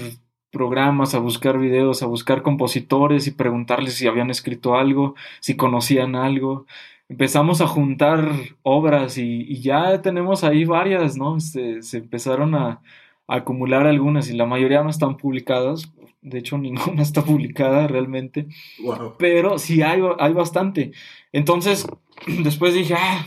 programas, 0.56 1.14
a 1.14 1.20
buscar 1.20 1.60
videos, 1.60 2.02
a 2.02 2.06
buscar 2.06 2.42
compositores 2.42 3.28
y 3.28 3.32
preguntarles 3.32 3.96
si 3.96 4.08
habían 4.08 4.30
escrito 4.30 4.76
algo, 4.76 5.16
si 5.42 5.58
conocían 5.58 6.16
algo. 6.16 6.66
empezamos 7.10 7.60
a 7.60 7.68
juntar 7.68 8.32
obras 8.64 9.18
y, 9.18 9.42
y 9.42 9.60
ya 9.60 10.02
tenemos 10.02 10.46
ahí 10.46 10.64
varias, 10.64 11.18
¿no? 11.18 11.42
Se, 11.42 11.82
se 11.82 11.98
empezaron 11.98 12.56
a, 12.56 12.82
a 13.28 13.36
acumular 13.36 13.86
algunas 13.86 14.30
y 14.30 14.34
la 14.38 14.46
mayoría 14.46 14.82
no 14.82 14.90
están 14.90 15.18
publicadas. 15.18 15.92
De 16.22 16.40
hecho, 16.40 16.58
ninguna 16.68 17.02
está 17.02 17.22
publicada 17.22 17.88
realmente. 17.88 18.48
Wow. 18.82 19.16
Pero 19.20 19.60
sí 19.60 19.82
hay, 19.82 20.02
hay 20.20 20.34
bastante. 20.34 20.94
Entonces, 21.34 21.86
después 22.44 22.74
dije, 22.74 22.96
ah, 22.98 23.26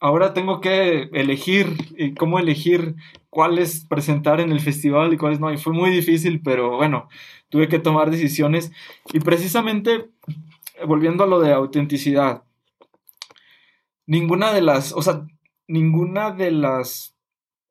ahora 0.00 0.34
tengo 0.34 0.60
que 0.60 1.08
elegir 1.12 1.76
eh, 1.96 2.14
cómo 2.14 2.40
elegir 2.40 2.96
cuáles 3.30 3.84
presentar 3.84 4.40
en 4.40 4.52
el 4.52 4.60
festival 4.60 5.12
y 5.12 5.16
cuáles 5.16 5.40
no. 5.40 5.52
Y 5.52 5.58
fue 5.58 5.72
muy 5.72 5.90
difícil, 5.90 6.40
pero 6.42 6.76
bueno, 6.76 7.08
tuve 7.48 7.68
que 7.68 7.78
tomar 7.78 8.10
decisiones. 8.10 8.72
Y 9.12 9.20
precisamente, 9.20 10.08
volviendo 10.86 11.24
a 11.24 11.26
lo 11.26 11.40
de 11.40 11.52
autenticidad, 11.52 12.42
ninguna 14.06 14.52
de 14.52 14.62
las, 14.62 14.92
o 14.92 15.02
sea, 15.02 15.26
ninguna 15.66 16.30
de 16.30 16.50
las 16.50 17.14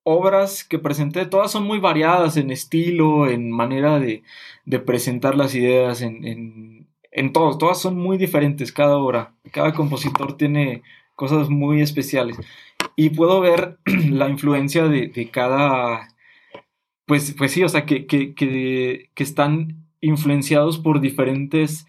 obras 0.04 0.64
que 0.64 0.80
presenté, 0.80 1.26
todas 1.26 1.52
son 1.52 1.66
muy 1.66 1.80
variadas 1.80 2.38
en 2.38 2.52
estilo, 2.52 3.28
en 3.30 3.52
manera 3.52 4.00
de, 4.00 4.24
de 4.66 4.80
presentar 4.80 5.36
las 5.36 5.54
ideas, 5.54 6.02
en, 6.02 6.26
en, 6.26 6.88
en 7.12 7.34
todo, 7.34 7.58
todas 7.58 7.82
son 7.82 7.98
muy 7.98 8.18
diferentes 8.18 8.72
cada 8.72 8.98
obra. 8.98 9.34
Cada 9.52 9.74
compositor 9.74 10.38
tiene 10.38 10.84
cosas 11.16 11.50
muy 11.50 11.82
especiales. 11.82 12.38
Y 13.00 13.12
puedo 13.12 13.40
ver 13.40 13.78
la 14.10 14.28
influencia 14.28 14.88
de, 14.88 15.08
de 15.08 15.30
cada, 15.30 16.10
pues, 17.06 17.36
pues 17.38 17.52
sí, 17.52 17.64
o 17.64 17.70
sea, 17.70 17.86
que, 17.86 18.08
que, 18.08 18.34
que, 18.34 19.10
están 19.16 19.86
influenciados 20.02 20.80
por 20.80 21.00
diferentes, 21.00 21.86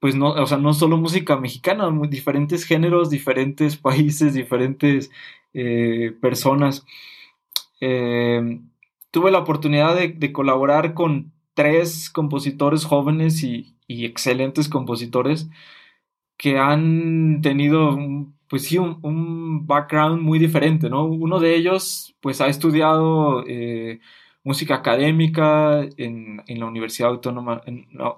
pues 0.00 0.16
no, 0.16 0.30
o 0.30 0.46
sea, 0.46 0.56
no 0.56 0.72
solo 0.72 0.96
música 0.96 1.36
mexicana, 1.36 1.90
diferentes 2.08 2.64
géneros, 2.64 3.10
diferentes 3.10 3.76
países, 3.76 4.32
diferentes 4.32 5.10
eh, 5.52 6.16
personas. 6.22 6.86
Eh, 7.80 8.60
tuve 9.10 9.30
la 9.32 9.40
oportunidad 9.40 9.94
de, 9.94 10.08
de, 10.08 10.32
colaborar 10.32 10.94
con 10.94 11.32
tres 11.52 12.08
compositores 12.08 12.86
jóvenes 12.86 13.42
y, 13.42 13.76
y, 13.86 14.06
excelentes 14.06 14.70
compositores 14.70 15.50
que 16.38 16.58
han 16.58 17.42
tenido, 17.42 17.98
pues 18.52 18.66
sí, 18.66 18.76
un, 18.76 18.98
un, 19.02 19.66
background 19.66 20.20
muy 20.20 20.38
diferente, 20.38 20.90
¿no? 20.90 21.06
Uno 21.06 21.40
de 21.40 21.56
ellos, 21.56 22.14
pues 22.20 22.42
ha 22.42 22.48
estudiado 22.48 23.44
eh, 23.48 24.00
música 24.44 24.74
académica 24.74 25.80
en, 25.96 26.42
en, 26.46 26.60
la 26.60 26.66
Universidad 26.66 27.08
Autónoma, 27.08 27.62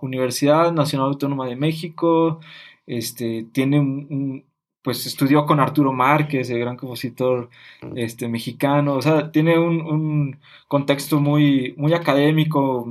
Universidad 0.00 0.72
Nacional 0.72 1.06
Autónoma 1.10 1.46
de 1.46 1.54
México, 1.54 2.40
este, 2.84 3.46
tiene 3.52 3.78
un, 3.78 4.08
un 4.10 4.44
pues 4.82 5.06
estudió 5.06 5.46
con 5.46 5.60
Arturo 5.60 5.92
Márquez, 5.92 6.50
el 6.50 6.58
gran 6.58 6.76
compositor 6.76 7.48
este, 7.94 8.26
mexicano, 8.26 8.94
o 8.94 9.02
sea, 9.02 9.30
tiene 9.30 9.56
un, 9.56 9.82
un, 9.82 10.40
contexto 10.66 11.20
muy, 11.20 11.74
muy 11.76 11.92
académico 11.94 12.84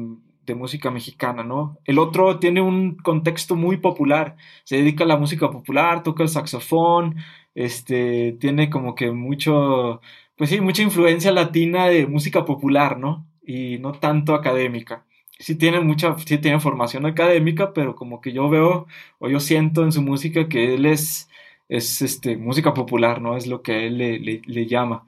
de 0.46 0.56
música 0.56 0.92
mexicana, 0.92 1.44
¿no? 1.44 1.78
El 1.86 2.00
otro 2.00 2.40
tiene 2.40 2.62
un 2.62 2.96
contexto 2.98 3.56
muy 3.56 3.78
popular, 3.78 4.36
se 4.64 4.78
dedica 4.78 5.04
a 5.04 5.08
la 5.08 5.18
música 5.18 5.50
popular, 5.52 6.04
toca 6.04 6.24
el 6.24 6.30
saxofón, 6.30 7.16
este, 7.56 8.34
tiene 8.40 8.70
como 8.70 8.96
que 8.96 9.12
mucho, 9.12 10.02
pues 10.36 10.50
sí, 10.50 10.62
mucha 10.62 10.84
influencia 10.84 11.32
latina 11.32 11.88
de 11.88 12.08
música 12.08 12.46
popular, 12.46 13.00
¿no? 13.00 13.28
Y 13.46 13.78
no 13.80 13.94
tanto 13.94 14.36
académica 14.36 15.06
sí 15.40 15.56
tiene 15.56 15.82
mucha, 15.82 16.18
sí 16.20 16.38
tiene 16.38 16.60
formación 16.60 17.06
académica, 17.06 17.74
pero 17.74 17.96
como 17.96 18.22
que 18.22 18.32
yo 18.34 18.50
veo 18.50 18.88
o 19.20 19.30
yo 19.30 19.40
siento 19.40 19.84
en 19.84 19.92
su 19.92 20.02
música 20.02 20.48
que 20.48 20.76
él 20.76 20.86
es 20.86 21.30
es 21.70 22.02
este, 22.02 22.38
música 22.38 22.74
popular, 22.74 23.22
¿no? 23.22 23.38
Es 23.38 23.48
lo 23.48 23.62
que 23.62 23.72
a 23.74 23.78
él 23.84 23.98
le, 23.98 24.20
le, 24.20 24.42
le 24.46 24.66
llama. 24.68 25.06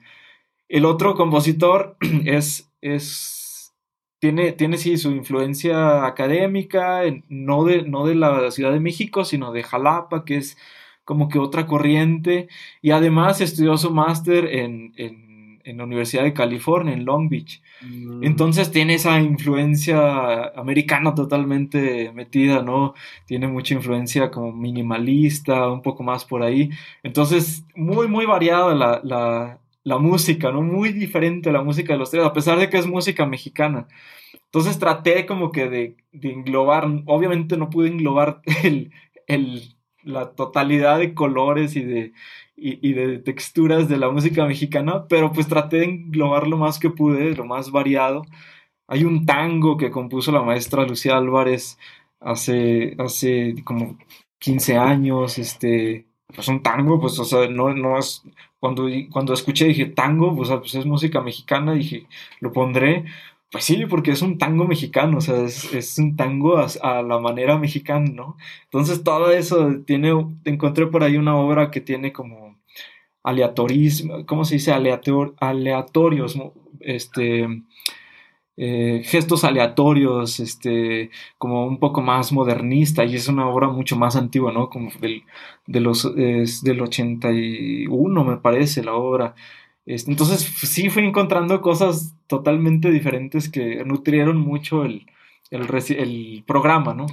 El 0.68 0.84
otro 0.86 1.14
compositor 1.16 1.96
es, 2.26 2.72
es 2.80 3.35
tiene, 4.18 4.52
tiene 4.52 4.78
sí 4.78 4.96
su 4.96 5.10
influencia 5.10 6.06
académica, 6.06 7.02
no 7.28 7.64
de, 7.64 7.82
no 7.82 8.06
de 8.06 8.14
la 8.14 8.50
Ciudad 8.50 8.72
de 8.72 8.80
México, 8.80 9.24
sino 9.24 9.52
de 9.52 9.62
Jalapa, 9.62 10.24
que 10.24 10.36
es 10.36 10.56
como 11.04 11.28
que 11.28 11.38
otra 11.38 11.66
corriente, 11.66 12.48
y 12.82 12.90
además 12.90 13.40
estudió 13.40 13.76
su 13.76 13.92
máster 13.92 14.46
en, 14.46 14.92
en, 14.96 15.60
en, 15.62 15.76
la 15.76 15.84
Universidad 15.84 16.24
de 16.24 16.32
California, 16.32 16.94
en 16.94 17.04
Long 17.04 17.28
Beach. 17.28 17.62
Mm. 17.82 18.24
Entonces 18.24 18.72
tiene 18.72 18.94
esa 18.94 19.20
influencia 19.20 20.48
americana 20.56 21.14
totalmente 21.14 22.10
metida, 22.12 22.62
¿no? 22.62 22.94
Tiene 23.26 23.46
mucha 23.46 23.74
influencia 23.74 24.32
como 24.32 24.52
minimalista, 24.52 25.68
un 25.68 25.82
poco 25.82 26.02
más 26.02 26.24
por 26.24 26.42
ahí. 26.42 26.70
Entonces, 27.04 27.64
muy, 27.76 28.08
muy 28.08 28.26
variada 28.26 28.74
la, 28.74 29.00
la, 29.04 29.60
la 29.86 29.98
música, 29.98 30.50
¿no? 30.50 30.62
Muy 30.62 30.92
diferente 30.92 31.52
la 31.52 31.62
música 31.62 31.92
de 31.92 31.98
los 32.00 32.10
tres, 32.10 32.24
a 32.24 32.32
pesar 32.32 32.58
de 32.58 32.68
que 32.68 32.76
es 32.76 32.88
música 32.88 33.24
mexicana. 33.24 33.86
Entonces 34.46 34.80
traté 34.80 35.26
como 35.26 35.52
que 35.52 35.68
de, 35.68 35.96
de 36.12 36.32
englobar, 36.32 36.86
obviamente 37.06 37.56
no 37.56 37.70
pude 37.70 37.88
englobar 37.88 38.42
el, 38.64 38.92
el, 39.28 39.76
la 40.02 40.34
totalidad 40.34 40.98
de 40.98 41.14
colores 41.14 41.76
y 41.76 41.84
de, 41.84 42.12
y, 42.56 42.88
y, 42.88 42.94
de 42.94 43.18
texturas 43.20 43.88
de 43.88 43.96
la 43.98 44.10
música 44.10 44.44
mexicana, 44.44 45.06
pero 45.08 45.30
pues 45.32 45.46
traté 45.46 45.76
de 45.78 45.84
englobar 45.84 46.48
lo 46.48 46.56
más 46.58 46.80
que 46.80 46.90
pude, 46.90 47.36
lo 47.36 47.44
más 47.44 47.70
variado. 47.70 48.22
Hay 48.88 49.04
un 49.04 49.24
tango 49.26 49.76
que 49.76 49.92
compuso 49.92 50.32
la 50.32 50.42
maestra 50.42 50.84
Lucía 50.84 51.16
Álvarez 51.16 51.78
hace, 52.20 52.96
hace 52.98 53.54
como 53.64 53.98
15 54.40 54.78
años, 54.78 55.38
este, 55.38 56.06
pues 56.34 56.48
un 56.48 56.62
tango, 56.62 57.00
pues, 57.00 57.18
o 57.18 57.24
sea, 57.24 57.48
no, 57.48 57.74
no 57.74 57.98
es, 57.98 58.22
cuando, 58.60 58.88
cuando 59.10 59.32
escuché 59.32 59.66
dije 59.66 59.86
tango, 59.86 60.34
pues, 60.36 60.50
pues 60.50 60.74
es 60.74 60.86
música 60.86 61.20
mexicana, 61.20 61.72
dije, 61.74 62.06
lo 62.40 62.52
pondré, 62.52 63.04
pues 63.50 63.64
sí, 63.64 63.86
porque 63.86 64.10
es 64.10 64.22
un 64.22 64.38
tango 64.38 64.66
mexicano, 64.66 65.18
o 65.18 65.20
sea, 65.20 65.42
es, 65.42 65.72
es 65.72 65.98
un 65.98 66.16
tango 66.16 66.58
a, 66.58 67.02
la 67.02 67.18
manera 67.20 67.58
mexicana, 67.58 68.10
¿no? 68.12 68.36
Entonces 68.64 69.04
todo 69.04 69.30
eso 69.30 69.76
tiene, 69.86 70.12
encontré 70.44 70.86
por 70.86 71.04
ahí 71.04 71.16
una 71.16 71.36
obra 71.36 71.70
que 71.70 71.80
tiene 71.80 72.12
como 72.12 72.56
aleatorismo, 73.22 74.26
¿cómo 74.26 74.44
se 74.44 74.56
dice? 74.56 74.72
Aleator, 74.72 75.34
aleatorios, 75.40 76.38
este, 76.80 77.48
eh, 78.56 79.02
gestos 79.04 79.44
aleatorios, 79.44 80.40
este, 80.40 81.10
como 81.38 81.66
un 81.66 81.78
poco 81.78 82.00
más 82.02 82.32
modernista, 82.32 83.04
y 83.04 83.16
es 83.16 83.28
una 83.28 83.48
obra 83.48 83.68
mucho 83.68 83.96
más 83.96 84.16
antigua, 84.16 84.52
¿no? 84.52 84.70
Como 84.70 84.90
del, 85.00 85.24
de 85.66 85.80
los, 85.80 86.04
es 86.16 86.62
del 86.62 86.80
81, 86.80 88.24
me 88.24 88.36
parece, 88.38 88.82
la 88.82 88.94
obra. 88.94 89.34
Entonces, 89.86 90.40
sí 90.40 90.90
fui 90.90 91.04
encontrando 91.04 91.60
cosas 91.60 92.14
totalmente 92.26 92.90
diferentes 92.90 93.48
que 93.48 93.84
nutrieron 93.84 94.38
mucho 94.38 94.84
el, 94.84 95.06
el, 95.50 95.68
el 95.90 96.44
programa, 96.46 96.94
¿no? 96.94 97.06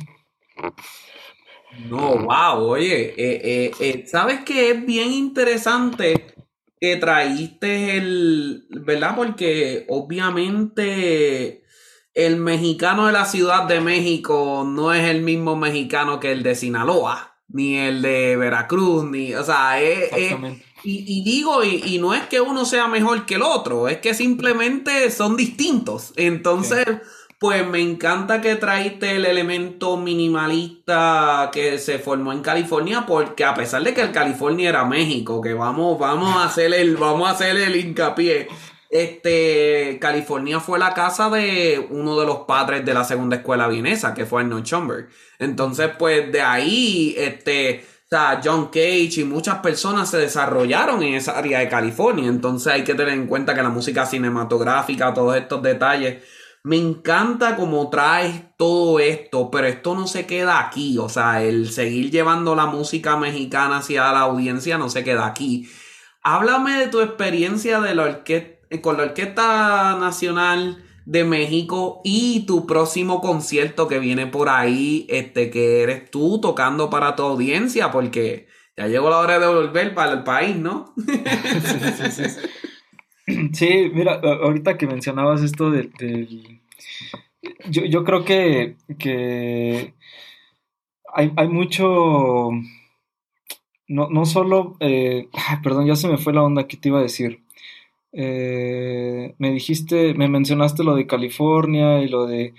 No, 1.90 2.18
wow, 2.20 2.70
oye, 2.70 3.14
eh, 3.18 3.72
eh, 3.80 4.04
¿sabes 4.08 4.42
que 4.42 4.72
es 4.72 4.86
bien 4.86 5.12
interesante 5.12 6.33
que 6.84 6.98
traíste 6.98 7.96
el, 7.96 8.66
¿verdad? 8.70 9.16
Porque 9.16 9.86
obviamente 9.88 11.64
el 12.14 12.36
mexicano 12.36 13.08
de 13.08 13.14
la 13.14 13.24
Ciudad 13.24 13.70
de 13.70 13.80
México 13.80 14.66
no 14.68 14.92
es 14.94 15.08
el 15.08 15.22
mismo 15.22 15.56
mexicano 15.56 16.20
que 16.20 16.34
el 16.34 16.44
de 16.44 16.56
Sinaloa, 16.56 17.38
ni 17.48 17.78
el 17.78 18.02
de 18.02 18.36
Veracruz, 18.36 19.06
ni, 19.06 19.34
o 19.34 19.46
sea, 19.46 19.82
es, 19.82 20.12
es 20.12 20.34
y, 20.84 21.06
y, 21.08 21.24
digo, 21.24 21.64
y, 21.64 21.82
y, 21.86 22.00
no 22.00 22.14
es 22.14 22.24
que 22.24 22.42
uno 22.42 22.66
sea 22.66 22.90
mejor 22.90 23.26
que 23.26 23.36
el 23.36 23.44
otro, 23.44 23.88
es 23.88 24.00
que 24.00 24.14
simplemente 24.14 25.10
son 25.10 25.38
distintos. 25.38 26.12
Entonces, 26.18 26.84
sí. 26.86 26.94
Pues 27.44 27.68
me 27.68 27.82
encanta 27.82 28.40
que 28.40 28.56
traiste 28.56 29.18
el 29.18 29.26
elemento 29.26 29.98
minimalista 29.98 31.50
que 31.52 31.78
se 31.78 32.00
formó 32.00 32.32
en 32.32 32.40
California, 32.40 33.04
porque 33.06 33.44
a 33.44 33.54
pesar 33.54 33.84
de 33.84 33.94
que 33.94 34.00
el 34.00 34.14
California 34.14 34.70
era 34.70 34.86
México, 34.86 35.42
que 35.42 35.54
vamos, 35.54 36.00
vamos 36.00 36.38
a 36.38 36.46
hacer 36.46 36.74
el, 36.74 36.96
vamos 36.96 37.28
a 37.28 37.32
hacer 37.32 37.58
el 37.58 37.76
hincapié. 37.76 38.48
Este, 38.90 39.98
California 40.00 40.62
fue 40.62 40.80
la 40.80 40.94
casa 40.94 41.30
de 41.30 41.86
uno 41.90 42.18
de 42.18 42.26
los 42.26 42.38
padres 42.48 42.86
de 42.86 42.94
la 42.94 43.04
segunda 43.04 43.36
escuela 43.36 43.68
vienesa, 43.68 44.14
que 44.14 44.26
fue 44.26 44.44
Arnold 44.44 44.64
Schoenberg. 44.66 45.10
Entonces, 45.38 45.90
pues 46.00 46.32
de 46.32 46.40
ahí, 46.40 47.14
este, 47.18 47.84
John 48.44 48.68
Cage 48.68 49.22
y 49.22 49.24
muchas 49.24 49.60
personas 49.60 50.10
se 50.10 50.18
desarrollaron 50.18 51.04
en 51.04 51.16
esa 51.16 51.38
área 51.38 51.60
de 51.60 51.68
California. 51.68 52.30
Entonces 52.30 52.72
hay 52.72 52.84
que 52.84 52.96
tener 52.96 53.14
en 53.14 53.28
cuenta 53.28 53.54
que 53.54 53.64
la 53.64 53.70
música 53.70 54.06
cinematográfica, 54.06 55.14
todos 55.14 55.36
estos 55.36 55.62
detalles. 55.62 56.24
Me 56.66 56.78
encanta 56.78 57.58
cómo 57.58 57.90
traes 57.90 58.42
todo 58.58 59.00
esto, 59.00 59.52
pero 59.52 59.68
esto 59.68 59.96
no 59.96 60.08
se 60.08 60.26
queda 60.26 60.60
aquí. 60.62 60.98
O 60.98 61.10
sea, 61.10 61.44
el 61.44 61.70
seguir 61.72 62.10
llevando 62.10 62.56
la 62.56 62.68
música 62.68 63.18
mexicana 63.18 63.78
hacia 63.78 64.14
la 64.14 64.22
audiencia 64.22 64.78
no 64.78 64.90
se 64.90 65.04
queda 65.04 65.26
aquí. 65.26 65.68
Háblame 66.22 66.80
de 66.80 66.88
tu 66.88 67.02
experiencia 67.02 67.82
de 67.82 67.96
la 67.96 68.24
con 68.82 68.98
la 68.98 69.04
Orquesta 69.04 69.98
Nacional 70.00 70.84
de 71.06 71.26
México 71.26 72.02
y 72.06 72.46
tu 72.46 72.66
próximo 72.66 73.20
concierto 73.20 73.90
que 73.90 74.00
viene 74.00 74.28
por 74.28 74.48
ahí, 74.48 75.06
este, 75.10 75.50
que 75.50 75.84
eres 75.84 76.10
tú 76.10 76.40
tocando 76.40 76.90
para 76.90 77.16
tu 77.16 77.24
audiencia, 77.24 77.92
porque 77.92 78.48
Ya 78.78 78.88
llegó 78.88 79.10
la 79.10 79.20
hora 79.20 79.38
de 79.38 79.48
volver 79.48 79.94
para 79.94 80.14
el 80.14 80.24
país, 80.24 80.56
¿no? 80.56 80.94
Sí, 81.06 82.12
sí, 82.12 82.30
sí. 82.30 82.40
Sí, 83.54 83.92
mira, 83.94 84.16
ahorita 84.16 84.78
que 84.78 84.88
mencionabas 84.88 85.42
esto 85.44 85.72
del... 85.72 85.92
del- 85.94 86.62
Yo, 87.70 87.84
yo 87.86 88.04
creo 88.04 88.24
que, 88.26 88.76
que 89.00 89.94
hay, 91.14 91.32
hay 91.36 91.48
mucho... 91.48 92.50
No, 93.88 94.10
no 94.10 94.26
solo... 94.26 94.76
eh, 94.80 95.28
ay, 95.34 95.58
perdón, 95.64 95.86
ya 95.86 95.96
se 95.96 96.08
me 96.08 96.18
fue 96.18 96.34
la 96.34 96.44
onda 96.44 96.68
que 96.68 96.78
te 96.78 96.90
iba 96.90 97.00
a 97.00 97.04
decir. 97.04 97.42
Eh, 98.12 99.34
me 99.40 99.52
dijiste, 99.52 100.14
me 100.14 100.28
mencionaste 100.28 100.84
lo 100.84 100.96
de 100.96 101.08
California 101.08 102.02
y 102.02 102.08
lo 102.10 102.26
de... 102.28 102.54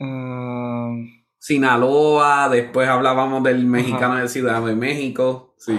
ah, 0.00 0.94
Sinaloa, 1.38 2.48
después 2.48 2.88
hablábamos 2.88 3.42
del 3.44 3.66
mexicano 3.66 4.16
de 4.16 4.28
Ciudad 4.28 4.64
de 4.64 4.74
México. 4.74 5.54
Sí. 5.58 5.78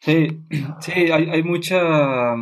Sí, 0.00 0.38
sí, 0.80 0.92
hay, 0.92 1.28
hay 1.30 1.42
mucha... 1.42 2.34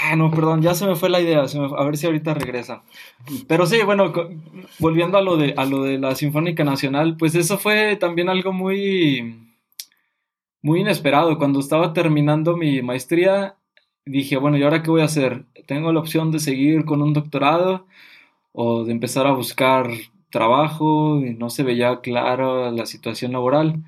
Ah, 0.00 0.16
no, 0.16 0.30
perdón, 0.30 0.62
ya 0.62 0.74
se 0.74 0.86
me 0.86 0.96
fue 0.96 1.08
la 1.10 1.20
idea, 1.20 1.48
se 1.48 1.58
me- 1.58 1.66
a 1.76 1.84
ver 1.84 1.96
si 1.96 2.06
ahorita 2.06 2.34
regresa. 2.34 2.82
Pero 3.48 3.66
sí, 3.66 3.78
bueno, 3.84 4.12
volviendo 4.78 5.18
a 5.18 5.22
lo 5.22 5.36
de, 5.36 5.54
a 5.56 5.64
lo 5.64 5.82
de 5.82 5.98
la 5.98 6.14
Sinfónica 6.14 6.64
Nacional, 6.64 7.16
pues 7.16 7.34
eso 7.34 7.58
fue 7.58 7.96
también 7.96 8.28
algo 8.28 8.52
muy, 8.52 9.36
muy 10.62 10.80
inesperado. 10.80 11.38
Cuando 11.38 11.60
estaba 11.60 11.92
terminando 11.92 12.56
mi 12.56 12.82
maestría, 12.82 13.56
dije, 14.04 14.36
bueno, 14.36 14.56
¿y 14.58 14.62
ahora 14.62 14.82
qué 14.82 14.90
voy 14.90 15.02
a 15.02 15.04
hacer? 15.06 15.44
Tengo 15.66 15.92
la 15.92 16.00
opción 16.00 16.30
de 16.30 16.40
seguir 16.40 16.84
con 16.84 17.02
un 17.02 17.12
doctorado 17.12 17.86
o 18.52 18.84
de 18.84 18.92
empezar 18.92 19.26
a 19.26 19.32
buscar 19.32 19.88
trabajo 20.30 21.20
y 21.24 21.34
no 21.34 21.50
se 21.50 21.64
veía 21.64 22.00
clara 22.00 22.70
la 22.72 22.86
situación 22.86 23.32
laboral. 23.32 23.84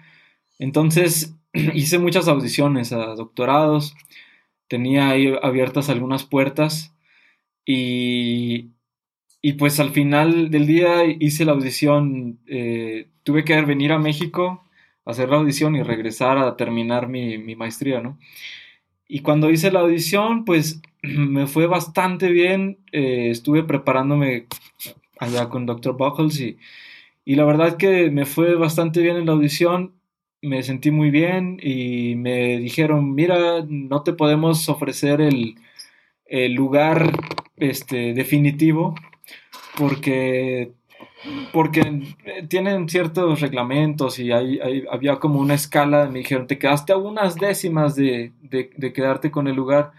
Entonces 0.58 1.36
hice 1.74 1.98
muchas 1.98 2.28
audiciones 2.28 2.92
a 2.92 3.14
doctorados, 3.16 3.96
tenía 4.70 5.10
ahí 5.10 5.34
abiertas 5.42 5.90
algunas 5.90 6.22
puertas 6.22 6.94
y, 7.66 8.70
y 9.42 9.54
pues 9.54 9.80
al 9.80 9.90
final 9.90 10.50
del 10.52 10.66
día 10.68 11.04
hice 11.04 11.44
la 11.44 11.52
audición, 11.52 12.38
eh, 12.46 13.08
tuve 13.24 13.44
que 13.44 13.60
venir 13.62 13.90
a 13.90 13.98
México 13.98 14.62
hacer 15.04 15.28
la 15.28 15.38
audición 15.38 15.74
y 15.74 15.82
regresar 15.82 16.38
a 16.38 16.56
terminar 16.56 17.08
mi, 17.08 17.36
mi 17.36 17.56
maestría, 17.56 18.00
¿no? 18.00 18.16
Y 19.08 19.22
cuando 19.22 19.50
hice 19.50 19.72
la 19.72 19.80
audición, 19.80 20.44
pues 20.44 20.80
me 21.02 21.48
fue 21.48 21.66
bastante 21.66 22.28
bien, 22.30 22.78
eh, 22.92 23.30
estuve 23.30 23.64
preparándome 23.64 24.46
allá 25.18 25.48
con 25.48 25.66
Dr. 25.66 25.96
Buckles 25.96 26.40
y, 26.40 26.58
y 27.24 27.34
la 27.34 27.44
verdad 27.44 27.76
que 27.76 28.08
me 28.12 28.24
fue 28.24 28.54
bastante 28.54 29.02
bien 29.02 29.16
en 29.16 29.26
la 29.26 29.32
audición 29.32 29.99
me 30.42 30.62
sentí 30.62 30.90
muy 30.90 31.10
bien 31.10 31.58
y 31.62 32.14
me 32.16 32.58
dijeron, 32.58 33.14
mira, 33.14 33.64
no 33.68 34.02
te 34.02 34.12
podemos 34.12 34.68
ofrecer 34.68 35.20
el, 35.20 35.56
el 36.26 36.54
lugar 36.54 37.12
este, 37.56 38.14
definitivo 38.14 38.94
porque, 39.78 40.72
porque 41.52 42.02
tienen 42.48 42.88
ciertos 42.88 43.40
reglamentos 43.40 44.18
y 44.18 44.32
hay, 44.32 44.60
hay- 44.60 44.84
había 44.90 45.16
como 45.18 45.40
una 45.40 45.54
escala, 45.54 46.08
me 46.08 46.20
dijeron, 46.20 46.46
te 46.46 46.58
quedaste 46.58 46.92
a 46.92 46.98
unas 46.98 47.36
décimas 47.36 47.96
de, 47.96 48.32
de- 48.42 48.70
de 48.76 48.92
quedarte 48.92 49.30
con 49.30 49.48
el 49.48 49.56
lugar, 49.56 49.92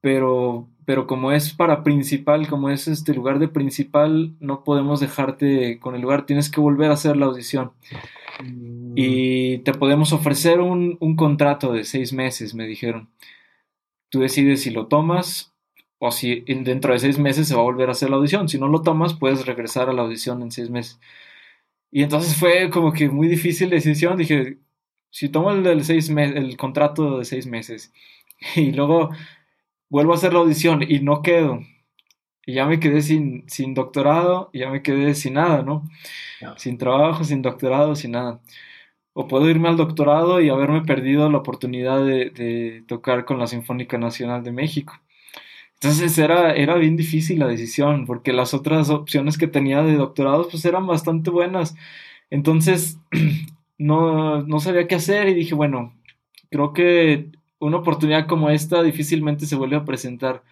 pero, 0.00 0.68
pero 0.86 1.06
como 1.06 1.32
es 1.32 1.52
para 1.54 1.82
principal, 1.84 2.48
como 2.48 2.70
es 2.70 2.88
este 2.88 3.14
lugar 3.14 3.38
de 3.38 3.48
principal, 3.48 4.34
no 4.40 4.64
podemos 4.64 5.00
dejarte 5.00 5.78
con 5.80 5.94
el 5.94 6.02
lugar, 6.02 6.26
tienes 6.26 6.50
que 6.50 6.60
volver 6.60 6.90
a 6.90 6.94
hacer 6.94 7.16
la 7.16 7.26
audición. 7.26 7.72
Y 8.94 9.58
te 9.58 9.72
podemos 9.74 10.12
ofrecer 10.12 10.60
un, 10.60 10.96
un 11.00 11.16
contrato 11.16 11.72
de 11.72 11.84
seis 11.84 12.12
meses, 12.12 12.54
me 12.54 12.66
dijeron. 12.66 13.10
Tú 14.10 14.20
decides 14.20 14.62
si 14.62 14.70
lo 14.70 14.86
tomas 14.86 15.52
o 15.98 16.10
si 16.10 16.44
en- 16.46 16.64
dentro 16.64 16.92
de 16.92 16.98
seis 16.98 17.18
meses 17.18 17.48
se 17.48 17.54
va 17.54 17.60
a 17.60 17.64
volver 17.64 17.88
a 17.88 17.92
hacer 17.92 18.10
la 18.10 18.16
audición. 18.16 18.48
Si 18.48 18.58
no 18.58 18.68
lo 18.68 18.82
tomas, 18.82 19.14
puedes 19.14 19.46
regresar 19.46 19.88
a 19.88 19.92
la 19.92 20.02
audición 20.02 20.42
en 20.42 20.50
seis 20.50 20.70
meses. 20.70 21.00
Y 21.90 22.02
entonces 22.02 22.36
fue 22.36 22.70
como 22.70 22.92
que 22.92 23.08
muy 23.08 23.28
difícil 23.28 23.70
decisión. 23.70 24.16
Dije, 24.18 24.58
si 25.10 25.28
tomo 25.28 25.50
el, 25.52 25.84
seis 25.84 26.08
el 26.10 26.56
contrato 26.56 27.18
de 27.18 27.24
seis 27.24 27.46
meses 27.46 27.92
y 28.56 28.72
luego 28.72 29.10
vuelvo 29.90 30.12
a 30.12 30.16
hacer 30.16 30.32
la 30.32 30.40
audición 30.40 30.82
y 30.88 31.00
no 31.00 31.22
quedo, 31.22 31.60
y 32.46 32.54
ya 32.54 32.66
me 32.66 32.80
quedé 32.80 33.02
sin, 33.02 33.48
sin 33.48 33.74
doctorado, 33.74 34.50
y 34.52 34.60
ya 34.60 34.70
me 34.70 34.82
quedé 34.82 35.14
sin 35.14 35.34
nada, 35.34 35.62
¿no? 35.62 35.88
Sin 36.56 36.78
trabajo, 36.78 37.24
sin 37.24 37.42
doctorado, 37.42 37.96
sin 37.96 38.12
nada. 38.12 38.40
O 39.14 39.28
puedo 39.28 39.50
irme 39.50 39.68
al 39.68 39.76
doctorado 39.76 40.40
y 40.40 40.50
haberme 40.50 40.82
perdido 40.82 41.30
la 41.30 41.38
oportunidad 41.38 42.04
de, 42.04 42.30
de 42.30 42.84
tocar 42.88 43.24
con 43.24 43.38
la 43.38 43.46
Sinfónica 43.48 43.98
Nacional 43.98 44.44
de 44.44 44.52
México. 44.52 44.94
Entonces 45.80 46.16
era, 46.18 46.54
era 46.54 46.76
bien 46.76 46.96
difícil 46.96 47.38
la 47.38 47.46
decisión, 47.48 48.06
porque 48.06 48.32
las 48.32 48.54
otras 48.54 48.90
opciones 48.90 49.38
que 49.38 49.46
tenía 49.48 49.82
de 49.82 49.94
doctorados 49.96 50.48
pues 50.50 50.64
eran 50.64 50.86
bastante 50.86 51.30
buenas. 51.30 51.76
Entonces 52.30 52.98
no, 53.78 54.42
no 54.42 54.60
sabía 54.60 54.88
qué 54.88 54.94
hacer 54.96 55.28
y 55.28 55.34
dije, 55.34 55.54
bueno, 55.54 55.94
creo 56.50 56.72
que 56.72 57.30
una 57.58 57.78
oportunidad 57.78 58.26
como 58.26 58.50
esta 58.50 58.82
difícilmente 58.82 59.46
se 59.46 59.56
vuelve 59.56 59.76
a 59.76 59.84
presentar. 59.84 60.42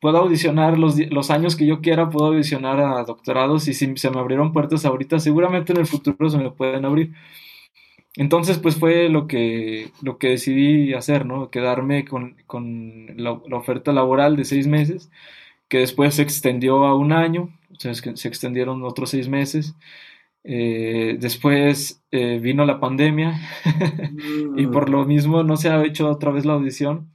Puedo 0.00 0.18
audicionar 0.18 0.78
los, 0.78 0.96
los 1.10 1.30
años 1.30 1.56
que 1.56 1.66
yo 1.66 1.80
quiera, 1.80 2.10
puedo 2.10 2.26
audicionar 2.28 2.80
a 2.80 3.04
doctorados 3.04 3.66
y 3.68 3.74
si 3.74 3.96
se 3.96 4.10
me 4.10 4.20
abrieron 4.20 4.52
puertas 4.52 4.84
ahorita, 4.84 5.18
seguramente 5.18 5.72
en 5.72 5.80
el 5.80 5.86
futuro 5.86 6.30
se 6.30 6.38
me 6.38 6.50
pueden 6.50 6.84
abrir. 6.84 7.12
Entonces, 8.16 8.58
pues 8.58 8.76
fue 8.76 9.08
lo 9.08 9.26
que, 9.28 9.90
lo 10.02 10.18
que 10.18 10.30
decidí 10.30 10.92
hacer, 10.94 11.24
¿no? 11.26 11.50
Quedarme 11.50 12.04
con, 12.04 12.36
con 12.46 13.06
la, 13.16 13.40
la 13.46 13.56
oferta 13.56 13.92
laboral 13.92 14.36
de 14.36 14.44
seis 14.44 14.66
meses, 14.66 15.10
que 15.68 15.78
después 15.78 16.14
se 16.14 16.22
extendió 16.22 16.84
a 16.84 16.96
un 16.96 17.12
año, 17.12 17.50
que 17.80 17.94
se 17.94 18.28
extendieron 18.28 18.82
otros 18.82 19.10
seis 19.10 19.28
meses. 19.28 19.74
Eh, 20.44 21.16
después 21.20 22.02
eh, 22.10 22.38
vino 22.40 22.64
la 22.64 22.80
pandemia 22.80 23.38
y 24.56 24.66
por 24.66 24.88
lo 24.88 25.04
mismo 25.04 25.42
no 25.42 25.56
se 25.56 25.68
ha 25.68 25.84
hecho 25.84 26.08
otra 26.10 26.30
vez 26.30 26.44
la 26.44 26.54
audición. 26.54 27.10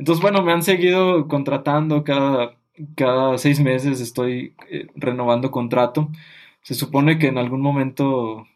Entonces, 0.00 0.22
bueno, 0.22 0.42
me 0.42 0.52
han 0.52 0.62
seguido 0.62 1.28
contratando 1.28 2.04
cada, 2.04 2.56
cada 2.96 3.38
seis 3.38 3.60
meses, 3.60 4.00
estoy 4.00 4.54
eh, 4.70 4.86
renovando 4.96 5.50
contrato. 5.50 6.08
Se 6.62 6.74
supone 6.74 7.18
que 7.18 7.28
en 7.28 7.38
algún 7.38 7.60
momento 7.62 8.46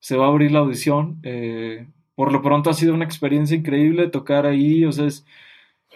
se 0.00 0.16
va 0.16 0.26
a 0.26 0.28
abrir 0.30 0.52
la 0.52 0.60
audición. 0.60 1.20
eh, 1.24 1.88
por 2.16 2.32
lo 2.32 2.42
pronto 2.42 2.70
ha 2.70 2.74
sido 2.74 2.94
una 2.94 3.04
experiencia 3.06 3.56
increíble 3.56 4.08
tocar 4.08 4.46
ahí, 4.46 4.84
o 4.84 4.92
sea, 4.92 5.06
es, 5.06 5.26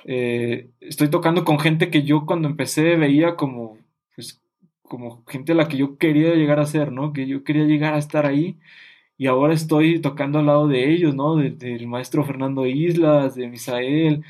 eh, 0.05 0.71
estoy 0.81 1.09
tocando 1.11 1.45
con 1.45 1.59
gente 1.59 1.91
que 1.91 2.03
yo 2.03 2.27
cuando 2.27 2.49
empecé 2.49 2.97
veía 2.97 3.37
como, 3.37 3.79
pues, 4.15 4.41
como 4.83 5.25
gente 5.27 5.53
a 5.53 5.55
la 5.57 5.69
que 5.69 5.77
yo 5.79 5.99
quería 5.99 6.35
llegar 6.35 6.61
a 6.61 6.67
ser, 6.67 6.93
¿no? 6.93 7.13
Que 7.13 7.27
yo 7.27 7.45
quería 7.45 7.65
llegar 7.65 7.95
a 7.95 7.99
estar 7.99 8.27
ahí 8.27 8.59
y 9.19 9.27
ahora 9.29 9.55
estoy 9.55 10.01
tocando 10.01 10.39
al 10.41 10.47
lado 10.47 10.69
de 10.69 10.93
ellos, 10.93 11.15
¿no? 11.15 11.37
De- 11.37 11.51
del 11.53 11.87
maestro 11.89 12.25
Fernando 12.25 12.67
Islas, 12.67 13.35
de 13.37 13.49
Misael, 13.49 14.25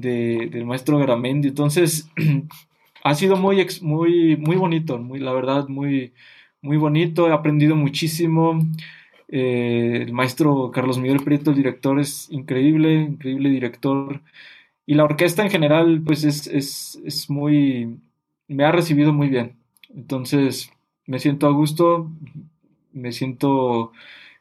de- 0.00 0.48
del 0.50 0.66
maestro 0.66 0.98
Garamendi. 0.98 1.48
Entonces, 1.48 2.10
ha 3.04 3.14
sido 3.14 3.36
muy, 3.36 3.66
muy, 3.82 4.36
muy 4.36 4.56
bonito, 4.56 4.98
muy, 4.98 5.18
la 5.20 5.32
verdad, 5.32 5.68
muy, 5.68 6.12
muy 6.62 6.76
bonito. 6.76 7.28
He 7.28 7.32
aprendido 7.32 7.76
muchísimo. 7.76 8.60
Eh, 9.28 10.02
el 10.06 10.12
maestro 10.12 10.70
Carlos 10.72 10.98
Miguel 10.98 11.22
Prieto, 11.24 11.50
el 11.50 11.56
director, 11.56 12.00
es 12.00 12.28
increíble, 12.30 12.94
increíble 12.94 13.50
director. 13.50 14.20
Y 14.86 14.94
la 14.94 15.04
orquesta 15.04 15.42
en 15.44 15.50
general, 15.50 16.02
pues 16.04 16.24
es, 16.24 16.46
es, 16.48 17.00
es 17.04 17.30
muy, 17.30 17.96
me 18.48 18.64
ha 18.64 18.72
recibido 18.72 19.12
muy 19.12 19.28
bien. 19.28 19.56
Entonces, 19.94 20.72
me 21.06 21.18
siento 21.20 21.46
a 21.46 21.52
gusto, 21.52 22.10
me 22.92 23.12
siento, 23.12 23.92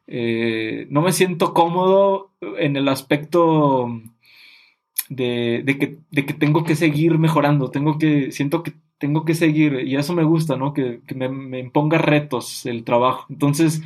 eh, 0.07 0.87
no 0.89 1.01
me 1.01 1.11
siento 1.13 1.53
cómodo 1.53 2.31
en 2.41 2.75
el 2.77 2.87
aspecto 2.89 3.89
de, 5.09 5.61
de 5.65 5.77
que, 5.77 5.97
de 6.11 6.25
que 6.25 6.33
tengo 6.33 6.63
que 6.63 6.75
seguir 6.75 7.17
mejorando, 7.17 7.69
tengo 7.71 7.97
que, 7.97 8.31
siento 8.31 8.63
que 8.63 8.73
tengo 8.97 9.25
que 9.25 9.33
seguir 9.33 9.81
y 9.85 9.95
eso 9.95 10.13
me 10.13 10.23
gusta, 10.23 10.55
¿no? 10.55 10.73
Que, 10.73 11.01
que 11.07 11.15
me, 11.15 11.29
me 11.29 11.59
imponga 11.59 11.97
retos 11.97 12.65
el 12.65 12.83
trabajo. 12.83 13.25
Entonces, 13.29 13.81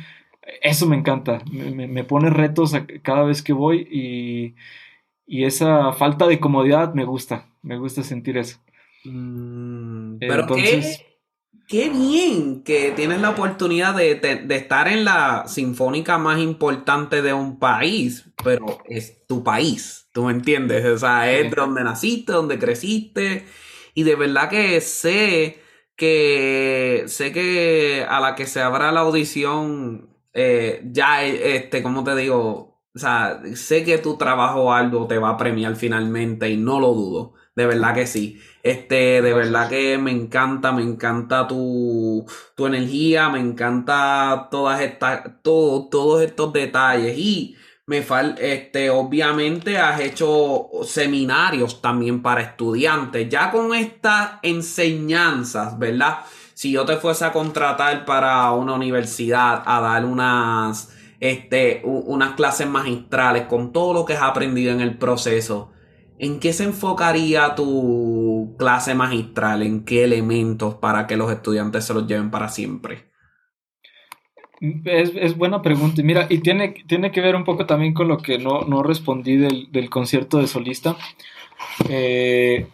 eso 0.62 0.86
me 0.86 0.96
encanta, 0.96 1.42
me, 1.50 1.70
me- 1.70 1.88
me 1.88 2.04
pone 2.04 2.30
retos 2.30 2.74
a- 2.74 2.86
cada 3.02 3.22
vez 3.24 3.40
que 3.42 3.52
voy 3.52 3.88
y, 3.90 4.54
y 5.26 5.44
esa 5.44 5.92
falta 5.92 6.26
de 6.26 6.38
comodidad 6.40 6.94
me 6.94 7.04
gusta, 7.04 7.46
me 7.62 7.78
gusta 7.78 8.02
sentir 8.02 8.36
eso. 8.38 8.58
Mm, 9.04 10.16
pero 10.18 10.42
entonces- 10.42 10.98
qué, 11.68 11.84
qué 11.84 11.90
bien 11.90 12.62
que 12.62 12.92
tienes 12.96 13.20
la 13.20 13.30
oportunidad 13.30 13.94
de, 13.96 14.16
de- 14.16 14.36
de 14.42 14.56
estar 14.56 14.88
en 14.88 15.04
la 15.04 15.44
sinfónica 15.46 16.18
más 16.18 16.40
importante 16.40 17.22
de 17.22 17.32
un 17.32 17.58
país, 17.58 18.28
pero 18.44 18.66
es 18.88 19.26
tu 19.26 19.42
país, 19.42 20.08
¿tú 20.12 20.24
me 20.24 20.32
entiendes? 20.32 20.84
O 20.86 20.98
sea, 20.98 21.32
es 21.32 21.50
de 21.50 21.56
donde 21.56 21.84
naciste, 21.84 22.32
donde 22.32 22.58
creciste, 22.58 23.46
y 23.94 24.02
de 24.04 24.14
verdad 24.16 24.50
que 24.50 24.80
sé 24.80 25.60
que 25.96 27.04
sé 27.06 27.32
que 27.32 28.06
a 28.08 28.20
la 28.20 28.34
que 28.34 28.46
se 28.46 28.60
abra 28.60 28.92
la 28.92 29.00
audición 29.00 30.14
eh, 30.34 30.82
ya, 30.92 31.24
este, 31.24 31.82
como 31.82 32.04
te 32.04 32.16
digo, 32.16 32.82
o 32.94 32.98
sea, 32.98 33.40
sé 33.54 33.84
que 33.84 33.98
tu 33.98 34.16
trabajo 34.16 34.72
algo 34.72 35.06
te 35.06 35.18
va 35.18 35.30
a 35.30 35.36
premiar 35.36 35.76
finalmente 35.76 36.50
y 36.50 36.56
no 36.56 36.80
lo 36.80 36.92
dudo. 36.92 37.34
De 37.54 37.66
verdad 37.66 37.94
que 37.94 38.06
sí. 38.06 38.40
Este, 38.62 39.22
de 39.22 39.32
verdad 39.34 39.68
que 39.68 39.98
me 39.98 40.10
encanta, 40.10 40.72
me 40.72 40.82
encanta 40.82 41.46
tu, 41.46 42.26
tu 42.56 42.66
energía, 42.66 43.28
me 43.28 43.38
encanta 43.40 44.48
todas 44.50 44.80
estas, 44.80 45.42
todo, 45.42 45.88
todos 45.88 46.22
estos 46.22 46.52
detalles. 46.52 47.16
Y 47.18 47.56
me 47.86 48.02
fal, 48.02 48.36
este, 48.38 48.88
obviamente 48.88 49.78
has 49.78 50.00
hecho 50.00 50.70
seminarios 50.84 51.82
también 51.82 52.22
para 52.22 52.40
estudiantes. 52.40 53.28
Ya 53.28 53.50
con 53.50 53.74
estas 53.74 54.38
enseñanzas, 54.42 55.78
¿verdad? 55.78 56.20
Si 56.54 56.72
yo 56.72 56.84
te 56.84 56.96
fuese 56.96 57.24
a 57.26 57.32
contratar 57.32 58.04
para 58.04 58.50
una 58.52 58.74
universidad 58.74 59.62
a 59.66 59.80
dar 59.80 60.04
unas, 60.04 60.94
este, 61.20 61.82
unas 61.84 62.34
clases 62.34 62.66
magistrales 62.68 63.46
con 63.46 63.72
todo 63.72 63.92
lo 63.92 64.04
que 64.04 64.14
has 64.14 64.22
aprendido 64.22 64.72
en 64.72 64.80
el 64.80 64.96
proceso, 64.96 65.72
¿en 66.18 66.40
qué 66.40 66.52
se 66.52 66.64
enfocaría 66.64 67.54
tu 67.54 68.54
clase 68.58 68.94
magistral? 68.94 69.62
¿En 69.62 69.84
qué 69.84 70.04
elementos 70.04 70.76
para 70.76 71.06
que 71.06 71.16
los 71.16 71.30
estudiantes 71.30 71.84
se 71.84 71.94
los 71.94 72.06
lleven 72.06 72.30
para 72.30 72.48
siempre? 72.48 73.13
Es, 74.84 75.12
es 75.14 75.36
buena 75.36 75.62
pregunta. 75.62 76.00
Y 76.00 76.04
Mira, 76.04 76.26
y 76.30 76.38
tiene, 76.38 76.74
tiene 76.86 77.10
que 77.10 77.20
ver 77.20 77.36
un 77.36 77.44
poco 77.44 77.66
también 77.66 77.94
con 77.94 78.08
lo 78.08 78.18
que 78.18 78.38
no, 78.38 78.62
no 78.62 78.82
respondí 78.82 79.36
del, 79.36 79.70
del 79.72 79.90
concierto 79.90 80.38
de 80.38 80.46
solista. 80.46 80.96
Eh, 81.88 82.66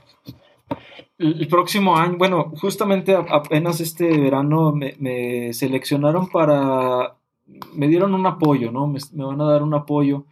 el 1.18 1.48
próximo 1.48 1.96
año, 1.96 2.16
bueno, 2.16 2.52
justamente 2.60 3.14
apenas 3.14 3.80
este 3.80 4.18
verano 4.18 4.72
me, 4.72 4.94
me 4.98 5.52
seleccionaron 5.52 6.30
para, 6.30 7.16
me 7.74 7.88
dieron 7.88 8.14
un 8.14 8.26
apoyo, 8.26 8.72
¿no? 8.72 8.86
Me, 8.86 9.00
me 9.12 9.24
van 9.24 9.40
a 9.40 9.44
dar 9.44 9.62
un 9.62 9.74
apoyo 9.74 10.24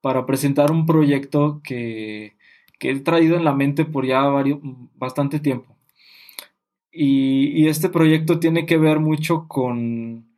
para 0.00 0.24
presentar 0.24 0.70
un 0.70 0.86
proyecto 0.86 1.60
que, 1.62 2.34
que 2.78 2.90
he 2.90 3.00
traído 3.00 3.36
en 3.36 3.44
la 3.44 3.54
mente 3.54 3.84
por 3.84 4.06
ya 4.06 4.22
varios, 4.22 4.58
bastante 4.96 5.38
tiempo. 5.38 5.76
Y, 6.90 7.48
y 7.62 7.68
este 7.68 7.88
proyecto 7.88 8.38
tiene 8.38 8.66
que 8.66 8.78
ver 8.78 9.00
mucho 9.00 9.46
con, 9.48 10.31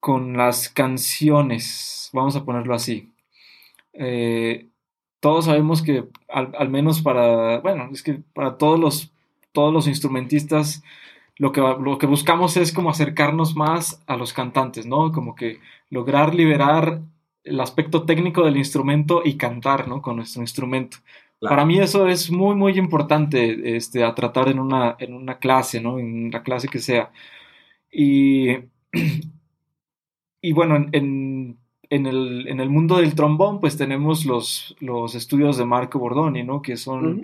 con 0.00 0.36
las 0.36 0.68
canciones, 0.68 2.10
vamos 2.12 2.36
a 2.36 2.44
ponerlo 2.44 2.74
así. 2.74 3.12
Eh, 3.92 4.68
todos 5.20 5.46
sabemos 5.46 5.82
que 5.82 6.04
al, 6.28 6.52
al 6.56 6.68
menos 6.68 7.02
para, 7.02 7.58
bueno, 7.60 7.88
es 7.92 8.02
que 8.02 8.14
para 8.34 8.56
todos 8.58 8.78
los, 8.78 9.12
todos 9.52 9.72
los 9.72 9.88
instrumentistas 9.88 10.82
lo 11.38 11.52
que, 11.52 11.60
lo 11.60 11.98
que 11.98 12.06
buscamos 12.06 12.56
es 12.56 12.72
como 12.72 12.90
acercarnos 12.90 13.56
más 13.56 14.02
a 14.06 14.16
los 14.16 14.32
cantantes, 14.32 14.86
¿no? 14.86 15.12
Como 15.12 15.34
que 15.36 15.60
lograr 15.88 16.34
liberar 16.34 17.00
el 17.44 17.60
aspecto 17.60 18.04
técnico 18.04 18.44
del 18.44 18.56
instrumento 18.56 19.22
y 19.24 19.36
cantar, 19.36 19.88
¿no? 19.88 20.02
Con 20.02 20.16
nuestro 20.16 20.42
instrumento. 20.42 20.98
Claro. 21.38 21.54
Para 21.54 21.64
mí 21.64 21.78
eso 21.78 22.08
es 22.08 22.30
muy, 22.32 22.56
muy 22.56 22.76
importante 22.76 23.76
este, 23.76 24.02
a 24.02 24.14
tratar 24.14 24.48
en 24.48 24.58
una, 24.58 24.96
en 24.98 25.14
una 25.14 25.38
clase, 25.38 25.80
¿no? 25.80 26.00
En 26.00 26.30
la 26.32 26.42
clase 26.42 26.66
que 26.68 26.80
sea. 26.80 27.12
Y, 27.92 28.56
y 30.40 30.52
bueno, 30.52 30.76
en, 30.76 30.88
en, 30.92 31.58
en 31.90 32.06
el, 32.06 32.48
en 32.48 32.60
el 32.60 32.70
mundo 32.70 32.96
del 32.98 33.14
trombón, 33.14 33.60
pues 33.60 33.76
tenemos 33.76 34.24
los, 34.26 34.76
los 34.80 35.14
estudios 35.14 35.56
de 35.58 35.64
Marco 35.66 35.98
Bordoni, 35.98 36.42
¿no? 36.44 36.62
Que 36.62 36.76
son 36.76 37.20
Ujú. 37.20 37.22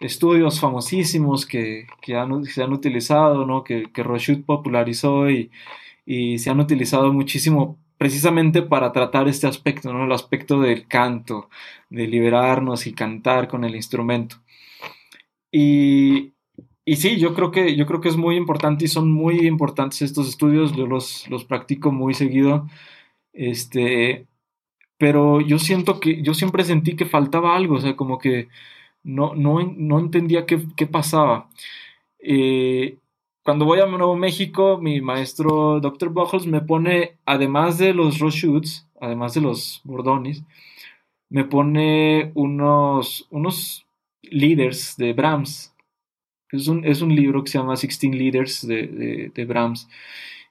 estudios 0.00 0.60
famosísimos 0.60 1.46
que, 1.46 1.86
que 2.02 2.16
han- 2.16 2.44
se 2.44 2.62
han 2.62 2.72
utilizado, 2.72 3.46
¿no? 3.46 3.64
Que, 3.64 3.84
que 3.92 4.02
Rochut 4.02 4.44
popularizó 4.44 5.30
y, 5.30 5.50
y 6.06 6.38
se 6.38 6.50
han 6.50 6.60
utilizado 6.60 7.12
muchísimo 7.12 7.78
precisamente 7.98 8.62
para 8.62 8.92
tratar 8.92 9.28
este 9.28 9.46
aspecto, 9.46 9.92
¿no? 9.92 10.04
El 10.04 10.12
aspecto 10.12 10.60
del 10.60 10.86
canto, 10.88 11.50
de 11.90 12.06
liberarnos 12.08 12.86
y 12.86 12.94
cantar 12.94 13.48
con 13.48 13.64
el 13.64 13.76
instrumento. 13.76 14.36
Y, 15.52 16.33
y 16.84 16.96
sí, 16.96 17.18
yo 17.18 17.34
creo 17.34 17.50
que, 17.50 17.76
yo 17.76 17.86
creo 17.86 18.00
que 18.00 18.08
es 18.08 18.16
muy 18.16 18.36
importante 18.36 18.84
y 18.84 18.88
son 18.88 19.10
muy 19.10 19.46
importantes 19.46 20.02
estos 20.02 20.28
estudios, 20.28 20.74
yo 20.76 20.86
los, 20.86 21.28
los 21.30 21.44
practico 21.44 21.92
muy 21.92 22.14
seguido, 22.14 22.68
este, 23.32 24.26
pero 24.98 25.40
yo 25.40 25.58
siento 25.58 26.00
que, 26.00 26.22
yo 26.22 26.34
siempre 26.34 26.64
sentí 26.64 26.96
que 26.96 27.06
faltaba 27.06 27.56
algo, 27.56 27.76
o 27.76 27.80
sea, 27.80 27.96
como 27.96 28.18
que 28.18 28.48
no, 29.02 29.34
no, 29.34 29.60
no 29.76 29.98
entendía 30.00 30.46
qué, 30.46 30.60
qué 30.76 30.86
pasaba. 30.86 31.48
Eh, 32.20 32.98
cuando 33.44 33.66
voy 33.66 33.80
a 33.80 33.86
Nuevo 33.86 34.16
México, 34.16 34.78
mi 34.80 35.02
maestro 35.02 35.78
Dr. 35.80 36.08
Buchholz 36.10 36.46
me 36.46 36.62
pone, 36.62 37.18
además 37.26 37.76
de 37.78 37.92
los 37.92 38.18
Rochutes, 38.18 38.88
además 39.00 39.34
de 39.34 39.42
los 39.42 39.82
Bordonis, 39.84 40.42
me 41.28 41.44
pone 41.44 42.32
unos, 42.34 43.26
unos 43.30 43.86
leaders 44.22 44.96
de 44.96 45.12
Brahms. 45.12 45.73
Es 46.54 46.68
un, 46.68 46.84
es 46.84 47.02
un 47.02 47.14
libro 47.14 47.42
que 47.44 47.50
se 47.50 47.58
llama 47.58 47.76
Sixteen 47.76 48.16
Leaders 48.18 48.66
de, 48.66 49.30
de, 49.34 49.44
Brahms. 49.44 49.88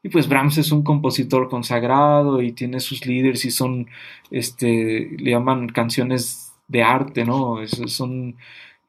Y 0.04 0.10
pues 0.10 0.28
Brahms 0.28 0.58
es 0.58 0.72
un 0.72 0.84
compositor 0.84 1.49
consagrado 1.49 2.41
y 2.41 2.51
tiene 2.51 2.80
sus 2.80 3.06
líderes 3.06 3.45
y 3.45 3.51
son, 3.51 3.88
este, 4.32 5.10
le 5.18 5.32
llaman 5.32 5.70
canciones 5.70 6.54
de 6.68 6.84
arte, 6.84 7.24
¿no? 7.26 7.62
Es- 7.62 7.82
son 7.88 8.36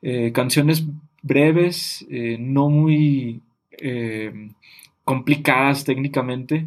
eh, 0.03 0.33
canciones 0.33 0.85
breves, 1.23 2.07
eh, 2.11 2.37
no 2.41 2.69
muy 2.69 3.41
eh, 3.79 4.51
complicadas 5.05 5.85
técnicamente. 5.85 6.67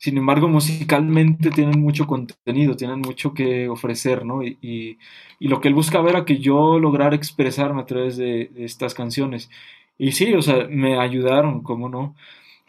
Sin 0.00 0.16
embargo, 0.18 0.48
musicalmente 0.48 1.50
tienen 1.50 1.80
mucho 1.80 2.06
contenido, 2.08 2.74
tienen 2.76 3.00
mucho 3.00 3.34
que 3.34 3.68
ofrecer, 3.68 4.24
¿no? 4.26 4.42
Y, 4.42 4.58
y- 4.62 4.98
y 5.38 5.48
lo 5.48 5.60
que 5.60 5.68
él 5.68 5.74
busca 5.74 6.00
ver 6.02 6.16
a 6.16 6.24
que 6.24 6.38
yo 6.38 6.78
lograr 6.80 7.14
expresarme 7.14 7.82
a 7.82 7.86
través 7.86 8.16
de, 8.16 8.50
de 8.54 8.64
estas 8.64 8.94
canciones. 8.94 9.50
Y 9.98 10.12
sí, 10.12 10.32
o 10.34 10.42
sea, 10.42 10.66
me 10.70 10.98
ayudaron, 10.98 11.62
cómo 11.62 11.88
no 11.90 12.14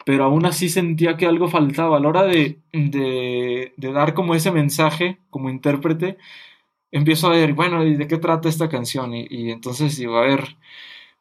pero 0.06 0.24
aún 0.24 0.46
así 0.46 0.68
sentía 0.68 1.16
que 1.16 1.26
algo 1.26 1.48
faltaba. 1.48 1.96
A 1.98 2.00
la 2.00 2.08
hora 2.08 2.24
de, 2.24 2.60
de, 2.72 3.72
de 3.76 3.92
dar 3.92 4.14
como 4.14 4.34
ese 4.34 4.50
mensaje 4.52 5.18
como 5.30 5.50
intérprete, 5.50 6.18
empiezo 6.90 7.28
a 7.28 7.30
ver, 7.30 7.54
bueno, 7.54 7.84
¿y 7.84 7.96
de 7.96 8.06
qué 8.08 8.18
trata 8.18 8.48
esta 8.48 8.68
canción? 8.68 9.14
Y, 9.14 9.26
y 9.30 9.50
entonces 9.50 9.96
digo, 9.96 10.18
a 10.18 10.22
ver, 10.22 10.56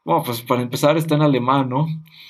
bueno, 0.03 0.23
pues 0.23 0.41
para 0.41 0.61
empezar 0.63 0.97
está 0.97 1.15
en 1.15 1.21
alemán, 1.21 1.69
¿no? 1.69 1.87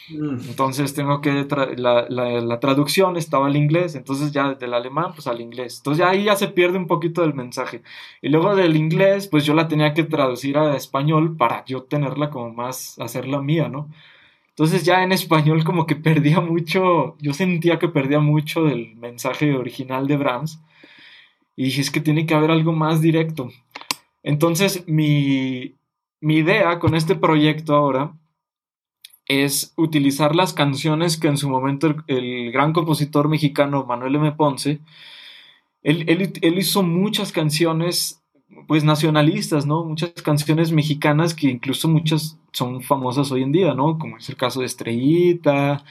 Mm. 0.10 0.40
Entonces 0.50 0.94
tengo 0.94 1.22
que, 1.22 1.48
tra- 1.48 1.76
la, 1.78 2.06
la, 2.10 2.42
la 2.42 2.60
traducción 2.60 3.16
estaba 3.16 3.48
al 3.48 3.56
inglés, 3.56 3.96
entonces 3.96 4.34
ya 4.34 4.56
del 4.56 4.74
alemán 4.74 5.12
pues 5.14 5.28
al 5.28 5.40
inglés. 5.40 5.78
Entonces 5.78 6.00
ya 6.00 6.10
ahí 6.10 6.26
ya 6.26 6.36
se 6.36 6.50
pierde 6.50 6.78
un 6.78 6.88
poquito 6.88 7.22
del 7.22 7.34
mensaje. 7.34 7.82
Y 8.22 8.28
luego 8.30 8.56
del 8.56 8.76
inglés 8.76 9.28
pues 9.28 9.46
yo 9.46 9.54
la 9.54 9.68
tenía 9.70 9.94
que 9.94 10.04
traducir 10.04 10.58
a 10.58 10.76
español 10.76 11.38
para 11.38 11.64
yo 11.66 11.84
tenerla 11.84 12.30
como 12.30 12.54
más, 12.54 13.00
hacerla 13.00 13.42
mía, 13.42 13.70
¿no? 13.70 13.88
Entonces 14.50 14.84
ya 14.84 15.02
en 15.04 15.14
español 15.14 15.64
como 15.64 15.86
que 15.86 15.96
perdía 15.96 16.42
mucho, 16.42 17.16
yo 17.20 17.34
sentía 17.34 17.80
que 17.80 17.88
perdía 17.88 18.20
mucho 18.20 18.66
del 18.66 18.96
mensaje 18.98 19.56
original 19.56 20.08
de 20.08 20.18
Brahms. 20.18 20.60
Y 21.56 21.66
dije, 21.66 21.82
es 21.82 21.92
que 21.92 22.02
tiene 22.02 22.26
que 22.26 22.34
haber 22.34 22.52
algo 22.52 22.74
más 22.74 23.02
directo. 23.02 23.50
Entonces 24.24 24.88
mi, 24.88 25.76
mi 26.22 26.38
idea 26.38 26.80
con 26.80 26.96
este 26.96 27.16
proyecto 27.16 27.76
ahora 27.76 28.14
es 29.28 29.74
utilizar 29.78 30.36
las 30.36 30.54
canciones 30.54 31.18
que 31.18 31.28
en 31.28 31.38
su 31.38 31.50
momento 31.50 31.88
el, 32.08 32.52
gran 32.52 32.72
compositor 32.74 33.30
mexicano 33.30 33.84
Manuel 33.86 34.16
M. 34.18 34.32
Ponce, 34.34 34.82
él, 35.84 36.06
él- 36.08 36.34
él 36.42 36.58
hizo 36.60 36.84
muchas 36.84 37.32
canciones 37.32 38.22
pues 38.68 38.84
nacionalistas, 38.84 39.66
¿no? 39.66 39.84
Muchas 39.86 40.12
canciones 40.24 40.72
mexicanas 40.72 41.34
que 41.34 41.48
incluso 41.50 41.88
muchas 41.88 42.38
son 42.52 42.82
famosas 42.82 43.32
hoy 43.32 43.44
en 43.44 43.52
día, 43.54 43.74
¿no? 43.74 43.98
Como 43.98 44.18
es 44.18 44.30
el 44.30 44.36
caso 44.38 44.60
de 44.60 44.66
Estrellita, 44.68 45.84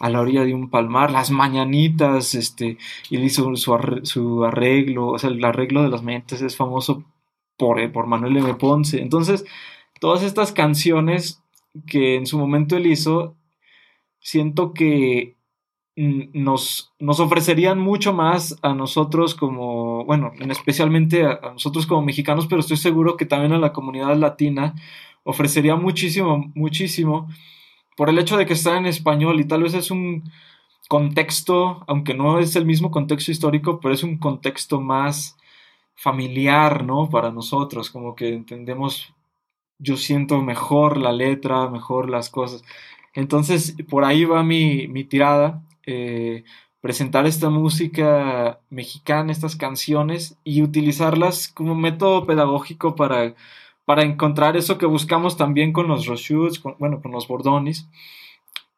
A 0.00 0.10
la 0.10 0.20
orilla 0.20 0.44
de 0.44 0.54
un 0.54 0.70
palmar, 0.70 1.10
Las 1.12 1.30
Mañanitas, 1.30 2.34
este, 2.34 2.78
él 3.10 3.24
hizo 3.24 3.54
su, 3.56 3.72
arre- 3.74 4.04
su 4.06 4.44
arreglo, 4.44 5.08
o 5.08 5.18
sea, 5.18 5.30
el 5.30 5.44
arreglo 5.44 5.82
de 5.84 5.90
las 5.90 6.02
mañanitas 6.02 6.42
es 6.42 6.56
famoso 6.56 7.04
por, 7.60 7.92
por 7.92 8.06
Manuel 8.06 8.38
M. 8.38 8.54
Ponce. 8.54 9.02
Entonces, 9.02 9.44
todas 10.00 10.22
estas 10.22 10.50
canciones 10.50 11.42
que 11.86 12.16
en 12.16 12.24
su 12.24 12.38
momento 12.38 12.74
él 12.78 12.86
hizo, 12.86 13.36
siento 14.18 14.72
que 14.72 15.36
mm, 15.94 16.30
nos, 16.32 16.94
nos 16.98 17.20
ofrecerían 17.20 17.78
mucho 17.78 18.14
más 18.14 18.58
a 18.62 18.72
nosotros 18.72 19.34
como, 19.34 20.06
bueno, 20.06 20.32
en 20.40 20.50
especialmente 20.50 21.26
a, 21.26 21.38
a 21.42 21.52
nosotros 21.52 21.86
como 21.86 22.00
mexicanos, 22.00 22.46
pero 22.46 22.60
estoy 22.60 22.78
seguro 22.78 23.18
que 23.18 23.26
también 23.26 23.52
a 23.52 23.58
la 23.58 23.74
comunidad 23.74 24.16
latina 24.16 24.74
ofrecería 25.22 25.76
muchísimo, 25.76 26.50
muchísimo 26.54 27.28
por 27.94 28.08
el 28.08 28.18
hecho 28.18 28.38
de 28.38 28.46
que 28.46 28.54
está 28.54 28.78
en 28.78 28.86
español 28.86 29.38
y 29.38 29.44
tal 29.44 29.64
vez 29.64 29.74
es 29.74 29.90
un 29.90 30.24
contexto, 30.88 31.84
aunque 31.86 32.14
no 32.14 32.38
es 32.38 32.56
el 32.56 32.64
mismo 32.64 32.90
contexto 32.90 33.30
histórico, 33.30 33.80
pero 33.80 33.92
es 33.92 34.02
un 34.02 34.16
contexto 34.16 34.80
más 34.80 35.36
familiar, 36.00 36.84
¿no? 36.84 37.10
Para 37.10 37.30
nosotros, 37.30 37.90
como 37.90 38.14
que 38.14 38.30
entendemos, 38.34 39.14
yo 39.78 39.98
siento 39.98 40.40
mejor 40.40 40.96
la 40.96 41.12
letra, 41.12 41.68
mejor 41.68 42.08
las 42.08 42.30
cosas. 42.30 42.64
Entonces, 43.14 43.76
por 43.90 44.04
ahí 44.04 44.24
va 44.24 44.42
mi, 44.42 44.88
mi 44.88 45.04
tirada. 45.04 45.62
Eh, 45.86 46.44
presentar 46.80 47.26
esta 47.26 47.50
música 47.50 48.60
mexicana, 48.70 49.30
estas 49.30 49.56
canciones 49.56 50.38
y 50.42 50.62
utilizarlas 50.62 51.48
como 51.48 51.74
método 51.74 52.26
pedagógico 52.26 52.94
para, 52.96 53.34
para 53.84 54.02
encontrar 54.02 54.56
eso 54.56 54.78
que 54.78 54.86
buscamos 54.86 55.36
también 55.36 55.74
con 55.74 55.86
los 55.88 56.06
Roshoots, 56.06 56.60
con, 56.60 56.76
bueno, 56.78 57.02
con 57.02 57.12
los 57.12 57.28
Bordonis, 57.28 57.88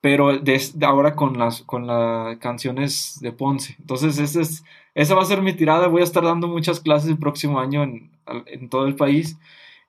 pero 0.01 0.37
de, 0.41 0.61
de 0.75 0.87
ahora 0.87 1.15
con 1.15 1.39
las, 1.39 1.63
con 1.63 1.87
las 1.87 2.37
canciones 2.39 3.19
de 3.21 3.31
Ponce. 3.31 3.77
Entonces, 3.79 4.19
esa, 4.19 4.41
es, 4.41 4.65
esa 4.95 5.15
va 5.15 5.23
a 5.23 5.27
ser 5.27 5.43
mi 5.43 5.53
tirada. 5.55 5.89
Voy 5.89 6.03
a 6.03 6.05
estar 6.05 6.25
dando 6.25 6.49
muchas 6.49 6.81
clases 6.81 7.11
el 7.11 7.19
próximo 7.19 7.61
año 7.61 7.83
en, 7.83 8.11
en 8.47 8.69
todo 8.69 8.87
el 8.87 8.97
país 8.97 9.39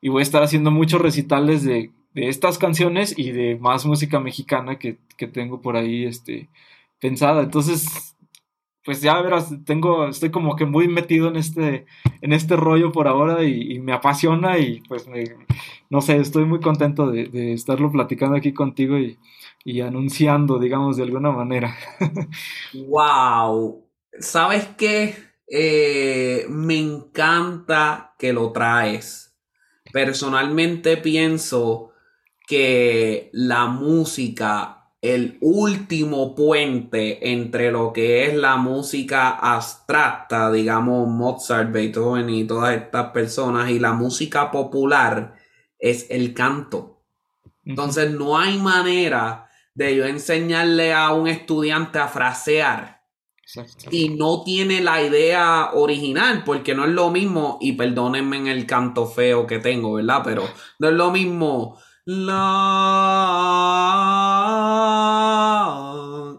y 0.01 0.09
voy 0.09 0.21
a 0.21 0.23
estar 0.23 0.43
haciendo 0.43 0.71
muchos 0.71 1.01
recitales 1.01 1.63
de, 1.63 1.91
de 2.13 2.29
estas 2.29 2.57
canciones 2.57 3.17
y 3.17 3.31
de 3.31 3.57
más 3.59 3.85
música 3.85 4.19
mexicana 4.19 4.77
que, 4.77 4.97
que 5.17 5.27
tengo 5.27 5.61
por 5.61 5.75
ahí 5.77 6.05
este, 6.05 6.49
pensada. 6.99 7.43
Entonces, 7.43 8.15
pues 8.85 9.01
ya 9.01 9.21
verás, 9.21 9.53
tengo, 9.65 10.07
estoy 10.07 10.29
como 10.31 10.55
que 10.55 10.65
muy 10.65 10.87
metido 10.87 11.29
en 11.29 11.37
este, 11.37 11.85
en 12.21 12.33
este 12.33 12.55
rollo 12.55 12.91
por 12.91 13.07
ahora 13.07 13.43
y, 13.43 13.73
y 13.73 13.79
me 13.79 13.93
apasiona 13.93 14.57
y 14.59 14.81
pues 14.81 15.07
me, 15.07 15.23
no 15.89 16.01
sé, 16.01 16.17
estoy 16.17 16.45
muy 16.45 16.59
contento 16.59 17.09
de, 17.09 17.25
de 17.27 17.53
estarlo 17.53 17.91
platicando 17.91 18.35
aquí 18.35 18.53
contigo 18.53 18.97
y, 18.97 19.17
y 19.63 19.81
anunciando, 19.81 20.59
digamos, 20.59 20.97
de 20.97 21.03
alguna 21.03 21.31
manera. 21.31 21.75
Wow. 22.73 23.92
¿Sabes 24.19 24.67
qué? 24.77 25.15
Eh, 25.47 26.45
me 26.49 26.77
encanta 26.77 28.13
que 28.17 28.31
lo 28.31 28.51
traes. 28.51 29.35
Personalmente 29.91 30.97
pienso 30.97 31.91
que 32.47 33.29
la 33.33 33.65
música, 33.65 34.91
el 35.01 35.37
último 35.41 36.35
puente 36.35 37.31
entre 37.31 37.71
lo 37.71 37.91
que 37.91 38.25
es 38.25 38.35
la 38.35 38.55
música 38.57 39.29
abstracta, 39.29 40.51
digamos 40.51 41.07
Mozart, 41.07 41.71
Beethoven 41.71 42.29
y 42.29 42.45
todas 42.45 42.75
estas 42.75 43.11
personas, 43.11 43.69
y 43.69 43.79
la 43.79 43.93
música 43.93 44.51
popular, 44.51 45.35
es 45.79 46.07
el 46.09 46.33
canto. 46.33 47.01
Entonces 47.65 48.11
no 48.11 48.37
hay 48.37 48.57
manera 48.59 49.49
de 49.73 49.95
yo 49.95 50.05
enseñarle 50.05 50.93
a 50.93 51.11
un 51.11 51.27
estudiante 51.27 51.99
a 51.99 52.07
frasear 52.07 53.02
Y 53.91 54.09
no 54.09 54.43
tiene 54.43 54.81
la 54.81 55.01
idea 55.01 55.71
original, 55.73 56.43
porque 56.43 56.73
no 56.73 56.85
es 56.85 56.91
lo 56.91 57.11
mismo, 57.11 57.57
y 57.61 57.73
perdónenme 57.73 58.37
en 58.37 58.47
el 58.47 58.65
canto 58.65 59.05
feo 59.05 59.45
que 59.45 59.59
tengo, 59.59 59.93
¿verdad? 59.93 60.21
Pero 60.23 60.47
no 60.79 60.87
es 60.89 60.93
lo 60.93 61.11
mismo. 61.11 61.77
La... 62.05 62.33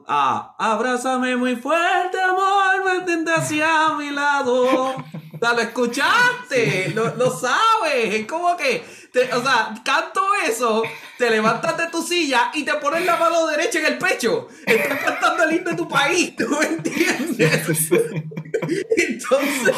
Ah, 0.06 0.54
abrázame 0.58 1.36
muy 1.36 1.56
fuerte, 1.56 2.20
amor, 2.20 2.84
mantente 2.84 3.32
hacia 3.32 3.94
mi 3.96 4.10
lado. 4.10 4.94
Lo 5.40 5.60
escuchaste, 5.60 6.92
lo, 6.94 7.14
lo 7.16 7.30
sabes, 7.30 8.14
es 8.14 8.26
como 8.26 8.56
que, 8.56 8.82
te- 9.14 9.32
o 9.32 9.42
sea, 9.42 9.72
canto 9.84 10.20
eso, 10.46 10.82
te 11.16 11.30
levantas 11.30 11.78
de 11.78 11.86
tu 11.86 12.02
silla 12.02 12.50
y 12.52 12.64
te 12.64 12.74
pones 12.74 13.06
la 13.06 13.16
mano 13.16 13.46
derecha 13.46 13.78
en 13.78 13.86
el 13.86 13.98
pecho. 13.98 14.48
Estás 14.66 14.98
cantando 15.04 15.44
el 15.44 15.54
himno 15.56 15.70
de 15.70 15.76
tu 15.76 15.88
país, 15.88 16.34
¿tú 16.36 16.48
me 16.60 16.66
entiendes? 16.66 17.90
Entonces, 18.96 19.74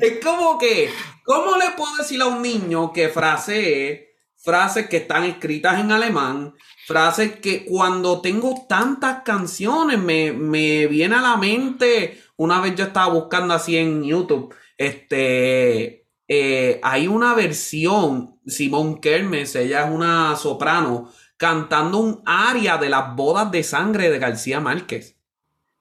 es 0.00 0.24
como 0.24 0.58
que, 0.58 0.90
¿cómo 1.24 1.56
le 1.56 1.70
puedo 1.76 1.96
decir 1.96 2.20
a 2.22 2.26
un 2.26 2.42
niño 2.42 2.92
que 2.92 3.08
frasee 3.08 4.08
frases 4.36 4.88
que 4.88 4.98
están 4.98 5.24
escritas 5.24 5.78
en 5.80 5.92
alemán? 5.92 6.54
Frases 6.86 7.36
que 7.40 7.64
cuando 7.64 8.20
tengo 8.20 8.66
tantas 8.68 9.22
canciones 9.22 9.98
me, 9.98 10.32
me 10.32 10.86
viene 10.86 11.14
a 11.16 11.20
la 11.22 11.36
mente. 11.36 12.20
Una 12.36 12.60
vez 12.60 12.74
yo 12.74 12.84
estaba 12.84 13.12
buscando 13.14 13.54
así 13.54 13.76
en 13.76 14.02
YouTube, 14.02 14.54
este, 14.76 16.03
eh, 16.36 16.80
hay 16.82 17.06
una 17.06 17.34
versión, 17.34 18.40
Simone 18.46 19.00
Kermes, 19.00 19.54
ella 19.54 19.86
es 19.86 19.94
una 19.94 20.36
soprano, 20.36 21.10
cantando 21.36 21.98
un 21.98 22.22
aria 22.26 22.76
de 22.76 22.88
las 22.88 23.14
bodas 23.14 23.50
de 23.50 23.62
sangre 23.62 24.10
de 24.10 24.18
García 24.18 24.60
Márquez. 24.60 25.16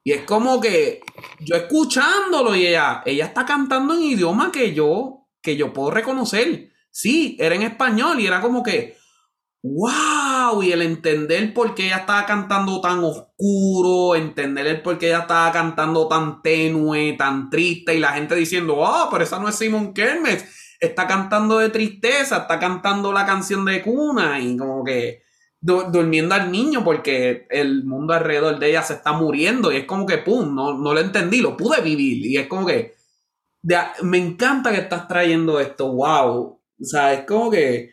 Y 0.03 0.11
es 0.11 0.23
como 0.23 0.59
que 0.59 1.01
yo 1.39 1.55
escuchándolo 1.55 2.55
y 2.55 2.67
ella, 2.67 3.01
ella 3.05 3.25
está 3.25 3.45
cantando 3.45 3.93
en 3.93 4.03
idioma 4.03 4.51
que 4.51 4.73
yo, 4.73 5.27
que 5.41 5.55
yo 5.55 5.73
puedo 5.73 5.91
reconocer. 5.91 6.71
Sí, 6.91 7.37
era 7.39 7.55
en 7.55 7.63
español 7.63 8.19
y 8.19 8.27
era 8.27 8.41
como 8.41 8.61
que, 8.61 8.97
wow, 9.63 10.61
y 10.61 10.71
el 10.73 10.81
entender 10.81 11.53
por 11.53 11.73
qué 11.73 11.85
ella 11.87 11.97
estaba 11.99 12.25
cantando 12.25 12.81
tan 12.81 12.99
oscuro, 13.03 14.15
entender 14.15 14.67
el 14.67 14.81
por 14.81 14.97
qué 14.97 15.07
ella 15.07 15.19
estaba 15.21 15.51
cantando 15.53 16.07
tan 16.07 16.41
tenue, 16.41 17.13
tan 17.17 17.49
triste 17.49 17.95
y 17.95 17.99
la 17.99 18.13
gente 18.13 18.35
diciendo, 18.35 18.85
ah, 18.85 19.07
pero 19.11 19.23
esa 19.23 19.39
no 19.39 19.47
es 19.49 19.55
Simon 19.55 19.93
Kermes, 19.93 20.45
está 20.79 21.07
cantando 21.07 21.59
de 21.59 21.69
tristeza, 21.69 22.39
está 22.39 22.59
cantando 22.59 23.13
la 23.13 23.25
canción 23.25 23.63
de 23.65 23.81
cuna 23.81 24.39
y 24.41 24.57
como 24.57 24.83
que 24.83 25.23
du- 25.61 25.85
durmiendo 25.91 26.35
al 26.35 26.51
niño 26.51 26.83
porque 26.83 27.47
el 27.49 27.85
mundo 27.85 28.13
alrededor 28.13 28.59
de 28.59 28.69
ella 28.69 28.81
se 28.83 28.95
está 28.95 29.13
muriendo 29.13 29.71
y 29.71 29.77
es 29.77 29.85
como 29.85 30.05
que, 30.05 30.17
pum, 30.17 30.53
no, 30.53 30.77
no 30.77 30.93
lo 30.93 30.99
entendí, 30.99 31.39
lo 31.41 31.55
pude 31.55 31.81
vivir 31.81 32.25
y 32.25 32.37
es 32.37 32.47
como 32.47 32.65
que, 32.65 32.93
me 34.01 34.17
encanta 34.17 34.71
que 34.71 34.79
estás 34.79 35.07
trayendo 35.07 35.59
esto, 35.59 35.93
wow, 35.93 36.59
o 36.79 36.85
sea, 36.85 37.13
es 37.13 37.25
como 37.25 37.49
que... 37.51 37.91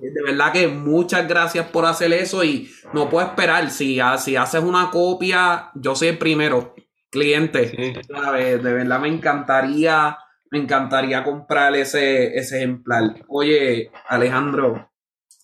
De 0.00 0.22
verdad 0.22 0.52
que 0.52 0.68
muchas 0.68 1.26
gracias 1.28 1.66
por 1.68 1.84
hacer 1.86 2.12
eso 2.12 2.42
y 2.44 2.70
no 2.92 3.08
puedo 3.08 3.26
esperar. 3.26 3.70
Si, 3.70 4.00
ha- 4.00 4.18
si 4.18 4.36
haces 4.36 4.62
una 4.62 4.90
copia, 4.90 5.70
yo 5.74 5.94
soy 5.94 6.08
el 6.08 6.18
primero 6.18 6.74
cliente. 7.10 7.68
Sí. 7.68 7.92
¿sabes? 8.12 8.62
De 8.62 8.72
verdad 8.72 9.00
me 9.00 9.08
encantaría, 9.08 10.16
me 10.50 10.58
encantaría 10.58 11.24
comprar 11.24 11.74
ese, 11.76 12.36
ese 12.36 12.58
ejemplar. 12.58 13.24
Oye, 13.28 13.90
Alejandro, 14.08 14.90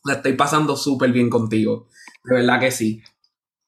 la 0.05 0.15
estoy 0.15 0.35
pasando 0.35 0.77
súper 0.77 1.11
bien 1.13 1.29
contigo. 1.31 1.89
De 2.25 2.37
verdad 2.37 2.61
que 2.61 2.71
sí. 2.71 3.03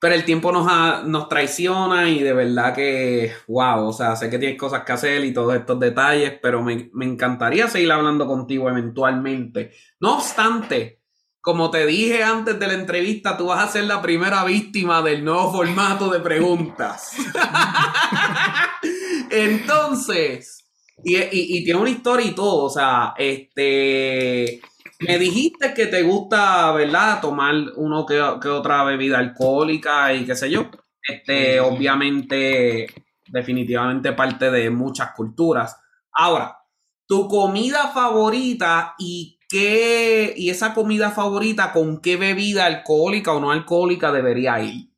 Pero 0.01 0.15
el 0.15 0.25
tiempo 0.25 0.53
nos, 0.53 0.67
ha- 0.71 1.03
nos 1.05 1.29
traiciona 1.29 2.09
y 2.09 2.21
de 2.23 2.33
verdad 2.33 2.75
que, 2.75 3.33
wow, 3.49 3.89
o 3.89 3.93
sea, 3.93 4.15
sé 4.17 4.31
que 4.31 4.39
tienes 4.39 4.59
cosas 4.59 4.85
que 4.85 4.93
hacer 4.93 5.25
y 5.25 5.33
todos 5.35 5.55
estos 5.57 5.81
detalles, 5.81 6.35
pero 6.41 6.63
me, 6.63 6.89
me 6.93 7.05
encantaría 7.05 7.69
seguir 7.69 7.91
hablando 7.93 8.27
contigo 8.27 8.69
eventualmente. 8.69 9.73
No 10.01 10.15
obstante, 10.19 11.01
como 11.41 11.71
te 11.71 11.85
dije 11.87 12.23
antes 12.23 12.59
de 12.61 12.67
la 12.69 12.75
entrevista, 12.75 13.37
tú 13.37 13.47
vas 13.47 13.65
a 13.65 13.73
ser 13.73 13.85
la 13.85 14.01
primera 14.01 14.45
víctima 14.45 15.03
del 15.03 15.25
nuevo 15.25 15.51
formato 15.53 16.09
de 16.11 16.21
preguntas. 16.21 17.13
Entonces, 19.31 20.65
y, 21.05 21.17
y- 21.17 21.29
y 21.59 21.65
tiene 21.65 21.81
una 21.81 21.91
historia 21.91 22.27
y 22.27 22.35
todo, 22.35 22.65
o 22.65 22.71
sea, 22.71 23.15
este, 23.17 24.61
me 25.01 25.19
dijiste 25.19 25.75
que 25.75 25.87
te 25.87 26.03
gusta, 26.03 26.73
¿verdad? 26.73 27.21
Tomar 27.21 27.55
uno 27.77 28.05
que, 28.05 28.21
que 28.41 28.49
otra 28.49 28.85
bebida 28.85 29.19
alcohólica 29.19 30.13
y 30.13 30.25
qué 30.25 30.35
sé 30.35 30.51
yo. 30.51 30.71
Este, 31.03 31.61
obviamente, 31.61 32.87
definitivamente 33.29 34.13
parte 34.13 34.51
de 34.51 34.71
muchas 34.71 35.13
culturas. 35.13 35.81
Ahora, 36.13 36.59
tu 37.07 37.29
comida 37.29 37.89
favorita 37.89 38.95
y 38.99 39.39
qué, 39.49 40.35
y 40.37 40.51
esa 40.51 40.75
comida 40.75 41.11
favorita, 41.11 41.73
¿con 41.73 42.01
qué 42.01 42.17
bebida 42.17 42.67
alcohólica 42.67 43.33
o 43.33 43.41
no 43.41 43.51
alcohólica 43.51 44.13
debería 44.13 44.61
ir? 44.61 44.91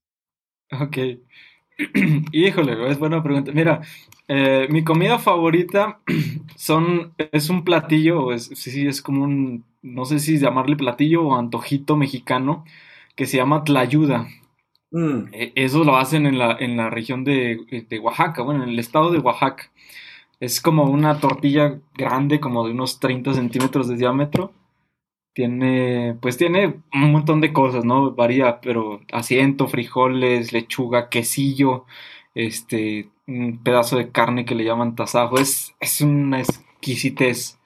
Ok. 0.80 0.96
Híjole, 2.32 2.90
es 2.90 2.98
buena 2.98 3.22
pregunta. 3.22 3.52
Mira, 3.52 3.80
eh, 4.30 4.68
mi 4.70 4.84
comida 4.84 5.18
favorita 5.18 6.00
son, 6.56 7.14
es 7.32 7.50
un 7.50 7.64
platillo, 7.64 8.32
es, 8.32 8.46
sí, 8.46 8.70
sí, 8.72 8.86
es 8.86 9.02
como 9.02 9.24
un, 9.24 9.64
no 9.82 10.04
sé 10.06 10.18
si 10.20 10.38
llamarle 10.38 10.76
platillo 10.76 11.24
o 11.26 11.36
antojito 11.36 11.96
mexicano, 11.96 12.64
que 13.16 13.26
se 13.26 13.38
llama 13.38 13.64
tlayuda. 13.64 14.28
Mm, 14.92 15.32
Eh, 15.32 15.52
Eso 15.56 15.84
lo 15.84 15.96
hacen 15.96 16.26
en 16.26 16.38
la, 16.38 16.56
en 16.58 16.76
la 16.76 16.90
región 16.90 17.24
de, 17.24 17.86
de 17.88 17.98
Oaxaca, 18.00 18.42
bueno, 18.42 18.64
en 18.64 18.70
el 18.70 18.78
estado 18.78 19.10
de 19.10 19.18
Oaxaca. 19.18 19.70
Es 20.40 20.60
como 20.60 20.84
una 20.84 21.20
tortilla 21.20 21.80
grande, 21.96 22.40
como 22.40 22.66
de 22.66 22.72
unos 22.72 23.00
30 23.00 23.34
centímetros 23.34 23.88
de 23.88 23.96
diámetro. 23.96 24.52
Tiene, 25.34 26.16
pues 26.20 26.36
tiene 26.38 26.82
un 26.92 27.12
montón 27.12 27.40
de 27.40 27.52
cosas, 27.52 27.84
¿no? 27.84 28.12
Varía, 28.14 28.60
pero 28.60 29.00
asiento, 29.12 29.68
frijoles, 29.68 30.52
lechuga, 30.52 31.08
quesillo, 31.08 31.86
este, 32.34 33.10
un 33.30 33.58
pedazo 33.62 33.96
de 33.96 34.10
carne 34.10 34.44
que 34.44 34.54
le 34.54 34.64
llaman 34.64 34.96
tasajo. 34.96 35.38
Es, 35.38 35.74
es 35.80 36.00
una 36.00 36.40
exquisitez. 36.40 37.58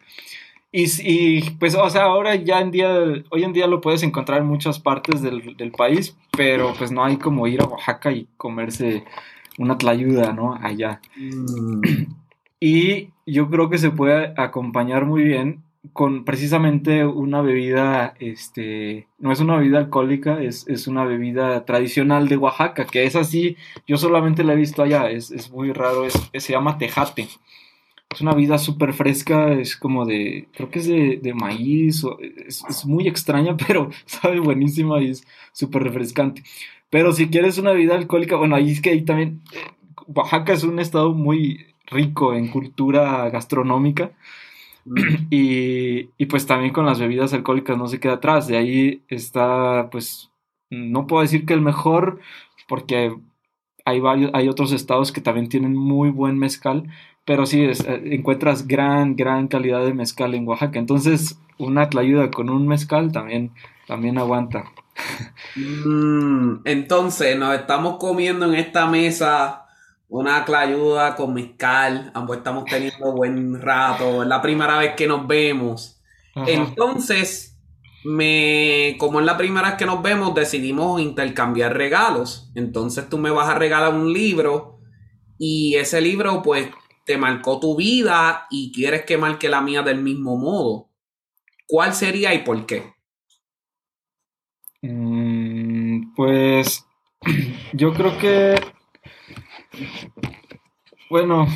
Y, 0.76 1.50
pues, 1.60 1.76
o 1.76 1.88
sea, 1.88 2.02
ahora 2.02 2.34
ya 2.34 2.60
en 2.60 2.72
día, 2.72 2.92
hoy 3.30 3.44
en 3.44 3.52
día 3.52 3.68
lo 3.68 3.80
puedes 3.80 4.02
encontrar 4.02 4.40
en 4.40 4.46
muchas 4.46 4.80
partes 4.80 5.22
del, 5.22 5.56
del 5.56 5.70
país, 5.70 6.16
pero 6.36 6.74
pues 6.76 6.90
no 6.90 7.04
hay 7.04 7.16
como 7.16 7.46
ir 7.46 7.62
a 7.62 7.66
Oaxaca 7.66 8.10
y 8.10 8.26
comerse 8.36 9.04
una 9.56 9.78
tlayuda, 9.78 10.32
¿no? 10.32 10.54
Allá. 10.60 11.00
mm, 11.16 11.80
Y 12.58 13.10
yo 13.26 13.48
creo 13.50 13.68
que 13.70 13.78
se 13.78 13.90
puede 13.90 14.32
acompañar 14.36 15.04
muy 15.04 15.22
bien 15.22 15.62
con 15.92 16.24
precisamente 16.24 17.04
una 17.06 17.40
bebida, 17.42 18.14
este, 18.18 19.06
no 19.18 19.32
es 19.32 19.40
una 19.40 19.56
bebida 19.56 19.78
alcohólica, 19.78 20.42
es, 20.42 20.66
es 20.68 20.86
una 20.86 21.04
bebida 21.04 21.64
tradicional 21.64 22.28
de 22.28 22.36
Oaxaca, 22.36 22.86
que 22.86 23.04
es 23.04 23.16
así, 23.16 23.56
yo 23.86 23.96
solamente 23.96 24.44
la 24.44 24.54
he 24.54 24.56
visto 24.56 24.82
allá, 24.82 25.10
es, 25.10 25.30
es 25.30 25.50
muy 25.50 25.72
raro, 25.72 26.04
es, 26.06 26.14
se 26.38 26.52
llama 26.52 26.78
tejate. 26.78 27.28
Es 28.10 28.20
una 28.20 28.32
bebida 28.32 28.58
súper 28.58 28.92
fresca, 28.92 29.52
es 29.52 29.76
como 29.76 30.06
de, 30.06 30.48
creo 30.54 30.70
que 30.70 30.78
es 30.78 30.86
de, 30.86 31.18
de 31.20 31.34
maíz, 31.34 32.04
o- 32.04 32.18
es, 32.20 32.86
muy 32.86 33.08
extraña, 33.08 33.56
pero 33.68 33.90
sabe 34.06 34.38
buenísima 34.40 35.02
y 35.02 35.10
es 35.10 35.26
súper 35.52 35.82
refrescante. 35.82 36.42
Pero 36.90 37.12
si 37.12 37.28
quieres 37.28 37.58
una 37.58 37.72
bebida 37.72 37.96
alcohólica, 37.96 38.36
bueno, 38.36 38.54
ahí 38.56 38.70
es 38.70 38.80
que 38.80 38.90
ahí 38.90 39.02
también, 39.02 39.42
eh, 39.52 39.58
Oaxaca 40.06 40.52
es 40.52 40.62
un 40.64 40.78
estado 40.78 41.12
muy 41.12 41.66
rico 41.86 42.34
en 42.34 42.48
cultura 42.48 43.28
gastronómica. 43.30 44.12
Y, 45.30 46.10
y 46.18 46.26
pues 46.26 46.46
también 46.46 46.72
con 46.72 46.86
las 46.86 46.98
bebidas 47.00 47.32
alcohólicas 47.32 47.76
no 47.78 47.88
se 47.88 48.00
queda 48.00 48.14
atrás. 48.14 48.46
De 48.46 48.56
ahí 48.56 49.02
está, 49.08 49.88
pues, 49.90 50.30
no 50.70 51.06
puedo 51.06 51.22
decir 51.22 51.46
que 51.46 51.54
el 51.54 51.60
mejor, 51.60 52.20
porque 52.68 53.16
hay 53.84 54.00
varios, 54.00 54.30
hay 54.34 54.48
otros 54.48 54.72
estados 54.72 55.12
que 55.12 55.20
también 55.20 55.48
tienen 55.48 55.76
muy 55.76 56.10
buen 56.10 56.38
mezcal, 56.38 56.84
pero 57.24 57.46
sí 57.46 57.62
eh, 57.62 57.74
encuentras 58.06 58.66
gran, 58.66 59.16
gran 59.16 59.48
calidad 59.48 59.84
de 59.84 59.94
mezcal 59.94 60.34
en 60.34 60.46
Oaxaca. 60.46 60.78
Entonces, 60.78 61.38
una 61.58 61.88
tlayuda 61.88 62.30
con 62.30 62.50
un 62.50 62.66
mezcal 62.66 63.12
también, 63.12 63.52
también 63.86 64.18
aguanta. 64.18 64.64
Mm, 65.56 66.62
entonces, 66.64 67.38
nos 67.38 67.54
estamos 67.54 67.98
comiendo 67.98 68.46
en 68.46 68.54
esta 68.54 68.86
mesa 68.86 69.63
una 70.20 70.44
clayuda 70.44 71.16
con 71.16 71.34
mezcal. 71.34 72.12
Ambos 72.14 72.36
estamos 72.36 72.64
teniendo 72.66 73.12
buen 73.12 73.60
rato. 73.60 74.22
Es 74.22 74.28
la 74.28 74.40
primera 74.40 74.78
vez 74.78 74.94
que 74.94 75.08
nos 75.08 75.26
vemos. 75.26 76.00
Ajá. 76.36 76.48
Entonces, 76.48 77.58
me, 78.04 78.96
como 78.98 79.18
es 79.18 79.26
la 79.26 79.36
primera 79.36 79.70
vez 79.70 79.76
que 79.76 79.86
nos 79.86 80.02
vemos, 80.02 80.32
decidimos 80.32 81.00
intercambiar 81.00 81.76
regalos. 81.76 82.52
Entonces, 82.54 83.08
tú 83.08 83.18
me 83.18 83.30
vas 83.30 83.48
a 83.48 83.58
regalar 83.58 83.92
un 83.92 84.12
libro 84.12 84.78
y 85.36 85.74
ese 85.74 86.00
libro, 86.00 86.42
pues, 86.42 86.68
te 87.04 87.18
marcó 87.18 87.58
tu 87.58 87.76
vida 87.76 88.46
y 88.50 88.72
quieres 88.72 89.04
que 89.04 89.18
marque 89.18 89.48
la 89.48 89.62
mía 89.62 89.82
del 89.82 90.00
mismo 90.00 90.36
modo. 90.36 90.90
¿Cuál 91.66 91.92
sería 91.92 92.32
y 92.34 92.44
por 92.44 92.66
qué? 92.66 92.94
Mm, 94.80 96.14
pues 96.14 96.86
yo 97.72 97.92
creo 97.92 98.16
que, 98.18 98.54
bueno, 101.10 101.46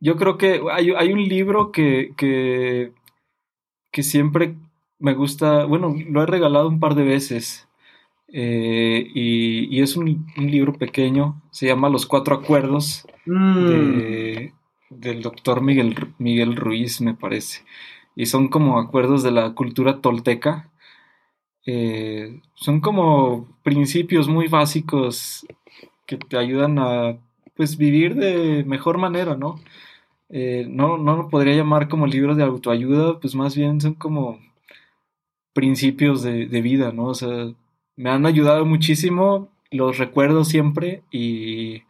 yo 0.00 0.16
creo 0.16 0.36
que 0.36 0.60
hay, 0.72 0.90
hay 0.90 1.12
un 1.12 1.22
libro 1.28 1.70
que, 1.72 2.12
que, 2.16 2.92
que 3.90 4.02
siempre 4.02 4.56
me 4.98 5.14
gusta, 5.14 5.64
bueno, 5.64 5.94
lo 6.08 6.22
he 6.22 6.26
regalado 6.26 6.68
un 6.68 6.80
par 6.80 6.94
de 6.94 7.04
veces 7.04 7.68
eh, 8.32 9.06
y, 9.14 9.74
y 9.76 9.82
es 9.82 9.96
un, 9.96 10.26
un 10.36 10.50
libro 10.50 10.72
pequeño, 10.74 11.40
se 11.50 11.66
llama 11.66 11.88
Los 11.88 12.06
Cuatro 12.06 12.34
Acuerdos 12.36 13.06
Mm. 13.24 13.68
de- 13.68 14.52
del 14.90 15.22
doctor 15.22 15.62
Miguel, 15.62 15.94
Miguel 16.18 16.56
Ruiz, 16.56 17.00
me 17.00 17.14
parece. 17.14 17.64
Y 18.16 18.26
son 18.26 18.48
como 18.48 18.78
acuerdos 18.80 19.22
de 19.22 19.30
la 19.30 19.54
cultura 19.54 20.00
tolteca. 20.00 20.70
Eh, 21.64 22.40
son 22.54 22.80
como 22.80 23.46
principios 23.62 24.26
muy 24.28 24.48
básicos 24.48 25.46
que 26.18 26.28
te 26.28 26.38
ayudan 26.38 26.78
a 26.78 27.18
pues 27.54 27.76
vivir 27.76 28.14
de 28.14 28.64
mejor 28.64 28.98
manera, 28.98 29.36
¿no? 29.36 29.60
Eh, 30.30 30.66
no, 30.68 30.98
no 30.98 31.16
lo 31.16 31.28
podría 31.28 31.56
llamar 31.56 31.88
como 31.88 32.06
libros 32.06 32.36
de 32.36 32.44
autoayuda, 32.44 33.20
pues 33.20 33.34
más 33.34 33.56
bien 33.56 33.80
son 33.80 33.94
como 33.94 34.40
principios 35.52 36.22
de, 36.22 36.46
de 36.46 36.62
vida, 36.62 36.92
¿no? 36.92 37.06
O 37.06 37.14
sea, 37.14 37.52
me 37.96 38.10
han 38.10 38.26
ayudado 38.26 38.64
muchísimo, 38.66 39.50
los 39.70 39.98
recuerdo 39.98 40.44
siempre 40.44 41.02
y, 41.10 41.82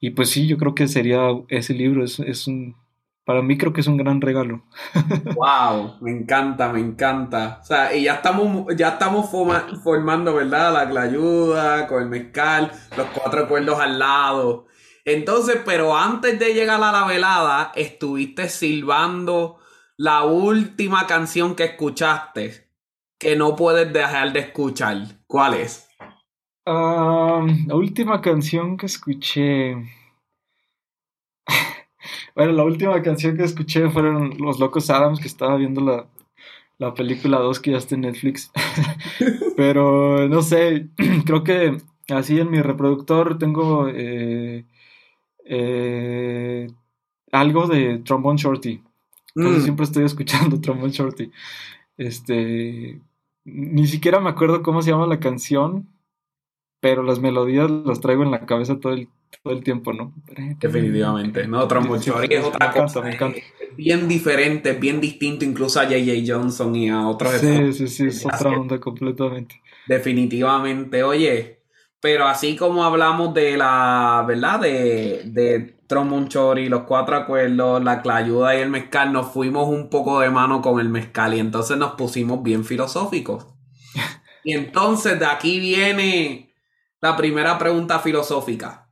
y 0.00 0.10
pues 0.10 0.30
sí, 0.30 0.46
yo 0.46 0.58
creo 0.58 0.74
que 0.74 0.88
sería 0.88 1.28
ese 1.48 1.74
libro, 1.74 2.04
es, 2.04 2.20
es 2.20 2.46
un, 2.46 2.76
para 3.24 3.42
mí 3.42 3.56
creo 3.58 3.72
que 3.72 3.80
es 3.80 3.86
un 3.86 3.96
gran 3.96 4.20
regalo. 4.20 4.64
Wow, 5.34 5.96
me 6.00 6.10
encanta, 6.10 6.72
me 6.72 6.80
encanta. 6.80 7.58
O 7.62 7.64
sea, 7.64 7.94
y 7.94 8.04
ya 8.04 8.14
estamos, 8.14 8.66
ya 8.76 8.88
estamos 8.90 9.30
forma- 9.30 9.66
formando, 9.82 10.34
¿verdad? 10.34 10.72
La 10.72 10.88
clayuda, 10.88 11.86
con 11.86 12.02
el 12.02 12.08
mezcal, 12.08 12.70
los 12.96 13.06
cuatro 13.08 13.44
acuerdos 13.44 13.78
al 13.80 13.98
lado. 13.98 14.66
Entonces, 15.04 15.60
pero 15.64 15.96
antes 15.96 16.38
de 16.38 16.54
llegar 16.54 16.82
a 16.82 16.92
la 16.92 17.04
velada, 17.06 17.72
estuviste 17.74 18.48
silbando 18.48 19.58
la 19.96 20.24
última 20.24 21.06
canción 21.06 21.54
que 21.54 21.64
escuchaste, 21.64 22.68
que 23.18 23.36
no 23.36 23.54
puedes 23.56 23.92
dejar 23.92 24.32
de 24.32 24.40
escuchar. 24.40 24.96
¿Cuál 25.26 25.54
es? 25.54 25.88
Ah, 26.66 27.44
la 27.66 27.74
última 27.74 28.20
canción 28.22 28.76
que 28.78 28.86
escuché. 28.86 29.74
Bueno, 32.34 32.52
la 32.52 32.64
última 32.64 33.00
canción 33.02 33.36
que 33.36 33.44
escuché 33.44 33.88
fueron 33.90 34.36
Los 34.38 34.58
Locos 34.58 34.90
Adams, 34.90 35.20
que 35.20 35.28
estaba 35.28 35.56
viendo 35.56 35.80
la, 35.80 36.06
la 36.78 36.94
película 36.94 37.38
2 37.38 37.60
que 37.60 37.70
ya 37.72 37.78
está 37.78 37.94
en 37.94 38.02
Netflix. 38.02 38.50
Pero 39.56 40.28
no 40.28 40.42
sé, 40.42 40.88
creo 41.24 41.44
que 41.44 41.78
así 42.08 42.40
en 42.40 42.50
mi 42.50 42.60
reproductor 42.60 43.38
tengo 43.38 43.88
eh, 43.88 44.66
eh, 45.44 46.68
algo 47.30 47.66
de 47.66 47.98
Trombone 47.98 48.38
Shorty. 48.38 48.82
Mm, 49.36 49.60
siempre 49.60 49.84
estoy 49.84 50.04
escuchando 50.04 50.60
Trombone 50.60 50.92
Shorty. 50.92 51.30
Este, 51.96 53.00
ni 53.44 53.86
siquiera 53.86 54.20
me 54.20 54.30
acuerdo 54.30 54.62
cómo 54.62 54.82
se 54.82 54.90
llama 54.90 55.06
la 55.06 55.20
canción, 55.20 55.88
pero 56.80 57.02
las 57.02 57.20
melodías 57.20 57.70
las 57.70 58.00
traigo 58.00 58.24
en 58.24 58.32
la 58.32 58.46
cabeza 58.46 58.80
todo 58.80 58.92
el, 58.92 59.08
todo 59.42 59.54
el 59.54 59.64
tiempo, 59.64 59.92
¿no? 59.92 60.12
definitivamente. 60.60 61.46
No, 61.46 61.68
sí, 61.98 62.10
es 62.30 62.30
me 62.30 62.38
otra 62.38 62.66
encanta, 62.66 62.72
cosa. 62.74 63.00
me 63.02 63.10
encanta. 63.14 63.38
Es 63.38 63.76
bien 63.76 64.08
diferente, 64.08 64.70
es 64.70 64.80
bien 64.80 65.00
distinto 65.00 65.44
incluso 65.44 65.80
a 65.80 65.84
J.J. 65.84 66.12
Johnson 66.26 66.74
y 66.76 66.88
a 66.90 67.06
otros 67.06 67.32
Sí, 67.34 67.72
sí, 67.72 67.88
sí, 67.88 68.06
es 68.06 68.24
otra 68.24 68.50
onda 68.50 68.78
completamente. 68.78 69.60
Definitivamente, 69.86 71.02
oye, 71.02 71.62
pero 72.00 72.26
así 72.26 72.56
como 72.56 72.84
hablamos 72.84 73.32
de 73.34 73.56
la, 73.56 74.24
¿verdad? 74.26 74.60
De, 74.60 75.22
de 75.24 75.78
Trombone 75.86 76.28
Shorty, 76.28 76.68
los 76.68 76.82
cuatro 76.82 77.16
acuerdos, 77.16 77.82
la 77.82 78.02
clayuda 78.02 78.56
y 78.56 78.60
el 78.60 78.70
mezcal, 78.70 79.12
nos 79.12 79.32
fuimos 79.32 79.68
un 79.68 79.88
poco 79.90 80.20
de 80.20 80.30
mano 80.30 80.60
con 80.60 80.80
el 80.80 80.88
mezcal 80.88 81.34
y 81.34 81.40
entonces 81.40 81.76
nos 81.76 81.92
pusimos 81.92 82.42
bien 82.42 82.64
filosóficos. 82.64 83.46
Y 84.46 84.52
entonces 84.52 85.18
de 85.18 85.24
aquí 85.24 85.58
viene 85.58 86.52
la 87.00 87.16
primera 87.16 87.56
pregunta 87.58 87.98
filosófica. 87.98 88.83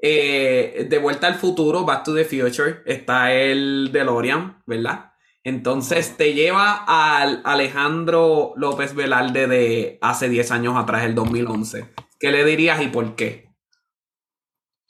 Eh, 0.00 0.86
de 0.88 0.98
vuelta 0.98 1.26
al 1.26 1.34
futuro, 1.34 1.84
Back 1.84 2.04
to 2.04 2.14
the 2.14 2.24
Future, 2.24 2.82
está 2.86 3.32
el 3.32 3.90
DeLorean, 3.92 4.62
¿verdad? 4.66 5.12
Entonces 5.42 6.16
te 6.16 6.34
lleva 6.34 6.84
al 6.86 7.42
Alejandro 7.44 8.52
López 8.56 8.94
Velarde 8.94 9.46
de 9.46 9.98
hace 10.00 10.28
10 10.28 10.50
años 10.52 10.76
atrás, 10.76 11.04
el 11.04 11.14
2011. 11.14 11.88
¿Qué 12.20 12.30
le 12.30 12.44
dirías 12.44 12.82
y 12.82 12.88
por 12.88 13.16
qué? 13.16 13.48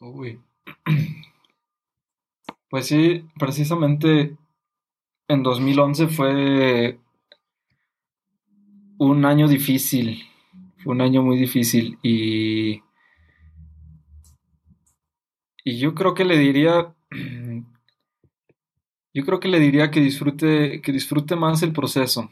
Uy. 0.00 0.40
Pues 2.70 2.84
sí, 2.84 3.24
precisamente 3.38 4.36
en 5.26 5.42
2011 5.42 6.08
fue 6.08 7.00
un 8.98 9.24
año 9.24 9.48
difícil, 9.48 10.22
fue 10.84 10.92
un 10.92 11.00
año 11.00 11.22
muy 11.22 11.38
difícil 11.38 11.98
y, 12.02 12.82
y 15.68 15.78
yo 15.78 15.94
creo 15.94 16.14
que 16.14 16.24
le 16.24 16.38
diría, 16.38 16.94
yo 19.14 19.24
creo 19.24 19.40
que 19.40 19.48
le 19.48 19.60
diría 19.60 19.90
que 19.90 20.00
disfrute, 20.00 20.80
que 20.80 20.92
disfrute 20.92 21.36
más 21.36 21.62
el 21.62 21.72
proceso, 21.72 22.30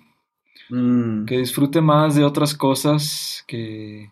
Mm, 0.68 1.26
que 1.26 1.38
disfrute 1.38 1.80
más 1.80 2.16
de 2.16 2.24
otras 2.24 2.54
cosas, 2.54 3.44
que, 3.46 4.10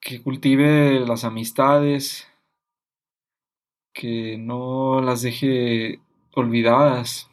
que 0.00 0.22
cultive 0.22 1.00
las 1.00 1.24
amistades, 1.24 2.26
que 3.92 4.38
no 4.38 5.02
las 5.02 5.22
deje 5.22 6.00
olvidadas, 6.34 7.28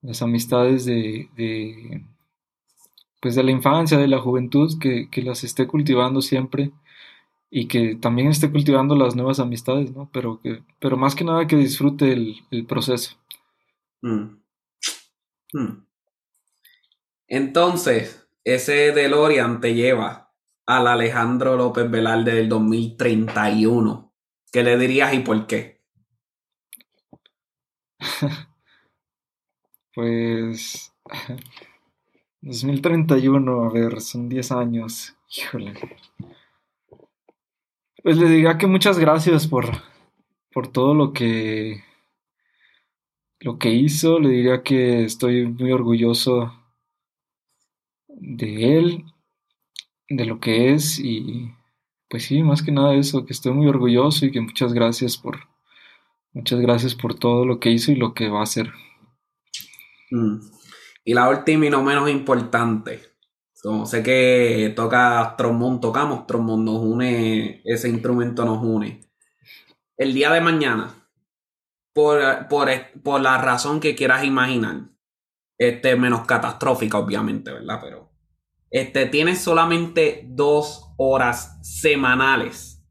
las 0.00 0.22
amistades 0.22 0.86
de, 0.86 1.28
de, 1.36 2.02
pues 3.20 3.34
de 3.34 3.42
la 3.42 3.50
infancia, 3.50 3.98
de 3.98 4.08
la 4.08 4.20
juventud, 4.20 4.78
que, 4.80 5.10
que 5.10 5.22
las 5.22 5.44
esté 5.44 5.66
cultivando 5.66 6.22
siempre 6.22 6.72
y 7.50 7.68
que 7.68 7.96
también 7.96 8.28
esté 8.28 8.50
cultivando 8.50 8.94
las 8.96 9.16
nuevas 9.16 9.40
amistades, 9.40 9.92
¿no? 9.94 10.10
Pero 10.12 10.40
que, 10.40 10.62
pero 10.80 10.96
más 10.96 11.14
que 11.14 11.24
nada 11.24 11.46
que 11.46 11.56
disfrute 11.56 12.12
el, 12.12 12.36
el 12.50 12.66
proceso. 12.66 13.16
mm, 14.02 14.40
mm. 15.54 15.84
Entonces, 17.28 18.28
ese 18.44 18.92
DeLorean 18.92 19.62
te 19.62 19.72
lleva 19.74 20.34
al 20.66 20.86
Alejandro 20.86 21.56
López 21.56 21.90
Velarde 21.90 22.34
del 22.34 22.48
2031. 22.50 24.12
¿Qué 24.52 24.62
le 24.62 24.76
dirías 24.76 25.14
y 25.14 25.20
por 25.20 25.46
qué? 25.46 25.80
Pues 29.94 30.92
2031, 32.42 33.64
a 33.64 33.72
ver, 33.72 34.00
son 34.00 34.28
10 34.28 34.50
años. 34.52 35.14
Híjole. 35.36 35.74
Pues 38.02 38.16
le 38.16 38.28
diría 38.28 38.56
que 38.56 38.66
muchas 38.66 38.98
gracias 38.98 39.46
por, 39.46 39.66
por 40.52 40.68
todo 40.68 40.94
lo 40.94 41.12
que 41.12 41.82
lo 43.40 43.58
que 43.58 43.70
hizo. 43.70 44.18
Le 44.18 44.30
diría 44.30 44.62
que 44.62 45.04
estoy 45.04 45.46
muy 45.46 45.72
orgulloso 45.72 46.54
de 48.08 48.78
él, 48.78 49.04
de 50.08 50.24
lo 50.24 50.40
que 50.40 50.72
es 50.72 50.98
y 50.98 51.52
pues 52.08 52.24
sí, 52.24 52.42
más 52.42 52.62
que 52.62 52.72
nada 52.72 52.94
eso, 52.94 53.24
que 53.24 53.32
estoy 53.32 53.52
muy 53.52 53.68
orgulloso 53.68 54.26
y 54.26 54.32
que 54.32 54.40
muchas 54.40 54.72
gracias 54.72 55.16
por 55.16 55.48
muchas 56.32 56.60
gracias 56.60 56.94
por 56.94 57.14
todo 57.14 57.44
lo 57.44 57.60
que 57.60 57.70
hizo 57.70 57.92
y 57.92 57.96
lo 57.96 58.14
que 58.14 58.28
va 58.28 58.40
a 58.40 58.44
hacer. 58.44 58.72
Mm. 60.10 60.40
Y 61.04 61.14
la 61.14 61.28
última 61.28 61.66
y 61.66 61.70
no 61.70 61.82
menos 61.82 62.10
importante. 62.10 63.09
Como 63.62 63.84
sé 63.86 64.02
que 64.02 64.72
toca 64.74 65.34
trombón, 65.36 65.80
tocamos 65.80 66.26
trombón, 66.26 66.64
nos 66.64 66.78
une, 66.78 67.62
ese 67.64 67.88
instrumento 67.88 68.44
nos 68.44 68.62
une. 68.62 69.00
El 69.96 70.14
día 70.14 70.32
de 70.32 70.40
mañana, 70.40 70.94
por, 71.92 72.48
por, 72.48 72.70
por 73.02 73.20
la 73.20 73.36
razón 73.38 73.80
que 73.80 73.94
quieras 73.94 74.24
imaginar, 74.24 74.90
este 75.58 75.94
menos 75.96 76.26
catastrófica, 76.26 76.98
obviamente, 76.98 77.52
¿verdad? 77.52 77.80
Pero 77.82 78.10
este, 78.70 79.06
tienes 79.06 79.40
solamente 79.42 80.24
dos 80.26 80.94
horas 80.96 81.58
semanales 81.62 82.82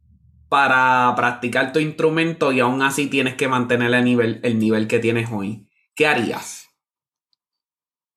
para 0.50 1.14
practicar 1.16 1.72
tu 1.74 1.80
instrumento 1.80 2.52
y 2.52 2.60
aún 2.60 2.82
así 2.82 3.08
tienes 3.08 3.36
que 3.36 3.48
mantener 3.48 3.94
el 3.94 4.04
nivel, 4.04 4.40
el 4.44 4.60
nivel 4.60 4.88
que 4.88 5.00
tienes 5.00 5.30
hoy. 5.32 5.68
¿Qué 5.96 6.06
harías? 6.06 6.68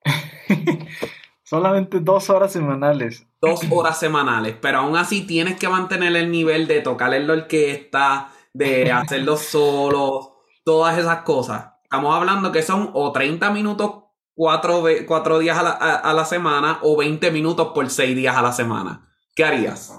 Solamente 1.52 2.00
dos 2.00 2.30
horas 2.30 2.50
semanales. 2.50 3.26
Dos 3.38 3.60
horas 3.70 3.98
semanales, 4.00 4.56
pero 4.58 4.78
aún 4.78 4.96
así 4.96 5.26
tienes 5.26 5.58
que 5.58 5.68
mantener 5.68 6.16
el 6.16 6.30
nivel 6.30 6.66
de 6.66 6.80
tocar 6.80 7.12
en 7.12 7.26
la 7.26 7.34
orquesta, 7.34 8.30
de 8.54 8.90
hacerlo 8.92 9.36
solo, 9.36 10.38
todas 10.64 10.96
esas 10.96 11.24
cosas. 11.24 11.74
Estamos 11.82 12.16
hablando 12.16 12.52
que 12.52 12.62
son 12.62 12.88
o 12.94 13.12
30 13.12 13.50
minutos 13.50 14.04
cuatro, 14.34 14.82
cuatro 15.06 15.38
días 15.40 15.58
a 15.58 15.62
la, 15.62 15.70
a- 15.72 15.96
a 15.96 16.14
la 16.14 16.24
semana 16.24 16.78
o 16.80 16.96
20 16.96 17.30
minutos 17.30 17.68
por 17.74 17.90
seis 17.90 18.16
días 18.16 18.34
a 18.34 18.40
la 18.40 18.52
semana. 18.52 19.12
¿Qué 19.36 19.44
harías? 19.44 19.92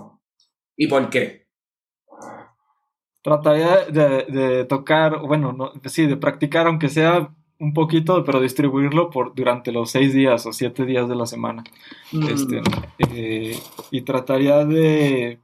¿Y 0.75 0.87
por 0.87 1.07
qué? 1.11 1.45
Trataría 3.21 3.85
de, 3.85 4.25
de 4.25 4.65
tocar, 4.65 5.19
bueno, 5.19 5.53
no, 5.53 5.71
sí, 5.85 6.07
de 6.07 6.17
practicar, 6.17 6.65
aunque 6.65 6.89
sea 6.89 7.29
un 7.63 7.73
poquito, 7.73 8.23
pero 8.25 8.41
distribuirlo 8.41 9.09
por 9.09 9.35
durante 9.35 9.71
los 9.71 9.91
seis 9.91 10.13
días 10.13 10.45
o 10.45 10.53
siete 10.53 10.85
días 10.85 11.09
de 11.09 11.15
la 11.15 11.25
semana. 11.27 11.63
Este, 12.23 12.59
Mm, 12.59 12.65
eh, 12.99 13.57
y 13.91 14.01
trataría 14.01 14.65
de 14.65 15.39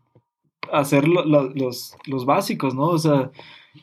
hacer 0.71 1.07
lo- 1.07 1.25
lo- 1.25 1.49
los, 1.55 1.95
los 2.05 2.25
básicos, 2.25 2.75
¿no? 2.75 2.85
O 2.87 2.99
sea, 2.99 3.31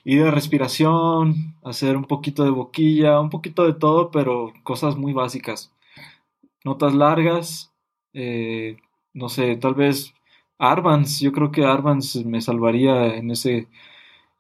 ir 0.05 0.25
de 0.25 0.31
respiración, 0.31 1.57
hacer 1.65 1.97
un 1.97 2.05
poquito 2.05 2.45
de 2.45 2.51
boquilla, 2.51 3.21
un 3.21 3.31
poquito 3.31 3.65
de 3.67 3.75
todo, 3.75 4.11
pero 4.11 4.53
cosas 4.65 4.97
muy 4.97 5.13
básicas. 5.13 5.73
Notas 6.65 6.95
largas, 6.95 7.73
eh, 8.13 8.77
no 9.15 9.29
sé, 9.29 9.57
tal 9.57 9.75
vez 9.75 10.15
Arvans, 10.59 11.21
yo 11.21 11.33
creo 11.33 11.51
que 11.53 11.65
Arvans 11.65 12.17
me 12.27 12.41
salvaría 12.41 13.17
en 13.17 13.31
ese, 13.31 13.69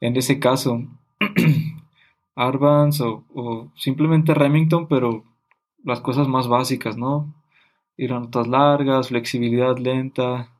en 0.00 0.16
ese 0.16 0.40
caso. 0.40 0.82
Arvans 2.36 3.00
o, 3.00 3.24
o 3.34 3.72
simplemente 3.76 4.34
Remington, 4.34 4.86
pero 4.86 5.24
las 5.82 6.00
cosas 6.00 6.28
más 6.28 6.46
básicas, 6.46 6.96
¿no? 6.96 7.34
Ir 7.96 8.12
a 8.12 8.20
notas 8.20 8.46
largas, 8.46 9.08
flexibilidad 9.08 9.78
lenta, 9.78 10.50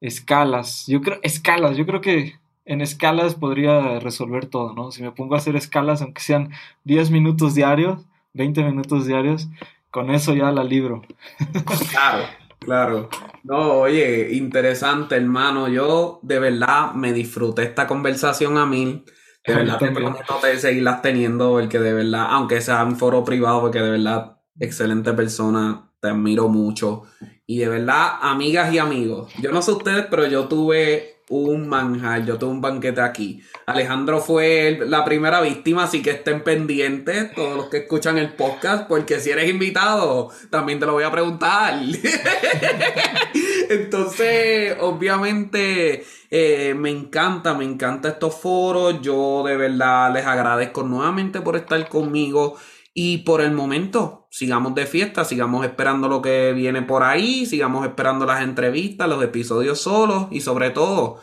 escalas. 0.00 0.86
Yo 0.86 1.00
creo, 1.00 1.18
escalas, 1.22 1.76
yo 1.76 1.86
creo 1.86 2.00
que 2.00 2.34
en 2.64 2.80
escalas 2.80 3.36
podría 3.36 4.00
resolver 4.00 4.46
todo, 4.46 4.74
¿no? 4.74 4.90
Si 4.90 5.02
me 5.02 5.12
pongo 5.12 5.34
a 5.34 5.38
hacer 5.38 5.56
escalas, 5.56 6.02
aunque 6.02 6.20
sean 6.20 6.50
10 6.84 7.10
minutos 7.10 7.54
diarios, 7.54 8.04
20 8.34 8.64
minutos 8.64 9.06
diarios, 9.06 9.48
con 9.90 10.10
eso 10.10 10.34
ya 10.34 10.50
la 10.50 10.64
libro. 10.64 11.02
Claro, 11.90 12.24
claro. 12.58 13.08
No, 13.44 13.72
oye, 13.74 14.32
interesante, 14.32 15.16
hermano. 15.16 15.68
Yo 15.68 16.18
de 16.22 16.38
verdad 16.38 16.92
me 16.92 17.12
disfruté 17.12 17.62
esta 17.62 17.86
conversación 17.86 18.58
a 18.58 18.66
mí. 18.66 19.04
De 19.46 19.54
verdad 19.54 19.78
te 19.78 19.90
prometo 19.90 20.40
de 20.42 20.58
seguirlas 20.58 21.02
teniendo, 21.02 21.52
porque 21.52 21.78
de 21.78 21.92
verdad, 21.92 22.26
aunque 22.30 22.60
sea 22.60 22.82
en 22.82 22.96
foro 22.96 23.24
privado, 23.24 23.60
porque 23.60 23.80
de 23.80 23.90
verdad, 23.90 24.38
excelente 24.58 25.12
persona, 25.12 25.90
te 26.00 26.08
admiro 26.08 26.48
mucho. 26.48 27.04
Y 27.46 27.58
de 27.58 27.68
verdad, 27.68 28.18
amigas 28.22 28.72
y 28.72 28.78
amigos, 28.78 29.32
yo 29.40 29.52
no 29.52 29.62
sé 29.62 29.72
ustedes, 29.72 30.06
pero 30.10 30.26
yo 30.26 30.46
tuve 30.46 31.15
un 31.28 31.68
manjar, 31.68 32.24
yo 32.24 32.38
tuve 32.38 32.50
un 32.50 32.60
banquete 32.60 33.00
aquí. 33.00 33.42
Alejandro 33.66 34.20
fue 34.20 34.78
la 34.86 35.04
primera 35.04 35.40
víctima, 35.40 35.84
así 35.84 36.02
que 36.02 36.10
estén 36.10 36.44
pendientes 36.44 37.34
todos 37.34 37.56
los 37.56 37.66
que 37.66 37.78
escuchan 37.78 38.16
el 38.18 38.34
podcast, 38.34 38.86
porque 38.86 39.18
si 39.18 39.30
eres 39.30 39.50
invitado, 39.50 40.30
también 40.50 40.78
te 40.78 40.86
lo 40.86 40.92
voy 40.92 41.04
a 41.04 41.10
preguntar. 41.10 41.80
Entonces, 43.70 44.76
obviamente, 44.80 46.04
eh, 46.30 46.74
me 46.74 46.90
encanta, 46.90 47.54
me 47.54 47.64
encanta 47.64 48.10
estos 48.10 48.34
foros. 48.36 49.00
Yo 49.02 49.42
de 49.44 49.56
verdad 49.56 50.12
les 50.12 50.26
agradezco 50.26 50.84
nuevamente 50.84 51.40
por 51.40 51.56
estar 51.56 51.88
conmigo. 51.88 52.56
Y 52.98 53.18
por 53.18 53.42
el 53.42 53.52
momento, 53.52 54.25
sigamos 54.36 54.74
de 54.74 54.84
fiesta, 54.84 55.24
sigamos 55.24 55.64
esperando 55.64 56.08
lo 56.08 56.20
que 56.20 56.52
viene 56.52 56.82
por 56.82 57.02
ahí, 57.02 57.46
sigamos 57.46 57.86
esperando 57.86 58.26
las 58.26 58.42
entrevistas, 58.42 59.08
los 59.08 59.24
episodios 59.24 59.80
solos 59.80 60.26
y 60.30 60.42
sobre 60.42 60.68
todo, 60.68 61.20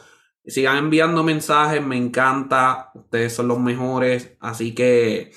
sigan 0.48 0.78
enviando 0.78 1.24
mensajes, 1.24 1.80
me 1.86 1.96
encanta, 1.96 2.90
ustedes 2.96 3.36
son 3.36 3.50
los 3.50 3.60
mejores, 3.60 4.36
así 4.40 4.74
que 4.74 5.30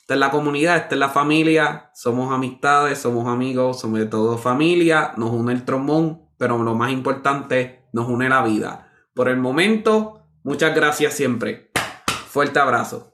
esta 0.00 0.14
es 0.14 0.18
la 0.18 0.32
comunidad, 0.32 0.76
esta 0.78 0.96
es 0.96 0.98
la 0.98 1.10
familia, 1.10 1.92
somos 1.94 2.34
amistades, 2.34 2.98
somos 2.98 3.28
amigos, 3.28 3.78
somos 3.78 4.00
de 4.00 4.06
todo 4.06 4.36
familia, 4.36 5.12
nos 5.16 5.30
une 5.30 5.52
el 5.52 5.64
trombón, 5.64 6.28
pero 6.38 6.60
lo 6.60 6.74
más 6.74 6.90
importante, 6.90 7.84
nos 7.92 8.08
une 8.08 8.28
la 8.28 8.42
vida. 8.42 8.90
Por 9.14 9.28
el 9.28 9.36
momento, 9.36 10.26
muchas 10.42 10.74
gracias 10.74 11.14
siempre. 11.14 11.70
Fuerte 12.26 12.58
abrazo. 12.58 13.11